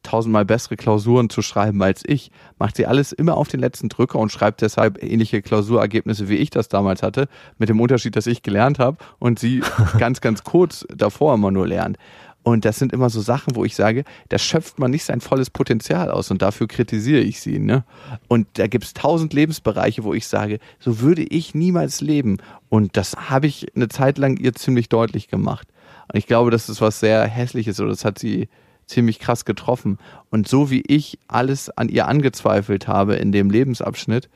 tausendmal 0.05 0.45
bessere 0.45 0.77
Klausuren 0.77 1.29
zu 1.29 1.41
schreiben 1.41 1.81
als 1.81 2.03
ich, 2.05 2.31
macht 2.57 2.77
sie 2.77 2.85
alles 2.85 3.11
immer 3.11 3.37
auf 3.37 3.47
den 3.47 3.59
letzten 3.59 3.89
Drücker 3.89 4.19
und 4.19 4.31
schreibt 4.31 4.61
deshalb 4.61 5.01
ähnliche 5.03 5.41
Klausurergebnisse, 5.41 6.29
wie 6.29 6.35
ich 6.35 6.49
das 6.49 6.69
damals 6.69 7.03
hatte, 7.03 7.27
mit 7.57 7.69
dem 7.69 7.81
Unterschied, 7.81 8.15
dass 8.15 8.27
ich 8.27 8.43
gelernt 8.43 8.79
habe 8.79 8.97
und 9.19 9.39
sie 9.39 9.61
ganz, 9.97 10.21
ganz 10.21 10.43
kurz 10.43 10.85
davor 10.95 11.33
immer 11.33 11.51
nur 11.51 11.67
lernt. 11.67 11.97
Und 12.45 12.63
das 12.63 12.77
sind 12.77 12.93
immer 12.93 13.09
so 13.09 13.21
Sachen, 13.21 13.55
wo 13.55 13.65
ich 13.65 13.75
sage, 13.75 14.03
da 14.29 14.37
schöpft 14.37 14.77
man 14.77 14.91
nicht 14.91 15.03
sein 15.03 15.19
volles 15.19 15.49
Potenzial 15.49 16.11
aus 16.11 16.29
und 16.29 16.43
dafür 16.43 16.67
kritisiere 16.67 17.21
ich 17.21 17.41
sie. 17.41 17.57
Ne? 17.57 17.83
Und 18.27 18.45
da 18.53 18.67
gibt 18.67 18.83
es 18.83 18.93
tausend 18.93 19.33
Lebensbereiche, 19.33 20.03
wo 20.03 20.13
ich 20.13 20.27
sage, 20.27 20.59
so 20.79 20.99
würde 20.99 21.23
ich 21.23 21.55
niemals 21.55 22.01
leben. 22.01 22.37
Und 22.69 22.97
das 22.97 23.15
habe 23.15 23.47
ich 23.47 23.75
eine 23.75 23.89
Zeit 23.89 24.19
lang 24.19 24.37
ihr 24.37 24.53
ziemlich 24.53 24.89
deutlich 24.89 25.27
gemacht. 25.27 25.67
Und 26.07 26.19
ich 26.19 26.27
glaube, 26.27 26.51
das 26.51 26.69
ist 26.69 26.81
was 26.81 26.99
sehr 26.99 27.25
Hässliches 27.25 27.79
oder 27.79 27.89
das 27.89 28.05
hat 28.05 28.19
sie 28.19 28.47
ziemlich 28.85 29.19
krass 29.19 29.45
getroffen. 29.45 29.97
Und 30.29 30.47
so 30.47 30.69
wie 30.69 30.83
ich 30.87 31.19
alles 31.27 31.69
an 31.69 31.89
ihr 31.89 32.07
angezweifelt 32.07 32.87
habe 32.87 33.15
in 33.15 33.31
dem 33.31 33.49
Lebensabschnitt, 33.49 34.29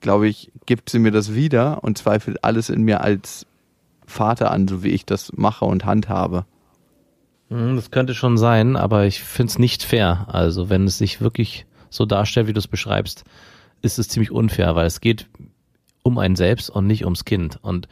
glaube 0.00 0.28
ich, 0.28 0.50
gibt 0.66 0.90
sie 0.90 0.98
mir 0.98 1.10
das 1.12 1.34
wieder 1.34 1.82
und 1.84 1.98
zweifelt 1.98 2.44
alles 2.44 2.68
in 2.70 2.82
mir 2.82 3.02
als 3.02 3.46
Vater 4.06 4.50
an, 4.50 4.68
so 4.68 4.82
wie 4.82 4.88
ich 4.90 5.06
das 5.06 5.32
mache 5.34 5.64
und 5.64 5.84
handhabe. 5.84 6.44
Hm, 7.48 7.76
Das 7.76 7.90
könnte 7.90 8.14
schon 8.14 8.36
sein, 8.36 8.76
aber 8.76 9.06
ich 9.06 9.22
finde 9.22 9.50
es 9.50 9.58
nicht 9.58 9.82
fair. 9.82 10.26
Also 10.28 10.68
wenn 10.70 10.84
es 10.86 10.98
sich 10.98 11.20
wirklich 11.20 11.66
so 11.90 12.04
darstellt, 12.04 12.46
wie 12.46 12.52
du 12.52 12.58
es 12.58 12.68
beschreibst, 12.68 13.24
ist 13.82 13.98
es 13.98 14.08
ziemlich 14.08 14.30
unfair, 14.30 14.74
weil 14.74 14.86
es 14.86 15.00
geht 15.00 15.28
um 16.02 16.18
einen 16.18 16.36
selbst 16.36 16.70
und 16.70 16.86
nicht 16.86 17.04
ums 17.04 17.24
Kind. 17.24 17.58
Und 17.62 17.88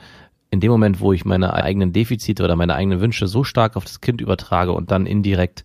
in 0.50 0.60
dem 0.60 0.70
Moment, 0.70 1.00
wo 1.00 1.12
ich 1.12 1.24
meine 1.24 1.52
eigenen 1.54 1.92
Defizite 1.92 2.42
oder 2.42 2.56
meine 2.56 2.74
eigenen 2.74 3.00
Wünsche 3.00 3.26
so 3.26 3.44
stark 3.44 3.76
auf 3.76 3.84
das 3.84 4.00
Kind 4.00 4.20
übertrage 4.20 4.72
und 4.72 4.90
dann 4.90 5.06
indirekt 5.06 5.64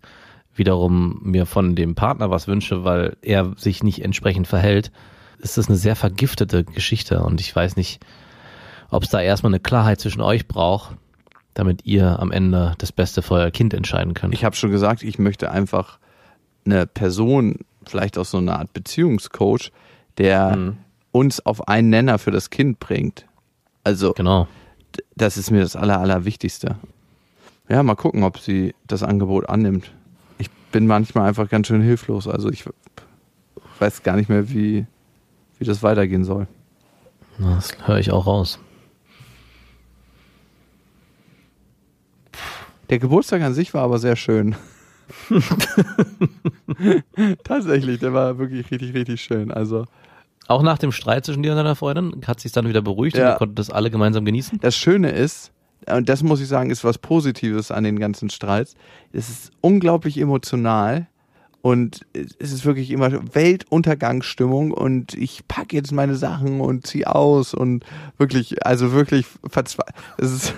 wiederum 0.54 1.20
mir 1.22 1.44
von 1.44 1.74
dem 1.74 1.94
Partner 1.94 2.30
was 2.30 2.48
wünsche, 2.48 2.84
weil 2.84 3.16
er 3.22 3.52
sich 3.56 3.82
nicht 3.82 4.02
entsprechend 4.04 4.46
verhält, 4.46 4.90
ist 5.38 5.58
das 5.58 5.68
eine 5.68 5.76
sehr 5.76 5.96
vergiftete 5.96 6.64
Geschichte. 6.64 7.22
Und 7.22 7.40
ich 7.40 7.54
weiß 7.54 7.76
nicht, 7.76 8.00
ob 8.90 9.02
es 9.02 9.10
da 9.10 9.20
erstmal 9.20 9.50
eine 9.50 9.60
Klarheit 9.60 10.00
zwischen 10.00 10.22
euch 10.22 10.46
braucht, 10.48 10.96
damit 11.52 11.84
ihr 11.84 12.18
am 12.20 12.30
Ende 12.32 12.74
das 12.78 12.92
Beste 12.92 13.22
für 13.22 13.34
euer 13.34 13.50
Kind 13.50 13.74
entscheiden 13.74 14.14
könnt. 14.14 14.32
Ich 14.34 14.44
habe 14.44 14.56
schon 14.56 14.70
gesagt, 14.70 15.02
ich 15.02 15.18
möchte 15.18 15.50
einfach 15.50 15.98
eine 16.64 16.86
Person, 16.86 17.58
vielleicht 17.84 18.16
auch 18.18 18.24
so 18.24 18.38
eine 18.38 18.58
Art 18.58 18.72
Beziehungscoach, 18.72 19.72
der 20.18 20.56
Mhm. 20.56 20.76
uns 21.12 21.44
auf 21.44 21.68
einen 21.68 21.90
Nenner 21.90 22.18
für 22.18 22.30
das 22.30 22.50
Kind 22.50 22.78
bringt. 22.78 23.26
Also 23.84 24.12
Genau. 24.14 24.48
Das 25.14 25.36
ist 25.36 25.50
mir 25.50 25.60
das 25.60 25.76
Aller, 25.76 26.00
Allerwichtigste. 26.00 26.76
Ja, 27.68 27.82
mal 27.82 27.96
gucken, 27.96 28.22
ob 28.22 28.38
sie 28.38 28.74
das 28.86 29.02
Angebot 29.02 29.48
annimmt. 29.48 29.92
Ich 30.38 30.50
bin 30.72 30.86
manchmal 30.86 31.28
einfach 31.28 31.48
ganz 31.48 31.66
schön 31.66 31.82
hilflos. 31.82 32.28
Also 32.28 32.50
ich 32.50 32.64
weiß 33.78 34.02
gar 34.02 34.16
nicht 34.16 34.28
mehr, 34.28 34.50
wie, 34.50 34.86
wie 35.58 35.64
das 35.64 35.82
weitergehen 35.82 36.24
soll. 36.24 36.46
Das 37.38 37.76
höre 37.86 37.98
ich 37.98 38.10
auch 38.10 38.26
raus. 38.26 38.58
Der 42.88 42.98
Geburtstag 42.98 43.42
an 43.42 43.52
sich 43.52 43.74
war 43.74 43.82
aber 43.82 43.98
sehr 43.98 44.16
schön. 44.16 44.54
Tatsächlich, 47.44 47.98
der 47.98 48.12
war 48.12 48.38
wirklich 48.38 48.70
richtig, 48.70 48.94
richtig 48.94 49.20
schön. 49.20 49.50
Also 49.50 49.86
Auch 50.48 50.62
nach 50.62 50.78
dem 50.78 50.92
Streit 50.92 51.24
zwischen 51.26 51.42
dir 51.42 51.50
und 51.52 51.56
deiner 51.56 51.74
Freundin 51.76 52.20
hat 52.26 52.40
sich 52.40 52.52
dann 52.52 52.68
wieder 52.68 52.82
beruhigt 52.82 53.16
und 53.16 53.22
Ja. 53.22 53.32
ihr 53.32 53.36
konntet 53.36 53.58
das 53.58 53.70
alle 53.70 53.90
gemeinsam 53.90 54.24
genießen? 54.24 54.60
das 54.60 54.76
Schöne 54.76 55.10
ist, 55.10 55.52
und 55.90 56.08
das 56.08 56.22
muss 56.22 56.40
ich 56.40 56.48
sagen, 56.48 56.70
ist 56.70 56.84
was 56.84 56.98
Positives 56.98 57.70
an 57.70 57.84
den 57.84 57.98
ganzen 57.98 58.30
Streits. 58.30 58.74
Es 59.12 59.28
ist 59.28 59.50
unglaublich 59.60 60.18
emotional 60.18 61.06
und 61.66 62.06
es 62.14 62.52
ist 62.52 62.64
wirklich 62.64 62.92
immer 62.92 63.10
Weltuntergangsstimmung 63.34 64.70
und 64.70 65.14
ich 65.14 65.48
packe 65.48 65.74
jetzt 65.74 65.90
meine 65.90 66.14
Sachen 66.14 66.60
und 66.60 66.86
zieh 66.86 67.08
aus 67.08 67.54
und 67.54 67.84
wirklich, 68.18 68.64
also 68.64 68.92
wirklich 68.92 69.26
verzweifelt. 69.44 69.96
Es 70.16 70.30
ist 70.30 70.54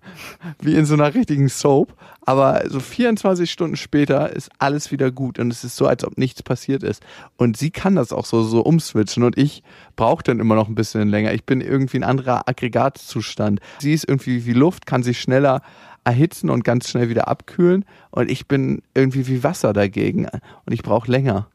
wie 0.60 0.76
in 0.76 0.86
so 0.86 0.94
einer 0.94 1.12
richtigen 1.12 1.48
Soap, 1.48 1.92
aber 2.20 2.62
so 2.70 2.78
24 2.78 3.50
Stunden 3.50 3.74
später 3.74 4.32
ist 4.32 4.48
alles 4.60 4.92
wieder 4.92 5.10
gut 5.10 5.40
und 5.40 5.50
es 5.50 5.64
ist 5.64 5.74
so, 5.74 5.88
als 5.88 6.04
ob 6.04 6.18
nichts 6.18 6.44
passiert 6.44 6.84
ist. 6.84 7.02
Und 7.36 7.56
sie 7.56 7.72
kann 7.72 7.96
das 7.96 8.12
auch 8.12 8.24
so, 8.24 8.44
so 8.44 8.60
umswitchen 8.60 9.24
und 9.24 9.36
ich 9.36 9.64
brauche 9.96 10.22
dann 10.22 10.38
immer 10.38 10.54
noch 10.54 10.68
ein 10.68 10.76
bisschen 10.76 11.08
länger. 11.08 11.34
Ich 11.34 11.42
bin 11.42 11.62
irgendwie 11.62 11.96
ein 11.96 12.04
anderer 12.04 12.48
Aggregatzustand. 12.48 13.58
Sie 13.80 13.92
ist 13.92 14.08
irgendwie 14.08 14.46
wie 14.46 14.52
Luft, 14.52 14.86
kann 14.86 15.02
sich 15.02 15.20
schneller 15.20 15.62
erhitzen 16.04 16.50
und 16.50 16.64
ganz 16.64 16.88
schnell 16.88 17.08
wieder 17.08 17.28
abkühlen 17.28 17.84
und 18.10 18.30
ich 18.30 18.46
bin 18.46 18.82
irgendwie 18.94 19.26
wie 19.26 19.42
Wasser 19.42 19.72
dagegen 19.72 20.26
und 20.26 20.72
ich 20.72 20.82
brauche 20.82 21.10
länger. 21.10 21.48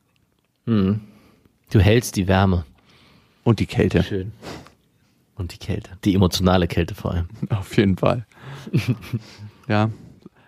Mhm. 0.65 1.01
Du 1.71 1.79
hältst 1.79 2.15
die 2.15 2.27
Wärme. 2.27 2.65
Und 3.43 3.59
die 3.59 3.65
Kälte, 3.65 4.03
Schön. 4.03 4.31
Und 5.35 5.53
die 5.53 5.57
Kälte. 5.57 5.91
Die 6.03 6.13
emotionale 6.13 6.67
Kälte 6.67 6.95
vor 6.95 7.13
allem. 7.13 7.27
auf 7.49 7.75
jeden 7.77 7.97
Fall. 7.97 8.25
ja. 9.67 9.89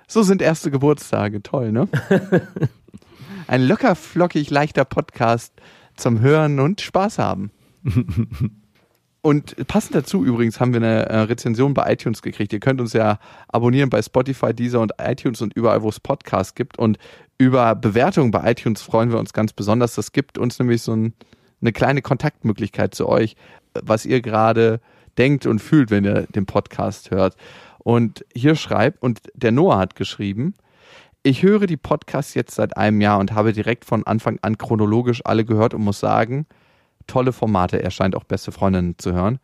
So 0.07 0.23
sind 0.23 0.41
erste 0.41 0.69
Geburtstage, 0.69 1.41
toll, 1.41 1.71
ne? 1.71 1.87
Ein 3.47 3.65
locker, 3.65 3.95
flockig, 3.95 4.49
leichter 4.49 4.83
Podcast 4.83 5.53
zum 5.95 6.19
Hören 6.19 6.59
und 6.59 6.81
Spaß 6.81 7.19
haben. 7.19 7.51
Und 9.23 9.67
passend 9.67 9.93
dazu 9.93 10.25
übrigens 10.25 10.59
haben 10.59 10.73
wir 10.73 10.81
eine 10.81 11.05
äh, 11.05 11.17
Rezension 11.19 11.75
bei 11.75 11.93
iTunes 11.93 12.23
gekriegt. 12.23 12.53
Ihr 12.53 12.59
könnt 12.59 12.81
uns 12.81 12.93
ja 12.93 13.19
abonnieren 13.49 13.91
bei 13.91 14.01
Spotify, 14.01 14.53
Deezer 14.53 14.81
und 14.81 14.93
iTunes 14.99 15.41
und 15.41 15.53
überall, 15.53 15.83
wo 15.83 15.89
es 15.89 15.99
Podcasts 15.99 16.55
gibt. 16.55 16.79
Und 16.79 16.97
über 17.37 17.75
Bewertungen 17.75 18.31
bei 18.31 18.51
iTunes 18.51 18.81
freuen 18.81 19.11
wir 19.11 19.19
uns 19.19 19.31
ganz 19.31 19.53
besonders. 19.53 19.93
Das 19.93 20.11
gibt 20.11 20.39
uns 20.39 20.57
nämlich 20.57 20.81
so 20.81 20.93
ein, 20.93 21.13
eine 21.61 21.71
kleine 21.71 22.01
Kontaktmöglichkeit 22.01 22.95
zu 22.95 23.07
euch, 23.07 23.35
was 23.73 24.05
ihr 24.07 24.21
gerade 24.21 24.81
denkt 25.19 25.45
und 25.45 25.59
fühlt, 25.59 25.91
wenn 25.91 26.03
ihr 26.03 26.23
den 26.23 26.47
Podcast 26.47 27.11
hört. 27.11 27.35
Und 27.77 28.25
hier 28.33 28.55
schreibt, 28.55 29.03
und 29.03 29.21
der 29.35 29.51
Noah 29.51 29.77
hat 29.77 29.95
geschrieben, 29.95 30.55
ich 31.21 31.43
höre 31.43 31.67
die 31.67 31.77
Podcasts 31.77 32.33
jetzt 32.33 32.55
seit 32.55 32.75
einem 32.75 33.01
Jahr 33.01 33.19
und 33.19 33.33
habe 33.33 33.53
direkt 33.53 33.85
von 33.85 34.05
Anfang 34.07 34.39
an 34.41 34.57
chronologisch 34.57 35.21
alle 35.25 35.45
gehört 35.45 35.75
und 35.75 35.83
muss 35.83 35.99
sagen, 35.99 36.47
tolle 37.07 37.33
Formate. 37.33 37.81
Er 37.81 37.91
scheint 37.91 38.15
auch 38.15 38.23
beste 38.23 38.51
Freundinnen 38.51 38.95
zu 38.97 39.13
hören. 39.13 39.39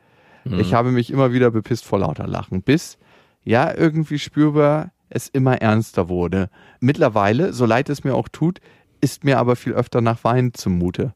Ich 0.55 0.73
habe 0.73 0.91
mich 0.91 1.11
immer 1.11 1.33
wieder 1.33 1.51
bepisst 1.51 1.85
vor 1.85 1.99
lauter 1.99 2.27
Lachen, 2.27 2.61
bis 2.61 2.97
ja 3.43 3.73
irgendwie 3.75 4.19
spürbar 4.19 4.91
es 5.09 5.27
immer 5.27 5.61
ernster 5.61 6.09
wurde. 6.09 6.49
Mittlerweile, 6.79 7.53
so 7.53 7.65
leid 7.65 7.89
es 7.89 8.03
mir 8.03 8.15
auch 8.15 8.27
tut, 8.27 8.59
ist 9.01 9.23
mir 9.23 9.39
aber 9.39 9.55
viel 9.55 9.73
öfter 9.73 10.01
nach 10.01 10.23
Wein 10.23 10.53
zumute. 10.53 11.13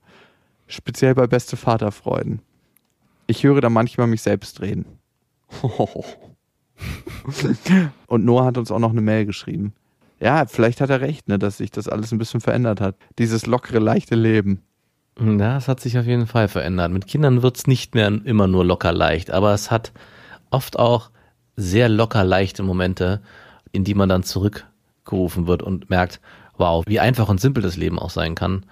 Speziell 0.67 1.15
bei 1.15 1.27
beste 1.27 1.57
Vaterfreuden. 1.57 2.41
Ich 3.27 3.43
höre 3.43 3.61
da 3.61 3.69
manchmal 3.69 4.07
mich 4.07 4.21
selbst 4.21 4.61
reden. 4.61 4.85
Und 8.07 8.25
Noah 8.25 8.45
hat 8.45 8.57
uns 8.57 8.71
auch 8.71 8.79
noch 8.79 8.91
eine 8.91 9.01
Mail 9.01 9.25
geschrieben. 9.25 9.73
Ja, 10.19 10.45
vielleicht 10.45 10.81
hat 10.81 10.89
er 10.89 11.01
recht, 11.01 11.27
ne, 11.27 11.39
dass 11.39 11.57
sich 11.57 11.71
das 11.71 11.87
alles 11.87 12.11
ein 12.11 12.17
bisschen 12.17 12.41
verändert 12.41 12.79
hat. 12.79 12.95
Dieses 13.17 13.47
lockere, 13.47 13.79
leichte 13.79 14.15
Leben. 14.15 14.61
Ja, 15.19 15.57
es 15.57 15.67
hat 15.67 15.79
sich 15.79 15.97
auf 15.97 16.05
jeden 16.05 16.27
Fall 16.27 16.47
verändert. 16.47 16.91
Mit 16.91 17.07
Kindern 17.07 17.43
wird's 17.43 17.67
nicht 17.67 17.95
mehr 17.95 18.07
immer 18.07 18.47
nur 18.47 18.65
locker 18.65 18.93
leicht, 18.93 19.31
aber 19.31 19.53
es 19.53 19.69
hat 19.69 19.91
oft 20.49 20.79
auch 20.79 21.09
sehr 21.55 21.89
locker 21.89 22.23
leichte 22.23 22.63
Momente, 22.63 23.21
in 23.71 23.83
die 23.83 23.93
man 23.93 24.09
dann 24.09 24.23
zurückgerufen 24.23 25.47
wird 25.47 25.63
und 25.63 25.89
merkt, 25.89 26.21
wow, 26.57 26.83
wie 26.87 26.99
einfach 26.99 27.29
und 27.29 27.41
simpel 27.41 27.61
das 27.61 27.77
Leben 27.77 27.99
auch 27.99 28.09
sein 28.09 28.35
kann. 28.35 28.65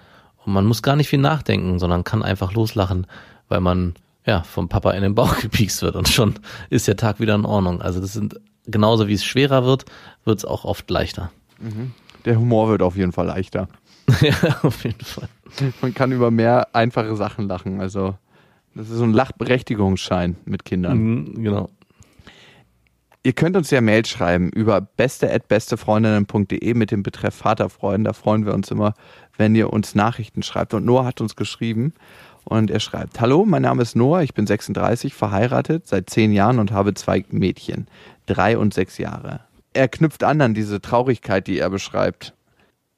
Und 0.44 0.52
man 0.52 0.64
muss 0.64 0.82
gar 0.82 0.96
nicht 0.96 1.08
viel 1.08 1.18
nachdenken, 1.18 1.78
sondern 1.78 2.04
kann 2.04 2.22
einfach 2.22 2.52
loslachen, 2.52 3.06
weil 3.48 3.60
man 3.60 3.94
ja 4.24 4.42
vom 4.42 4.68
Papa 4.68 4.92
in 4.92 5.02
den 5.02 5.14
Bauch 5.14 5.38
gepiekst 5.40 5.82
wird 5.82 5.96
und 5.96 6.08
schon 6.08 6.34
ist 6.70 6.88
der 6.88 6.96
Tag 6.96 7.20
wieder 7.20 7.34
in 7.34 7.44
Ordnung. 7.44 7.82
Also 7.82 8.00
das 8.00 8.14
sind 8.14 8.40
genauso 8.66 9.08
wie 9.08 9.14
es 9.14 9.24
schwerer 9.24 9.64
wird, 9.64 9.84
wird's 10.24 10.44
auch 10.44 10.64
oft 10.64 10.88
leichter. 10.90 11.30
Der 12.24 12.38
Humor 12.38 12.68
wird 12.68 12.82
auf 12.82 12.96
jeden 12.96 13.12
Fall 13.12 13.26
leichter. 13.26 13.68
ja, 14.20 14.60
auf 14.62 14.84
jeden 14.84 15.04
Fall. 15.04 15.28
Man 15.82 15.94
kann 15.94 16.12
über 16.12 16.30
mehr 16.30 16.74
einfache 16.74 17.14
Sachen 17.16 17.48
lachen. 17.48 17.80
Also, 17.80 18.16
das 18.74 18.88
ist 18.88 18.96
so 18.96 19.04
ein 19.04 19.12
Lachberechtigungsschein 19.12 20.36
mit 20.44 20.64
Kindern. 20.64 20.98
Mhm, 20.98 21.42
genau. 21.42 21.70
Ihr 23.22 23.34
könnt 23.34 23.54
uns 23.54 23.70
ja 23.70 23.82
Mail 23.82 24.06
schreiben 24.06 24.48
über 24.48 24.80
beste.bestefreundinnen.de 24.80 26.72
mit 26.72 26.90
dem 26.90 27.02
Betreff 27.02 27.34
Vaterfreuden. 27.34 28.04
Da 28.04 28.14
freuen 28.14 28.46
wir 28.46 28.54
uns 28.54 28.70
immer, 28.70 28.94
wenn 29.36 29.54
ihr 29.54 29.70
uns 29.70 29.94
Nachrichten 29.94 30.42
schreibt. 30.42 30.72
Und 30.72 30.86
Noah 30.86 31.04
hat 31.04 31.20
uns 31.20 31.36
geschrieben 31.36 31.92
und 32.44 32.70
er 32.70 32.80
schreibt, 32.80 33.20
Hallo, 33.20 33.44
mein 33.44 33.60
Name 33.60 33.82
ist 33.82 33.94
Noah, 33.94 34.22
ich 34.22 34.32
bin 34.32 34.46
36, 34.46 35.12
verheiratet 35.12 35.86
seit 35.86 36.08
zehn 36.08 36.32
Jahren 36.32 36.58
und 36.58 36.72
habe 36.72 36.94
zwei 36.94 37.24
Mädchen, 37.30 37.88
drei 38.24 38.56
und 38.56 38.72
sechs 38.72 38.96
Jahre. 38.96 39.40
Er 39.74 39.88
knüpft 39.88 40.24
an 40.24 40.40
an 40.40 40.54
diese 40.54 40.80
Traurigkeit, 40.80 41.46
die 41.46 41.58
er 41.58 41.68
beschreibt. 41.68 42.32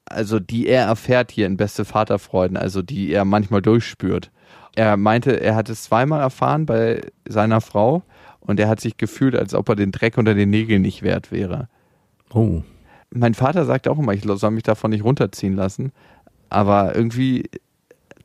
Also 0.05 0.39
die 0.39 0.67
er 0.67 0.85
erfährt 0.85 1.31
hier 1.31 1.45
in 1.45 1.57
Beste 1.57 1.85
Vaterfreuden, 1.85 2.57
also 2.57 2.81
die 2.81 3.11
er 3.11 3.25
manchmal 3.25 3.61
durchspürt. 3.61 4.31
Er 4.75 4.97
meinte, 4.97 5.39
er 5.39 5.55
hat 5.55 5.69
es 5.69 5.83
zweimal 5.83 6.19
erfahren 6.19 6.65
bei 6.65 7.01
seiner 7.27 7.61
Frau 7.61 8.03
und 8.39 8.59
er 8.59 8.67
hat 8.67 8.79
sich 8.79 8.97
gefühlt, 8.97 9.35
als 9.35 9.53
ob 9.53 9.69
er 9.69 9.75
den 9.75 9.91
Dreck 9.91 10.17
unter 10.17 10.33
den 10.33 10.49
Nägeln 10.49 10.81
nicht 10.81 11.03
wert 11.03 11.31
wäre. 11.31 11.69
Oh. 12.33 12.63
Mein 13.11 13.35
Vater 13.35 13.65
sagt 13.65 13.87
auch 13.87 13.99
immer, 13.99 14.13
ich 14.13 14.23
soll 14.23 14.51
mich 14.51 14.63
davon 14.63 14.89
nicht 14.89 15.03
runterziehen 15.03 15.55
lassen, 15.55 15.91
aber 16.49 16.95
irgendwie 16.95 17.49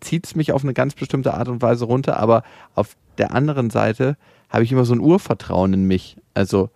zieht 0.01 0.27
es 0.27 0.35
mich 0.35 0.53
auf 0.53 0.63
eine 0.63 0.75
ganz 0.75 0.95
bestimmte 0.95 1.35
Art 1.35 1.49
und 1.49 1.61
Weise 1.61 1.85
runter, 1.85 2.19
aber 2.19 2.43
auf 2.75 2.97
der 3.19 3.35
anderen 3.35 3.71
Seite 3.71 4.17
habe 4.49 4.65
ich 4.65 4.73
immer 4.73 4.85
so 4.85 4.95
ein 4.95 5.01
Urvertrauen 5.01 5.75
in 5.75 5.85
mich. 5.85 6.17
Also, 6.35 6.71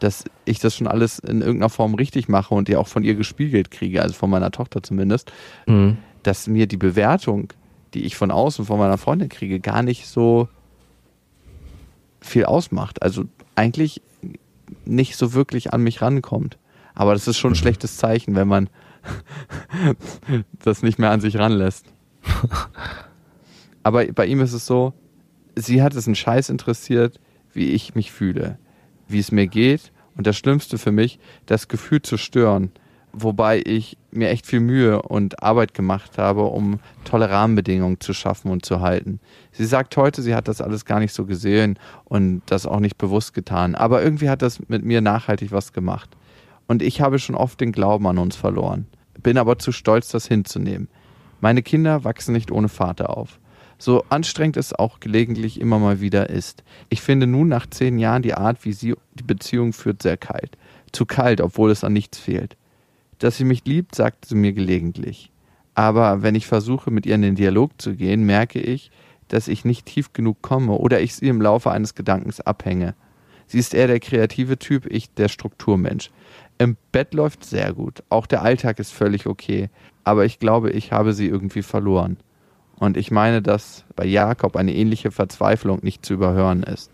dass 0.00 0.24
ich 0.44 0.58
das 0.60 0.76
schon 0.76 0.86
alles 0.86 1.18
in 1.18 1.40
irgendeiner 1.40 1.70
Form 1.70 1.94
richtig 1.94 2.28
mache 2.28 2.54
und 2.54 2.68
ja 2.68 2.78
auch 2.78 2.86
von 2.88 3.02
ihr 3.04 3.14
gespiegelt 3.14 3.70
kriege, 3.70 4.02
also 4.02 4.14
von 4.14 4.30
meiner 4.30 4.50
Tochter 4.50 4.82
zumindest, 4.82 5.32
Mhm. 5.66 5.98
dass 6.22 6.46
mir 6.46 6.66
die 6.66 6.76
Bewertung, 6.76 7.52
die 7.94 8.04
ich 8.04 8.16
von 8.16 8.30
außen 8.30 8.64
von 8.66 8.78
meiner 8.78 8.98
Freundin 8.98 9.28
kriege, 9.28 9.60
gar 9.60 9.82
nicht 9.82 10.06
so 10.06 10.48
viel 12.20 12.44
ausmacht. 12.44 13.02
Also 13.02 13.24
eigentlich 13.54 14.02
nicht 14.84 15.16
so 15.16 15.32
wirklich 15.32 15.72
an 15.72 15.82
mich 15.82 16.02
rankommt. 16.02 16.58
Aber 16.94 17.12
das 17.14 17.28
ist 17.28 17.38
schon 17.38 17.52
ein 17.52 17.56
schlechtes 17.56 17.96
Zeichen, 17.96 18.34
wenn 18.34 18.48
man 18.48 18.68
das 20.62 20.82
nicht 20.82 20.98
mehr 20.98 21.10
an 21.10 21.20
sich 21.20 21.38
ranlässt. 21.38 21.86
Aber 23.82 24.04
bei 24.06 24.26
ihm 24.26 24.40
ist 24.40 24.52
es 24.52 24.66
so, 24.66 24.92
sie 25.56 25.82
hat 25.82 25.94
es 25.94 26.06
einen 26.06 26.14
Scheiß 26.16 26.50
interessiert, 26.50 27.20
wie 27.52 27.70
ich 27.70 27.94
mich 27.94 28.12
fühle, 28.12 28.58
wie 29.08 29.18
es 29.18 29.32
mir 29.32 29.46
geht. 29.46 29.92
Und 30.16 30.26
das 30.26 30.36
Schlimmste 30.36 30.78
für 30.78 30.92
mich, 30.92 31.18
das 31.46 31.68
Gefühl 31.68 32.02
zu 32.02 32.16
stören, 32.16 32.72
wobei 33.12 33.62
ich 33.64 33.96
mir 34.10 34.28
echt 34.30 34.46
viel 34.46 34.60
Mühe 34.60 35.02
und 35.02 35.42
Arbeit 35.42 35.74
gemacht 35.74 36.18
habe, 36.18 36.42
um 36.44 36.80
tolle 37.04 37.30
Rahmenbedingungen 37.30 38.00
zu 38.00 38.12
schaffen 38.12 38.50
und 38.50 38.64
zu 38.64 38.80
halten. 38.80 39.20
Sie 39.52 39.64
sagt 39.64 39.96
heute, 39.96 40.22
sie 40.22 40.34
hat 40.34 40.48
das 40.48 40.60
alles 40.60 40.84
gar 40.84 40.98
nicht 40.98 41.12
so 41.12 41.24
gesehen 41.24 41.78
und 42.04 42.42
das 42.46 42.66
auch 42.66 42.80
nicht 42.80 42.98
bewusst 42.98 43.34
getan, 43.34 43.74
aber 43.74 44.02
irgendwie 44.02 44.28
hat 44.28 44.42
das 44.42 44.60
mit 44.68 44.84
mir 44.84 45.00
nachhaltig 45.00 45.52
was 45.52 45.72
gemacht. 45.72 46.10
Und 46.66 46.82
ich 46.82 47.00
habe 47.00 47.18
schon 47.18 47.34
oft 47.34 47.60
den 47.60 47.72
Glauben 47.72 48.06
an 48.06 48.18
uns 48.18 48.36
verloren, 48.36 48.86
bin 49.22 49.38
aber 49.38 49.58
zu 49.58 49.72
stolz, 49.72 50.08
das 50.08 50.26
hinzunehmen. 50.26 50.88
Meine 51.40 51.62
Kinder 51.62 52.04
wachsen 52.04 52.32
nicht 52.32 52.50
ohne 52.50 52.68
Vater 52.68 53.16
auf. 53.16 53.38
So 53.78 54.04
anstrengend 54.08 54.56
es 54.56 54.72
auch 54.72 54.98
gelegentlich 54.98 55.60
immer 55.60 55.78
mal 55.78 56.00
wieder 56.00 56.30
ist. 56.30 56.64
Ich 56.88 57.00
finde 57.00 57.26
nun 57.26 57.48
nach 57.48 57.66
zehn 57.66 57.98
Jahren 57.98 58.22
die 58.22 58.34
Art, 58.34 58.64
wie 58.64 58.72
sie 58.72 58.94
die 59.14 59.22
Beziehung 59.22 59.72
führt, 59.72 60.02
sehr 60.02 60.16
kalt. 60.16 60.58
Zu 60.92 61.06
kalt, 61.06 61.40
obwohl 61.40 61.70
es 61.70 61.84
an 61.84 61.92
nichts 61.92 62.18
fehlt. 62.18 62.56
Dass 63.18 63.36
sie 63.36 63.44
mich 63.44 63.64
liebt, 63.64 63.94
sagt 63.94 64.24
sie 64.26 64.34
mir 64.34 64.52
gelegentlich. 64.52 65.30
Aber 65.74 66.22
wenn 66.22 66.34
ich 66.34 66.46
versuche, 66.46 66.90
mit 66.90 67.06
ihr 67.06 67.14
in 67.14 67.22
den 67.22 67.36
Dialog 67.36 67.70
zu 67.80 67.94
gehen, 67.94 68.24
merke 68.24 68.60
ich, 68.60 68.90
dass 69.28 69.46
ich 69.46 69.64
nicht 69.64 69.86
tief 69.86 70.12
genug 70.12 70.42
komme 70.42 70.72
oder 70.72 71.00
ich 71.00 71.14
sie 71.14 71.28
im 71.28 71.40
Laufe 71.40 71.70
eines 71.70 71.94
Gedankens 71.94 72.40
abhänge. 72.40 72.94
Sie 73.46 73.58
ist 73.58 73.74
eher 73.74 73.86
der 73.86 74.00
kreative 74.00 74.58
Typ, 74.58 74.86
ich 74.86 75.14
der 75.14 75.28
Strukturmensch. 75.28 76.10
Im 76.58 76.76
Bett 76.90 77.14
läuft 77.14 77.44
sehr 77.44 77.72
gut. 77.72 78.02
Auch 78.08 78.26
der 78.26 78.42
Alltag 78.42 78.78
ist 78.80 78.92
völlig 78.92 79.26
okay. 79.26 79.70
Aber 80.02 80.24
ich 80.24 80.38
glaube, 80.38 80.70
ich 80.70 80.90
habe 80.90 81.12
sie 81.12 81.26
irgendwie 81.26 81.62
verloren. 81.62 82.16
Und 82.78 82.96
ich 82.96 83.10
meine, 83.10 83.42
dass 83.42 83.84
bei 83.96 84.04
Jakob 84.06 84.56
eine 84.56 84.74
ähnliche 84.74 85.10
Verzweiflung 85.10 85.80
nicht 85.82 86.06
zu 86.06 86.14
überhören 86.14 86.62
ist. 86.62 86.90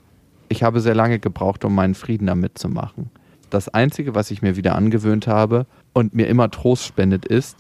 Ich 0.49 0.63
habe 0.63 0.81
sehr 0.81 0.95
lange 0.95 1.19
gebraucht, 1.19 1.65
um 1.65 1.75
meinen 1.75 1.95
Frieden 1.95 2.27
damit 2.27 2.59
zu 2.59 2.69
machen. 2.69 3.11
Das 3.51 3.69
Einzige, 3.69 4.15
was 4.15 4.31
ich 4.31 4.43
mir 4.43 4.57
wieder 4.57 4.75
angewöhnt 4.75 5.27
habe 5.27 5.67
und 5.93 6.15
mir 6.15 6.27
immer 6.27 6.51
Trost 6.51 6.85
spendet, 6.85 7.27
ist, 7.27 7.57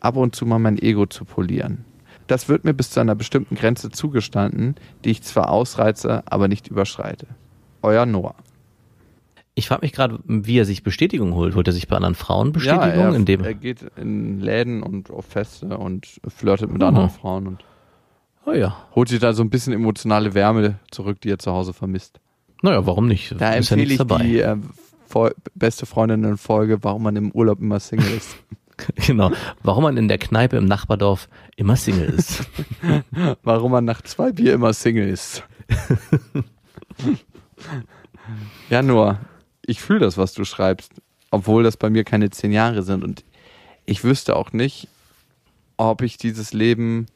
ab 0.00 0.16
und 0.16 0.34
zu 0.34 0.46
mal 0.46 0.58
mein 0.58 0.78
Ego 0.78 1.06
zu 1.06 1.24
polieren. 1.24 1.84
Das 2.28 2.48
wird 2.48 2.64
mir 2.64 2.74
bis 2.74 2.90
zu 2.90 3.00
einer 3.00 3.14
bestimmten 3.14 3.54
Grenze 3.54 3.90
zugestanden, 3.90 4.76
die 5.04 5.10
ich 5.10 5.22
zwar 5.22 5.50
ausreize, 5.50 6.22
aber 6.26 6.46
nicht 6.46 6.68
überschreite. 6.68 7.26
Euer 7.82 8.06
Noah. 8.06 8.34
Ich 9.58 9.66
frage 9.66 9.80
mich 9.82 9.92
gerade, 9.92 10.20
wie 10.24 10.56
er 10.56 10.64
sich 10.64 10.84
Bestätigung 10.84 11.34
holt. 11.34 11.56
Holt 11.56 11.66
er 11.66 11.72
sich 11.72 11.88
bei 11.88 11.96
anderen 11.96 12.14
Frauen 12.14 12.52
Bestätigung? 12.52 12.90
Ja, 12.90 13.08
er, 13.08 13.14
indem 13.16 13.42
er 13.42 13.54
geht 13.54 13.82
in 13.96 14.38
Läden 14.38 14.84
und 14.84 15.10
auf 15.10 15.26
Feste 15.26 15.76
und 15.76 16.06
flirtet 16.28 16.70
mit 16.70 16.80
anderen 16.80 17.10
Frauen 17.10 17.48
und 17.48 17.64
oh 18.46 18.52
ja. 18.52 18.76
holt 18.94 19.08
sich 19.08 19.18
da 19.18 19.32
so 19.32 19.42
ein 19.42 19.50
bisschen 19.50 19.72
emotionale 19.72 20.34
Wärme 20.34 20.78
zurück, 20.92 21.20
die 21.20 21.30
er 21.30 21.40
zu 21.40 21.50
Hause 21.50 21.72
vermisst. 21.72 22.20
Naja, 22.62 22.86
warum 22.86 23.08
nicht? 23.08 23.32
Da 23.32 23.54
Ist 23.54 23.70
ja 23.70 23.76
empfehle 23.76 23.80
nichts 23.80 23.92
ich 23.94 23.98
dabei. 23.98 24.22
die 24.22 24.38
äh, 24.38 24.56
beste 25.56 25.86
Freundinnen-Folge, 25.86 26.84
warum 26.84 27.02
man 27.02 27.16
im 27.16 27.32
Urlaub 27.32 27.60
immer 27.60 27.80
Single 27.80 28.14
ist. 28.16 28.36
Genau. 29.08 29.32
Warum 29.64 29.82
man 29.82 29.96
in 29.96 30.06
der 30.06 30.18
Kneipe 30.18 30.56
im 30.56 30.66
Nachbardorf 30.66 31.28
immer 31.56 31.74
Single 31.74 32.10
ist. 32.10 32.48
warum 33.42 33.72
man 33.72 33.84
nach 33.84 34.02
zwei 34.02 34.30
Bier 34.30 34.54
immer 34.54 34.72
Single 34.72 35.08
ist. 35.08 35.42
ja, 38.70 38.82
nur, 38.82 39.18
ich 39.68 39.82
fühle 39.82 40.00
das, 40.00 40.16
was 40.16 40.32
du 40.32 40.44
schreibst, 40.44 40.92
obwohl 41.30 41.62
das 41.62 41.76
bei 41.76 41.90
mir 41.90 42.04
keine 42.04 42.30
zehn 42.30 42.52
Jahre 42.52 42.82
sind 42.82 43.04
und 43.04 43.24
ich 43.84 44.02
wüsste 44.02 44.34
auch 44.34 44.52
nicht, 44.52 44.88
ob 45.76 46.02
ich 46.02 46.16
dieses 46.16 46.54
Leben 46.54 47.06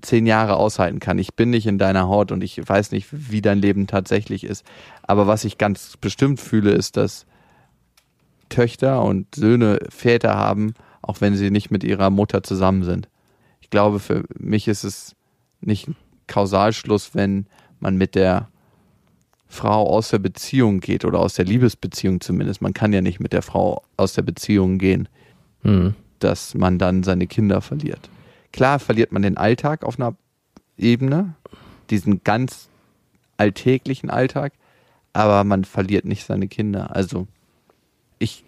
zehn 0.00 0.26
Jahre 0.26 0.56
aushalten 0.56 1.00
kann. 1.00 1.18
Ich 1.18 1.34
bin 1.34 1.50
nicht 1.50 1.66
in 1.66 1.78
deiner 1.78 2.08
Haut 2.08 2.30
und 2.32 2.42
ich 2.42 2.56
weiß 2.66 2.92
nicht, 2.92 3.08
wie 3.10 3.42
dein 3.42 3.58
Leben 3.58 3.86
tatsächlich 3.86 4.44
ist. 4.44 4.64
Aber 5.02 5.26
was 5.26 5.44
ich 5.44 5.58
ganz 5.58 5.96
bestimmt 5.96 6.40
fühle, 6.40 6.70
ist, 6.70 6.96
dass 6.96 7.26
Töchter 8.48 9.02
und 9.02 9.34
Söhne 9.34 9.78
Väter 9.88 10.36
haben, 10.36 10.74
auch 11.02 11.20
wenn 11.20 11.36
sie 11.36 11.50
nicht 11.50 11.70
mit 11.70 11.82
ihrer 11.82 12.10
Mutter 12.10 12.42
zusammen 12.42 12.84
sind. 12.84 13.08
Ich 13.60 13.70
glaube, 13.70 13.98
für 13.98 14.24
mich 14.38 14.68
ist 14.68 14.84
es 14.84 15.16
nicht 15.60 15.88
ein 15.88 15.96
Kausalschluss, 16.28 17.14
wenn 17.14 17.46
man 17.80 17.96
mit 17.96 18.14
der 18.14 18.48
Frau 19.52 19.86
aus 19.86 20.08
der 20.08 20.18
Beziehung 20.18 20.80
geht 20.80 21.04
oder 21.04 21.18
aus 21.18 21.34
der 21.34 21.44
Liebesbeziehung 21.44 22.22
zumindest. 22.22 22.62
Man 22.62 22.72
kann 22.72 22.94
ja 22.94 23.02
nicht 23.02 23.20
mit 23.20 23.34
der 23.34 23.42
Frau 23.42 23.82
aus 23.98 24.14
der 24.14 24.22
Beziehung 24.22 24.78
gehen, 24.78 25.08
Hm. 25.60 25.94
dass 26.20 26.54
man 26.54 26.78
dann 26.78 27.02
seine 27.02 27.26
Kinder 27.26 27.60
verliert. 27.60 28.08
Klar 28.52 28.78
verliert 28.78 29.12
man 29.12 29.20
den 29.20 29.36
Alltag 29.36 29.84
auf 29.84 30.00
einer 30.00 30.16
Ebene, 30.78 31.34
diesen 31.90 32.24
ganz 32.24 32.70
alltäglichen 33.36 34.08
Alltag, 34.08 34.54
aber 35.12 35.44
man 35.44 35.64
verliert 35.64 36.06
nicht 36.06 36.24
seine 36.24 36.48
Kinder. 36.48 36.96
Also 36.96 37.28
ich, 38.18 38.44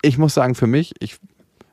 ich 0.00 0.16
muss 0.16 0.32
sagen, 0.32 0.54
für 0.54 0.66
mich, 0.66 0.94
ich 0.98 1.18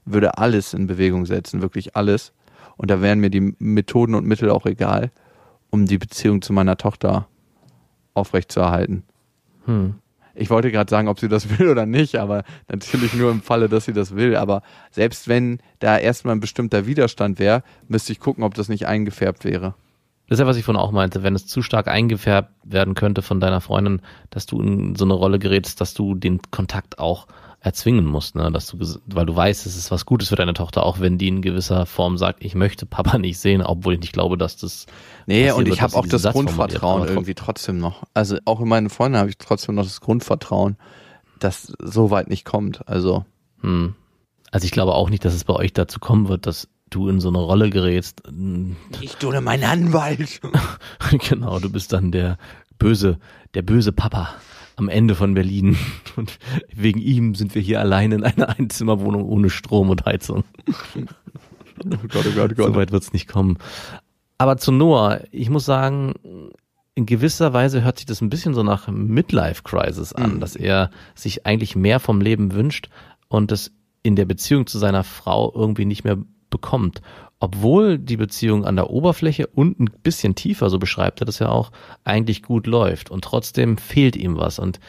würde 0.03 0.37
alles 0.37 0.73
in 0.73 0.85
Bewegung 0.85 1.25
setzen, 1.25 1.61
wirklich 1.61 1.95
alles. 1.95 2.33
Und 2.75 2.91
da 2.91 3.01
wären 3.01 3.19
mir 3.19 3.29
die 3.29 3.55
Methoden 3.57 4.15
und 4.15 4.25
Mittel 4.25 4.49
auch 4.49 4.65
egal, 4.65 5.11
um 5.69 5.85
die 5.85 5.97
Beziehung 5.97 6.41
zu 6.41 6.51
meiner 6.51 6.75
Tochter 6.75 7.28
aufrechtzuerhalten. 8.19 9.03
Hm. 9.65 9.95
Ich 10.35 10.49
wollte 10.49 10.71
gerade 10.71 10.89
sagen, 10.89 11.07
ob 11.07 11.19
sie 11.19 11.27
das 11.27 11.59
will 11.59 11.69
oder 11.69 11.85
nicht, 11.85 12.15
aber 12.15 12.43
natürlich 12.69 13.13
nur 13.13 13.31
im 13.31 13.41
Falle, 13.41 13.69
dass 13.69 13.85
sie 13.85 13.93
das 13.93 14.15
will. 14.15 14.35
Aber 14.35 14.61
selbst 14.91 15.27
wenn 15.27 15.59
da 15.79 15.97
erstmal 15.97 16.35
ein 16.35 16.39
bestimmter 16.39 16.85
Widerstand 16.85 17.39
wäre, 17.39 17.63
müsste 17.87 18.11
ich 18.11 18.19
gucken, 18.19 18.43
ob 18.43 18.53
das 18.53 18.69
nicht 18.69 18.87
eingefärbt 18.87 19.43
wäre. 19.43 19.75
Das 20.27 20.37
ist 20.37 20.41
ja, 20.41 20.47
was 20.47 20.57
ich 20.57 20.63
vorhin 20.63 20.79
auch 20.79 20.91
meinte, 20.91 21.23
wenn 21.23 21.33
es 21.33 21.47
zu 21.47 21.63
stark 21.63 21.87
eingefärbt 21.87 22.51
werden 22.63 22.93
könnte 22.93 23.23
von 23.23 23.39
deiner 23.39 23.61
Freundin, 23.61 24.01
dass 24.29 24.45
du 24.45 24.61
in 24.61 24.95
so 24.95 25.03
eine 25.03 25.15
Rolle 25.15 25.39
gerätst, 25.39 25.81
dass 25.81 25.95
du 25.95 26.13
den 26.13 26.39
Kontakt 26.51 26.99
auch 26.99 27.25
erzwingen 27.61 28.05
musst, 28.05 28.35
ne? 28.35 28.51
dass 28.51 28.67
du, 28.67 28.77
weil 29.05 29.25
du 29.25 29.35
weißt, 29.35 29.65
es 29.65 29.75
ist 29.75 29.91
was 29.91 30.05
Gutes 30.05 30.29
für 30.29 30.35
deine 30.35 30.53
Tochter, 30.53 30.83
auch 30.83 30.99
wenn 30.99 31.17
die 31.17 31.27
in 31.27 31.41
gewisser 31.41 31.85
Form 31.85 32.17
sagt, 32.17 32.43
ich 32.43 32.55
möchte 32.55 32.85
Papa 32.85 33.17
nicht 33.19 33.37
sehen, 33.39 33.61
obwohl 33.61 33.95
ich 33.95 33.99
nicht 33.99 34.13
glaube, 34.13 34.37
dass 34.37 34.57
das 34.57 34.85
Nee, 35.25 35.51
und 35.51 35.67
ich 35.67 35.81
habe 35.81 35.95
auch 35.95 36.07
das 36.07 36.21
Satz. 36.21 36.33
Grundvertrauen 36.33 37.07
irgendwie 37.07 37.35
trotzdem 37.35 37.77
noch. 37.77 38.03
Also 38.13 38.37
auch 38.45 38.61
in 38.61 38.67
meinen 38.67 38.89
Freunden 38.89 39.17
habe 39.17 39.29
ich 39.29 39.37
trotzdem 39.37 39.75
noch 39.75 39.83
das 39.83 40.01
Grundvertrauen, 40.01 40.77
dass 41.39 41.73
so 41.79 42.11
weit 42.11 42.29
nicht 42.29 42.45
kommt. 42.45 42.87
Also 42.87 43.25
Hm. 43.61 43.95
Also 44.51 44.65
ich 44.65 44.71
glaube 44.71 44.95
auch 44.95 45.09
nicht, 45.09 45.25
dass 45.25 45.33
es 45.33 45.43
bei 45.43 45.53
euch 45.53 45.73
dazu 45.73 45.99
kommen 45.99 46.27
wird, 46.27 46.47
dass 46.47 46.67
du 46.89 47.07
in 47.07 47.19
so 47.19 47.29
eine 47.29 47.37
Rolle 47.37 47.69
gerätst. 47.69 48.23
ich 48.99 49.23
ohne 49.23 49.41
meinen 49.41 49.63
Anwalt. 49.63 50.41
genau, 51.29 51.59
du 51.59 51.71
bist 51.71 51.93
dann 51.93 52.11
der 52.11 52.37
böse, 52.79 53.19
der 53.53 53.61
böse 53.61 53.91
Papa 53.91 54.33
am 54.79 54.89
Ende 54.89 55.13
von 55.15 55.33
Berlin. 55.33 55.77
Und 56.15 56.39
wegen 56.73 56.99
ihm 56.99 57.35
sind 57.35 57.53
wir 57.55 57.61
hier 57.61 57.79
allein 57.79 58.11
in 58.11 58.23
einer 58.23 58.49
Einzimmerwohnung 58.57 59.23
ohne 59.25 59.49
Strom 59.49 59.89
und 59.89 60.05
Heizung. 60.05 60.43
Oh 60.97 61.95
Gott, 62.09 62.25
oh 62.27 62.31
Gott, 62.35 62.51
oh 62.51 62.55
So 62.55 62.63
Gott. 62.65 62.75
weit 62.75 62.91
wird's 62.91 63.13
nicht 63.13 63.27
kommen. 63.27 63.57
Aber 64.37 64.57
zu 64.57 64.71
Noah, 64.71 65.21
ich 65.31 65.49
muss 65.49 65.65
sagen, 65.65 66.13
in 66.95 67.05
gewisser 67.05 67.53
Weise 67.53 67.83
hört 67.83 67.97
sich 67.99 68.05
das 68.05 68.21
ein 68.21 68.29
bisschen 68.29 68.53
so 68.53 68.63
nach 68.63 68.87
Midlife 68.89 69.63
Crisis 69.63 70.11
an, 70.13 70.35
Mhm. 70.35 70.39
dass 70.39 70.55
er 70.55 70.89
sich 71.15 71.45
eigentlich 71.45 71.75
mehr 71.75 71.99
vom 71.99 72.19
Leben 72.21 72.53
wünscht 72.53 72.89
und 73.27 73.51
das 73.51 73.71
in 74.03 74.15
der 74.15 74.25
Beziehung 74.25 74.65
zu 74.67 74.77
seiner 74.79 75.03
Frau 75.03 75.51
irgendwie 75.55 75.85
nicht 75.85 76.03
mehr 76.03 76.17
bekommt. 76.49 77.01
Obwohl 77.41 77.97
die 77.97 78.17
Beziehung 78.17 78.65
an 78.65 78.75
der 78.75 78.89
Oberfläche 78.89 79.47
und 79.47 79.79
ein 79.79 79.89
bisschen 80.03 80.35
tiefer, 80.35 80.69
so 80.69 80.77
beschreibt 80.77 81.21
er 81.21 81.25
das 81.25 81.39
ja 81.39 81.47
auch, 81.49 81.71
eigentlich 82.03 82.43
gut 82.43 82.67
läuft 82.67 83.09
und 83.09 83.23
trotzdem 83.23 83.77
fehlt 83.77 84.17
ihm 84.17 84.37
was. 84.37 84.59
Und 84.59 84.79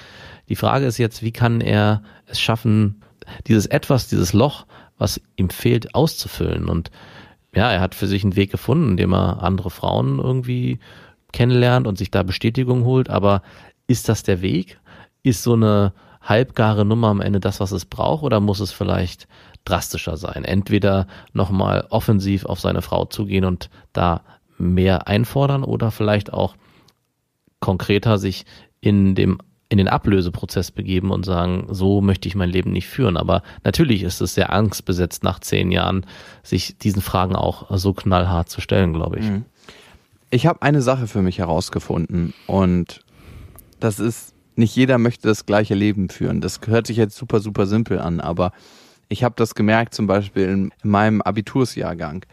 die 0.48 0.56
Frage 0.56 0.86
ist 0.86 0.98
jetzt, 0.98 1.22
wie 1.22 1.30
kann 1.30 1.60
er 1.60 2.02
es 2.26 2.40
schaffen, 2.40 3.02
dieses 3.46 3.66
Etwas, 3.66 4.08
dieses 4.08 4.32
Loch, 4.32 4.66
was 4.98 5.20
ihm 5.36 5.48
fehlt, 5.48 5.94
auszufüllen? 5.94 6.68
Und 6.68 6.90
ja, 7.54 7.70
er 7.70 7.80
hat 7.80 7.94
für 7.94 8.08
sich 8.08 8.24
einen 8.24 8.34
Weg 8.36 8.50
gefunden, 8.50 8.90
indem 8.90 9.12
er 9.12 9.42
andere 9.42 9.70
Frauen 9.70 10.18
irgendwie 10.18 10.80
kennenlernt 11.32 11.86
und 11.86 11.98
sich 11.98 12.10
da 12.10 12.24
Bestätigung 12.24 12.84
holt. 12.84 13.10
Aber 13.10 13.42
ist 13.86 14.08
das 14.08 14.24
der 14.24 14.42
Weg? 14.42 14.80
Ist 15.22 15.44
so 15.44 15.52
eine 15.52 15.92
halbgare 16.20 16.84
Nummer 16.84 17.08
am 17.08 17.20
Ende 17.20 17.38
das, 17.38 17.60
was 17.60 17.70
es 17.70 17.84
braucht? 17.84 18.24
Oder 18.24 18.40
muss 18.40 18.58
es 18.58 18.72
vielleicht 18.72 19.28
drastischer 19.64 20.16
sein? 20.16 20.44
Entweder 20.44 21.06
nochmal 21.32 21.86
offensiv 21.90 22.44
auf 22.44 22.60
seine 22.60 22.82
Frau 22.82 23.04
zugehen 23.04 23.44
und 23.44 23.70
da 23.92 24.22
mehr 24.58 25.08
einfordern 25.08 25.64
oder 25.64 25.90
vielleicht 25.90 26.32
auch 26.32 26.54
konkreter 27.60 28.18
sich 28.18 28.44
in 28.80 29.14
dem 29.14 29.38
in 29.70 29.78
den 29.78 29.88
Ablöseprozess 29.88 30.72
begeben 30.72 31.12
und 31.12 31.24
sagen, 31.24 31.68
so 31.70 32.00
möchte 32.00 32.26
ich 32.26 32.34
mein 32.34 32.50
Leben 32.50 32.72
nicht 32.72 32.88
führen. 32.88 33.16
Aber 33.16 33.44
natürlich 33.62 34.02
ist 34.02 34.20
es 34.20 34.34
sehr 34.34 34.52
angstbesetzt 34.52 35.22
nach 35.22 35.38
zehn 35.38 35.70
Jahren, 35.70 36.04
sich 36.42 36.76
diesen 36.76 37.00
Fragen 37.00 37.36
auch 37.36 37.70
so 37.78 37.92
knallhart 37.92 38.48
zu 38.48 38.60
stellen, 38.60 38.92
glaube 38.92 39.20
ich. 39.20 39.26
Ich 40.30 40.46
habe 40.46 40.62
eine 40.62 40.82
Sache 40.82 41.06
für 41.06 41.22
mich 41.22 41.38
herausgefunden 41.38 42.34
und 42.48 43.04
das 43.78 44.00
ist, 44.00 44.34
nicht 44.56 44.74
jeder 44.74 44.98
möchte 44.98 45.28
das 45.28 45.46
gleiche 45.46 45.74
Leben 45.74 46.08
führen. 46.08 46.40
Das 46.40 46.60
hört 46.66 46.88
sich 46.88 46.96
jetzt 46.96 47.16
super, 47.16 47.38
super 47.38 47.66
simpel 47.66 48.00
an, 48.00 48.20
aber 48.20 48.50
Ich 49.12 49.24
habe 49.24 49.34
das 49.36 49.56
gemerkt 49.56 49.92
zum 49.92 50.06
Beispiel 50.06 50.44
in, 50.44 50.72
in 50.84 50.90
meinem 50.90 51.20
Abitursjahrgang. 51.20 52.24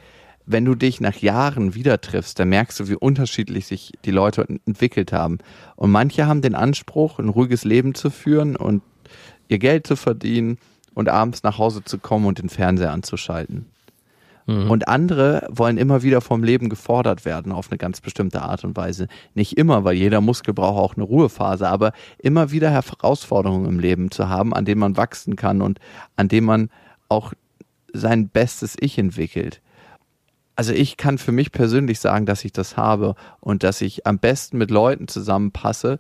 Wenn 0.46 0.64
du 0.64 0.76
dich 0.76 1.02
nach 1.02 1.18
Jahren 1.18 1.74
wieder 1.74 2.00
triffst, 2.00 2.40
dann 2.40 2.50
merkst 2.50 2.80
du, 2.80 2.88
wie 2.88 2.96
unterschiedlich 2.96 3.66
sich 3.66 3.94
die 4.06 4.12
Leute 4.12 4.46
entwickelt 4.66 5.12
haben. 5.12 5.40
Und 5.76 5.92
manche 5.92 6.28
haben 6.28 6.44
den 6.44 6.54
Anspruch, 6.54 7.18
ein 7.18 7.30
ruhiges 7.30 7.66
Leben 7.66 7.96
zu 7.96 8.12
führen 8.12 8.56
und 8.56 8.84
ihr 9.48 9.58
Geld 9.58 9.88
zu 9.88 9.96
verdienen 9.96 10.60
und 10.94 11.10
abends 11.10 11.42
nach 11.42 11.58
Hause 11.58 11.84
zu 11.84 11.98
kommen 11.98 12.28
und 12.28 12.38
den 12.38 12.48
Fernseher 12.50 12.92
anzuschalten. 12.92 13.66
Mhm. 14.48 14.72
Und 14.72 14.88
andere 14.88 15.48
wollen 15.52 15.78
immer 15.78 16.02
wieder 16.02 16.22
vom 16.22 16.44
Leben 16.44 16.70
gefordert 16.70 17.26
werden 17.26 17.52
auf 17.52 17.70
eine 17.70 17.78
ganz 17.78 18.02
bestimmte 18.02 18.42
Art 18.42 18.64
und 18.64 18.76
Weise. 18.76 19.08
Nicht 19.36 19.58
immer, 19.58 19.84
weil 19.84 19.96
jeder 19.96 20.22
Muskel 20.22 20.54
braucht 20.54 20.80
auch 20.80 20.96
eine 20.96 21.04
Ruhephase, 21.04 21.68
aber 21.68 21.92
immer 22.18 22.50
wieder 22.50 22.72
Herausforderungen 22.72 23.68
im 23.68 23.80
Leben 23.80 24.10
zu 24.10 24.30
haben, 24.30 24.54
an 24.54 24.66
denen 24.66 24.80
man 24.80 24.98
wachsen 24.98 25.36
kann 25.36 25.62
und 25.62 25.80
an 26.16 26.30
denen 26.30 26.48
man 26.48 26.70
auch 27.10 27.34
sein 27.94 28.30
bestes 28.30 28.76
Ich 28.80 28.98
entwickelt. 28.98 29.62
Also 30.56 30.74
ich 30.74 30.98
kann 30.98 31.18
für 31.18 31.32
mich 31.32 31.52
persönlich 31.52 32.00
sagen, 32.00 32.26
dass 32.26 32.44
ich 32.44 32.52
das 32.52 32.78
habe 32.78 33.16
und 33.42 33.64
dass 33.64 33.82
ich 33.82 34.08
am 34.08 34.18
besten 34.18 34.58
mit 34.58 34.72
Leuten 34.72 35.08
zusammenpasse, 35.08 36.00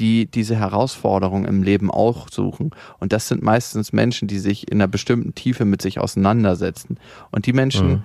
die 0.00 0.26
diese 0.26 0.56
Herausforderung 0.56 1.44
im 1.44 1.62
Leben 1.62 1.90
auch 1.90 2.28
suchen. 2.30 2.70
Und 2.98 3.12
das 3.12 3.28
sind 3.28 3.42
meistens 3.42 3.92
Menschen, 3.92 4.26
die 4.26 4.38
sich 4.38 4.70
in 4.70 4.78
einer 4.78 4.88
bestimmten 4.88 5.34
Tiefe 5.34 5.64
mit 5.64 5.82
sich 5.82 6.00
auseinandersetzen. 6.00 6.98
Und 7.30 7.46
die 7.46 7.52
Menschen, 7.52 7.88
Mhm. 7.88 8.02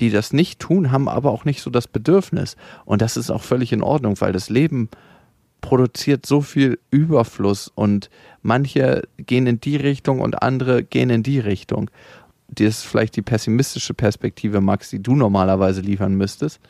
die 0.00 0.10
das 0.10 0.32
nicht 0.32 0.58
tun, 0.60 0.90
haben 0.90 1.08
aber 1.08 1.30
auch 1.30 1.44
nicht 1.44 1.60
so 1.60 1.70
das 1.70 1.86
Bedürfnis. 1.86 2.56
Und 2.86 3.02
das 3.02 3.18
ist 3.18 3.30
auch 3.30 3.42
völlig 3.42 3.72
in 3.72 3.82
Ordnung, 3.82 4.18
weil 4.20 4.32
das 4.32 4.48
Leben 4.48 4.88
produziert 5.60 6.24
so 6.24 6.40
viel 6.40 6.78
Überfluss 6.90 7.68
und 7.68 8.08
manche 8.42 9.02
gehen 9.18 9.46
in 9.46 9.60
die 9.60 9.76
Richtung 9.76 10.20
und 10.20 10.42
andere 10.42 10.82
gehen 10.82 11.10
in 11.10 11.22
die 11.22 11.38
Richtung. 11.38 11.90
Das 12.48 12.66
ist 12.66 12.84
vielleicht 12.84 13.14
die 13.16 13.22
pessimistische 13.22 13.92
Perspektive, 13.92 14.62
Max, 14.62 14.88
die 14.88 15.02
du 15.02 15.14
normalerweise 15.14 15.82
liefern 15.82 16.14
müsstest. 16.14 16.60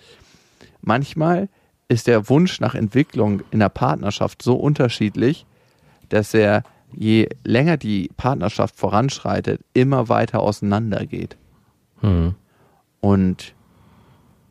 Manchmal 0.82 1.48
ist 1.90 2.06
der 2.06 2.28
Wunsch 2.28 2.60
nach 2.60 2.76
Entwicklung 2.76 3.42
in 3.50 3.58
der 3.58 3.68
Partnerschaft 3.68 4.42
so 4.42 4.54
unterschiedlich, 4.54 5.44
dass 6.08 6.32
er, 6.34 6.62
je 6.92 7.28
länger 7.44 7.76
die 7.76 8.10
Partnerschaft 8.16 8.76
voranschreitet, 8.76 9.60
immer 9.74 10.08
weiter 10.08 10.40
auseinandergeht. 10.40 11.36
Mhm. 12.00 12.36
Und 13.00 13.54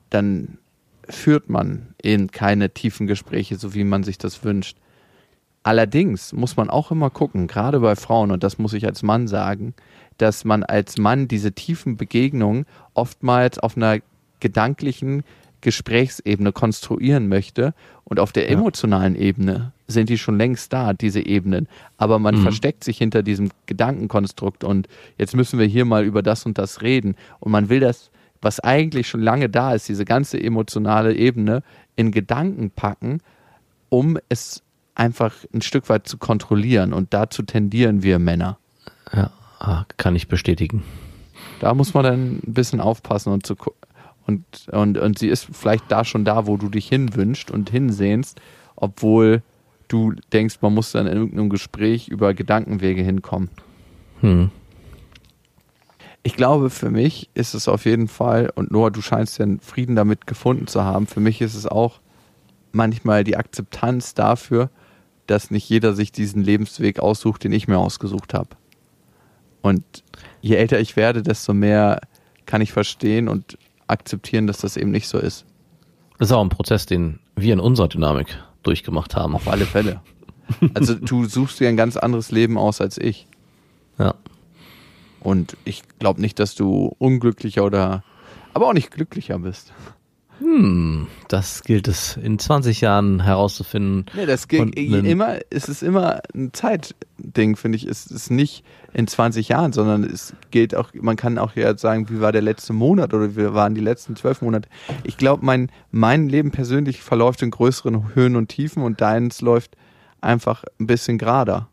dann 0.10 0.58
führt 1.08 1.50
man 1.50 1.96
in 2.02 2.30
keine 2.30 2.72
tiefen 2.72 3.08
Gespräche, 3.08 3.56
so 3.56 3.74
wie 3.74 3.86
man 3.86 4.04
sich 4.04 4.18
das 4.18 4.44
wünscht. 4.44 4.78
Allerdings 5.64 6.34
muss 6.34 6.58
man 6.58 6.70
auch 6.70 6.92
immer 6.92 7.10
gucken, 7.10 7.48
gerade 7.48 7.80
bei 7.80 7.96
Frauen, 7.96 8.32
und 8.32 8.44
das 8.44 8.58
muss 8.58 8.74
ich 8.74 8.86
als 8.86 9.02
Mann 9.02 9.30
sagen, 9.30 9.74
dass 10.18 10.44
man 10.44 10.64
als 10.64 10.98
Mann 10.98 11.30
diese 11.30 11.54
tiefen 11.54 11.96
Begegnungen 11.96 12.66
oftmals 12.94 13.60
auf 13.60 13.78
einer 13.78 14.00
gedanklichen 14.42 15.24
Gesprächsebene 15.62 16.52
konstruieren 16.52 17.28
möchte 17.28 17.74
und 18.04 18.20
auf 18.20 18.32
der 18.32 18.44
Ja. 18.46 18.58
emotionalen 18.58 19.16
Ebene 19.16 19.72
sind 19.88 20.10
die 20.10 20.18
schon 20.18 20.38
längst 20.38 20.72
da, 20.72 20.94
diese 20.94 21.26
Ebenen. 21.26 21.68
Aber 21.98 22.20
man 22.20 22.36
Mhm. 22.36 22.42
versteckt 22.44 22.84
sich 22.84 22.98
hinter 22.98 23.24
diesem 23.24 23.50
Gedankenkonstrukt 23.66 24.64
und 24.64 24.88
jetzt 25.18 25.36
müssen 25.36 25.60
wir 25.60 25.66
hier 25.66 25.86
mal 25.86 26.04
über 26.06 26.22
das 26.22 26.46
und 26.46 26.58
das 26.58 26.82
reden. 26.82 27.16
Und 27.40 27.52
man 27.52 27.70
will 27.70 27.80
das, 27.80 28.12
was 28.42 28.60
eigentlich 28.60 29.08
schon 29.08 29.22
lange 29.22 29.50
da 29.50 29.74
ist, 29.74 29.90
diese 29.90 30.06
ganze 30.06 30.42
emotionale 30.42 31.16
Ebene 31.16 31.64
in 31.96 32.12
Gedanken 32.12 32.70
packen, 32.72 33.22
um 33.90 34.18
es 34.30 34.62
einfach 34.96 35.34
ein 35.54 35.62
Stück 35.62 35.90
weit 35.90 36.08
zu 36.08 36.18
kontrollieren. 36.18 36.94
Und 36.94 37.14
dazu 37.14 37.42
tendieren 37.44 38.04
wir 38.04 38.20
Männer. 38.20 38.58
Ja, 39.14 39.32
ah, 39.60 39.86
kann 39.98 40.16
ich 40.16 40.28
bestätigen. 40.28 40.84
Da 41.60 41.74
muss 41.74 41.94
man 41.94 42.04
dann 42.04 42.40
ein 42.46 42.54
bisschen 42.54 42.80
aufpassen 42.80 43.34
und 43.34 43.46
zu 43.46 43.56
und, 44.30 44.46
und, 44.72 44.98
und 45.00 45.18
sie 45.18 45.28
ist 45.28 45.48
vielleicht 45.52 45.92
da 45.92 46.06
schon 46.06 46.24
da, 46.24 46.46
wo 46.46 46.56
du 46.56 46.70
dich 46.70 46.88
hinwünschst 46.88 47.50
und 47.50 47.72
hinsehnst, 47.72 48.40
obwohl 48.76 49.42
du 49.88 50.14
denkst, 50.32 50.58
man 50.62 50.76
muss 50.76 50.92
dann 50.92 51.08
in 51.08 51.18
irgendeinem 51.18 51.50
Gespräch 51.50 52.08
über 52.08 52.36
Gedankenwege 52.36 53.02
hinkommen. 53.02 53.50
Hm. 54.22 54.52
Ich 56.22 56.36
glaube, 56.36 56.70
für 56.70 56.92
mich 56.92 57.30
ist 57.34 57.56
es 57.56 57.68
auf 57.68 57.86
jeden 57.86 58.08
Fall, 58.08 58.52
und 58.54 58.72
Noah, 58.72 58.92
du 58.92 59.02
scheinst 59.02 59.42
einen 59.42 59.60
Frieden 59.62 59.96
damit 59.96 60.28
gefunden 60.28 60.68
zu 60.68 60.84
haben, 60.84 61.08
für 61.08 61.22
mich 61.22 61.42
ist 61.42 61.56
es 61.56 61.66
auch 61.66 62.02
manchmal 62.72 63.24
die 63.24 63.36
Akzeptanz 63.36 64.14
dafür, 64.14 64.70
dass 65.26 65.50
nicht 65.50 65.68
jeder 65.68 65.94
sich 65.94 66.12
diesen 66.12 66.44
Lebensweg 66.44 67.00
aussucht, 67.00 67.44
den 67.44 67.52
ich 67.52 67.68
mir 67.68 67.80
ausgesucht 67.80 68.36
habe. 68.36 68.50
Und 69.62 69.84
je 70.42 70.56
älter 70.56 70.80
ich 70.80 70.96
werde, 70.96 71.24
desto 71.24 71.54
mehr 71.54 72.02
kann 72.46 72.62
ich 72.62 72.72
verstehen 72.72 73.28
und 73.28 73.58
akzeptieren, 73.90 74.48
dass 74.48 74.60
das 74.60 74.78
eben 74.78 74.92
nicht 74.92 75.08
so 75.08 75.18
ist. 75.18 75.46
Das 76.18 76.30
ist 76.30 76.32
auch 76.34 76.42
ein 76.42 76.50
Prozess, 76.50 76.86
den 76.86 77.20
wir 77.36 77.54
in 77.54 77.60
unserer 77.60 77.88
Dynamik 77.88 78.38
durchgemacht 78.64 79.16
haben. 79.16 79.36
Auf 79.36 79.48
alle 79.48 79.66
Fälle. 79.66 80.02
Also 80.74 80.96
du 80.96 81.26
suchst 81.26 81.60
dir 81.60 81.70
ein 81.70 81.78
ganz 81.78 81.96
anderes 81.96 82.32
Leben 82.32 82.58
aus 82.58 82.82
als 82.82 82.98
ich. 82.98 83.28
Ja. 84.00 84.16
Und 85.20 85.56
ich 85.64 85.84
glaube 86.00 86.22
nicht, 86.22 86.40
dass 86.40 86.56
du 86.56 86.96
unglücklicher 86.98 87.64
oder 87.64 88.04
aber 88.54 88.68
auch 88.68 88.74
nicht 88.74 88.92
glücklicher 88.92 89.38
bist. 89.40 89.74
Hm, 90.40 91.08
das 91.28 91.64
gilt 91.64 91.88
es 91.88 92.16
in 92.18 92.40
20 92.40 92.82
Jahren 92.82 93.22
herauszufinden. 93.22 94.06
Nee, 94.16 94.26
das 94.26 94.48
einen- 94.96 95.06
immer, 95.06 95.38
es 95.50 95.68
ist 95.70 95.84
immer 95.84 96.22
ein 96.34 96.54
Zeitding, 96.54 97.56
finde 97.56 97.76
ich. 97.76 97.86
Es 97.86 98.08
ist 98.08 98.32
nicht 98.32 98.64
in 98.94 99.06
20 99.08 99.50
Jahren, 99.50 99.74
sondern 99.74 100.04
es 100.04 100.34
gilt 100.52 100.76
auch, 100.76 100.92
man 100.94 101.18
kann 101.18 101.38
auch 101.38 101.56
ja 101.56 101.78
sagen, 101.78 102.10
wie 102.10 102.22
war 102.22 102.32
der 102.32 102.42
letzte 102.42 102.74
Monat 102.74 103.14
oder 103.14 103.36
wie 103.36 103.54
waren 103.54 103.76
die 103.76 103.82
letzten 103.82 104.16
zwölf 104.16 104.42
Monate. 104.42 104.70
Ich 105.04 105.18
glaube, 105.18 105.46
mein, 105.46 105.72
mein 105.92 106.30
Leben 106.30 106.52
persönlich 106.52 107.02
verläuft 107.02 107.42
in 107.42 107.52
größeren 107.52 108.16
Höhen 108.16 108.36
und 108.36 108.48
Tiefen 108.48 108.82
und 108.82 109.02
deins 109.02 109.42
läuft 109.42 109.76
einfach 110.22 110.64
ein 110.80 110.88
bisschen 110.88 111.18
gerader. 111.18 111.68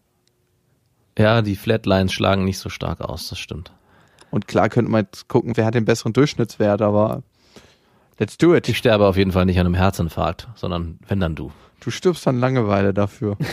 Ja, 1.18 1.40
die 1.40 1.56
Flatlines 1.56 2.12
schlagen 2.12 2.44
nicht 2.44 2.58
so 2.58 2.68
stark 2.68 3.00
aus, 3.00 3.28
das 3.28 3.38
stimmt. 3.38 3.72
Und 4.30 4.48
klar 4.48 4.68
könnte 4.68 4.90
man 4.90 5.04
jetzt 5.04 5.28
gucken, 5.28 5.56
wer 5.56 5.64
hat 5.64 5.74
den 5.74 5.84
besseren 5.84 6.12
Durchschnittswert, 6.12 6.82
aber 6.82 7.22
let's 8.18 8.38
do 8.38 8.54
it. 8.54 8.68
Ich 8.68 8.78
sterbe 8.78 9.06
auf 9.06 9.16
jeden 9.16 9.32
Fall 9.32 9.46
nicht 9.46 9.58
an 9.58 9.66
einem 9.66 9.74
Herzinfarkt, 9.74 10.48
sondern 10.54 10.98
wenn 11.06 11.20
dann 11.20 11.34
du. 11.34 11.52
Du 11.80 11.90
stirbst 11.90 12.26
an 12.26 12.38
Langeweile 12.40 12.92
dafür. 12.94 13.36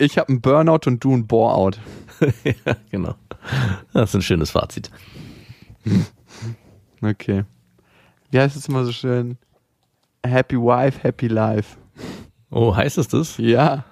Ich 0.00 0.18
habe 0.18 0.28
einen 0.30 0.40
Burnout 0.40 0.80
und 0.86 1.04
du 1.04 1.12
einen 1.12 1.28
Bore-out. 1.28 1.78
ja, 2.44 2.76
genau. 2.90 3.14
Das 3.92 4.10
ist 4.10 4.16
ein 4.16 4.22
schönes 4.22 4.50
Fazit. 4.50 4.90
Okay. 7.00 7.44
Wie 8.30 8.40
heißt 8.40 8.56
es 8.56 8.66
immer 8.66 8.84
so 8.84 8.92
schön? 8.92 9.36
Happy 10.24 10.56
Wife, 10.56 11.02
Happy 11.02 11.28
Life. 11.28 11.76
Oh, 12.50 12.74
heißt 12.74 12.96
es 12.96 13.08
das? 13.08 13.36
Ja. 13.36 13.84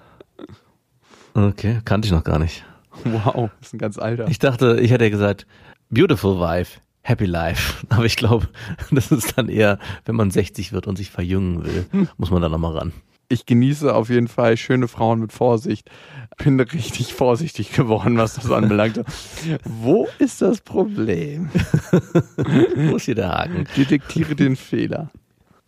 Okay, 1.35 1.79
kannte 1.85 2.07
ich 2.07 2.11
noch 2.11 2.23
gar 2.23 2.39
nicht. 2.39 2.65
Wow, 3.03 3.51
das 3.59 3.67
ist 3.67 3.73
ein 3.73 3.77
ganz 3.77 3.99
alter. 3.99 4.27
Ich 4.29 4.39
dachte, 4.39 4.79
ich 4.81 4.89
hätte 4.89 5.03
ja 5.03 5.11
gesagt, 5.11 5.45
beautiful 5.91 6.39
wife, 6.39 6.79
happy 7.03 7.25
life. 7.25 7.85
Aber 7.89 8.05
ich 8.05 8.15
glaube, 8.15 8.47
das 8.91 9.11
ist 9.11 9.37
dann 9.37 9.49
eher, 9.49 9.77
wenn 10.05 10.15
man 10.15 10.31
60 10.31 10.73
wird 10.73 10.87
und 10.87 10.97
sich 10.97 11.11
verjüngen 11.11 11.63
will, 11.63 11.85
muss 12.17 12.31
man 12.31 12.41
da 12.41 12.49
nochmal 12.49 12.75
ran. 12.75 12.93
Ich 13.29 13.45
genieße 13.45 13.93
auf 13.93 14.09
jeden 14.09 14.27
Fall 14.27 14.57
schöne 14.57 14.87
Frauen 14.87 15.19
mit 15.19 15.31
Vorsicht. 15.31 15.89
Bin 16.37 16.59
richtig 16.59 17.13
vorsichtig 17.13 17.71
geworden, 17.71 18.17
was 18.17 18.35
das 18.35 18.51
anbelangt. 18.51 19.01
Wo 19.63 20.07
ist 20.19 20.41
das 20.41 20.61
Problem? 20.61 21.49
Wo 22.75 22.95
ist 22.95 23.05
hier 23.05 23.15
der 23.15 23.29
Haken? 23.29 23.67
Detektiere 23.75 24.35
den 24.35 24.55
Fehler. 24.55 25.09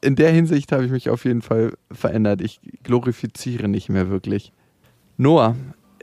In 0.02 0.16
der 0.16 0.32
Hinsicht 0.32 0.72
habe 0.72 0.86
ich 0.86 0.92
mich 0.92 1.10
auf 1.10 1.26
jeden 1.26 1.42
Fall 1.42 1.74
verändert. 1.92 2.42
Ich 2.42 2.60
glorifiziere 2.84 3.68
nicht 3.68 3.90
mehr 3.90 4.10
wirklich. 4.10 4.52
Noah, 5.18 5.56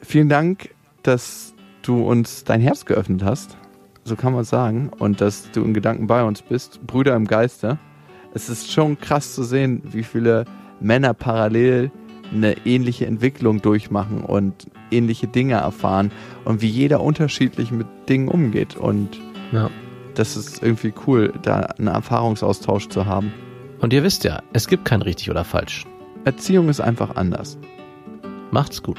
vielen 0.03 0.29
Dank, 0.29 0.75
dass 1.03 1.55
du 1.83 2.03
uns 2.03 2.45
dein 2.45 2.61
Herz 2.61 2.87
geöffnet 2.87 3.23
hast. 3.23 3.57
So 4.05 4.17
kann 4.17 4.33
man 4.33 4.45
sagen. 4.45 4.91
Und 4.99 5.21
dass 5.21 5.51
du 5.53 5.63
in 5.65 5.75
Gedanken 5.75 6.07
bei 6.07 6.23
uns 6.25 6.43
bist. 6.43 6.85
Brüder 6.87 7.15
im 7.15 7.27
Geiste. 7.27 7.79
Es 8.35 8.49
ist 8.49 8.73
schon 8.73 8.99
krass 8.99 9.35
zu 9.35 9.43
sehen, 9.45 9.83
wie 9.85 10.03
viele 10.03 10.45
Männer 10.81 11.15
parallel 11.15 11.91
eine 12.33 12.57
ähnliche 12.67 13.07
Entwicklung 13.07 13.61
durchmachen 13.61 14.23
und 14.25 14.67
ähnliche 14.91 15.27
Dinge 15.27 15.55
erfahren 15.55 16.11
und 16.45 16.63
wie 16.63 16.69
jeder 16.69 17.03
unterschiedlich 17.03 17.71
mit 17.71 17.87
Dingen 18.09 18.29
umgeht. 18.29 18.75
Und 18.77 19.21
Ja. 19.53 19.71
das 20.15 20.37
ist 20.37 20.63
irgendwie 20.63 20.95
cool, 21.07 21.33
da 21.43 21.57
einen 21.79 21.89
Erfahrungsaustausch 21.89 22.89
zu 22.89 23.05
haben. 23.07 23.33
Und 23.81 23.93
ihr 23.93 24.03
wisst 24.03 24.25
ja, 24.25 24.43
es 24.55 24.67
gibt 24.67 24.85
kein 24.87 25.03
richtig 25.03 25.31
oder 25.31 25.45
falsch. 25.45 25.85
Erziehung 26.25 26.69
ist 26.71 26.81
einfach 26.81 27.17
anders. 27.17 27.59
Macht's 28.51 28.83
gut. 28.83 28.99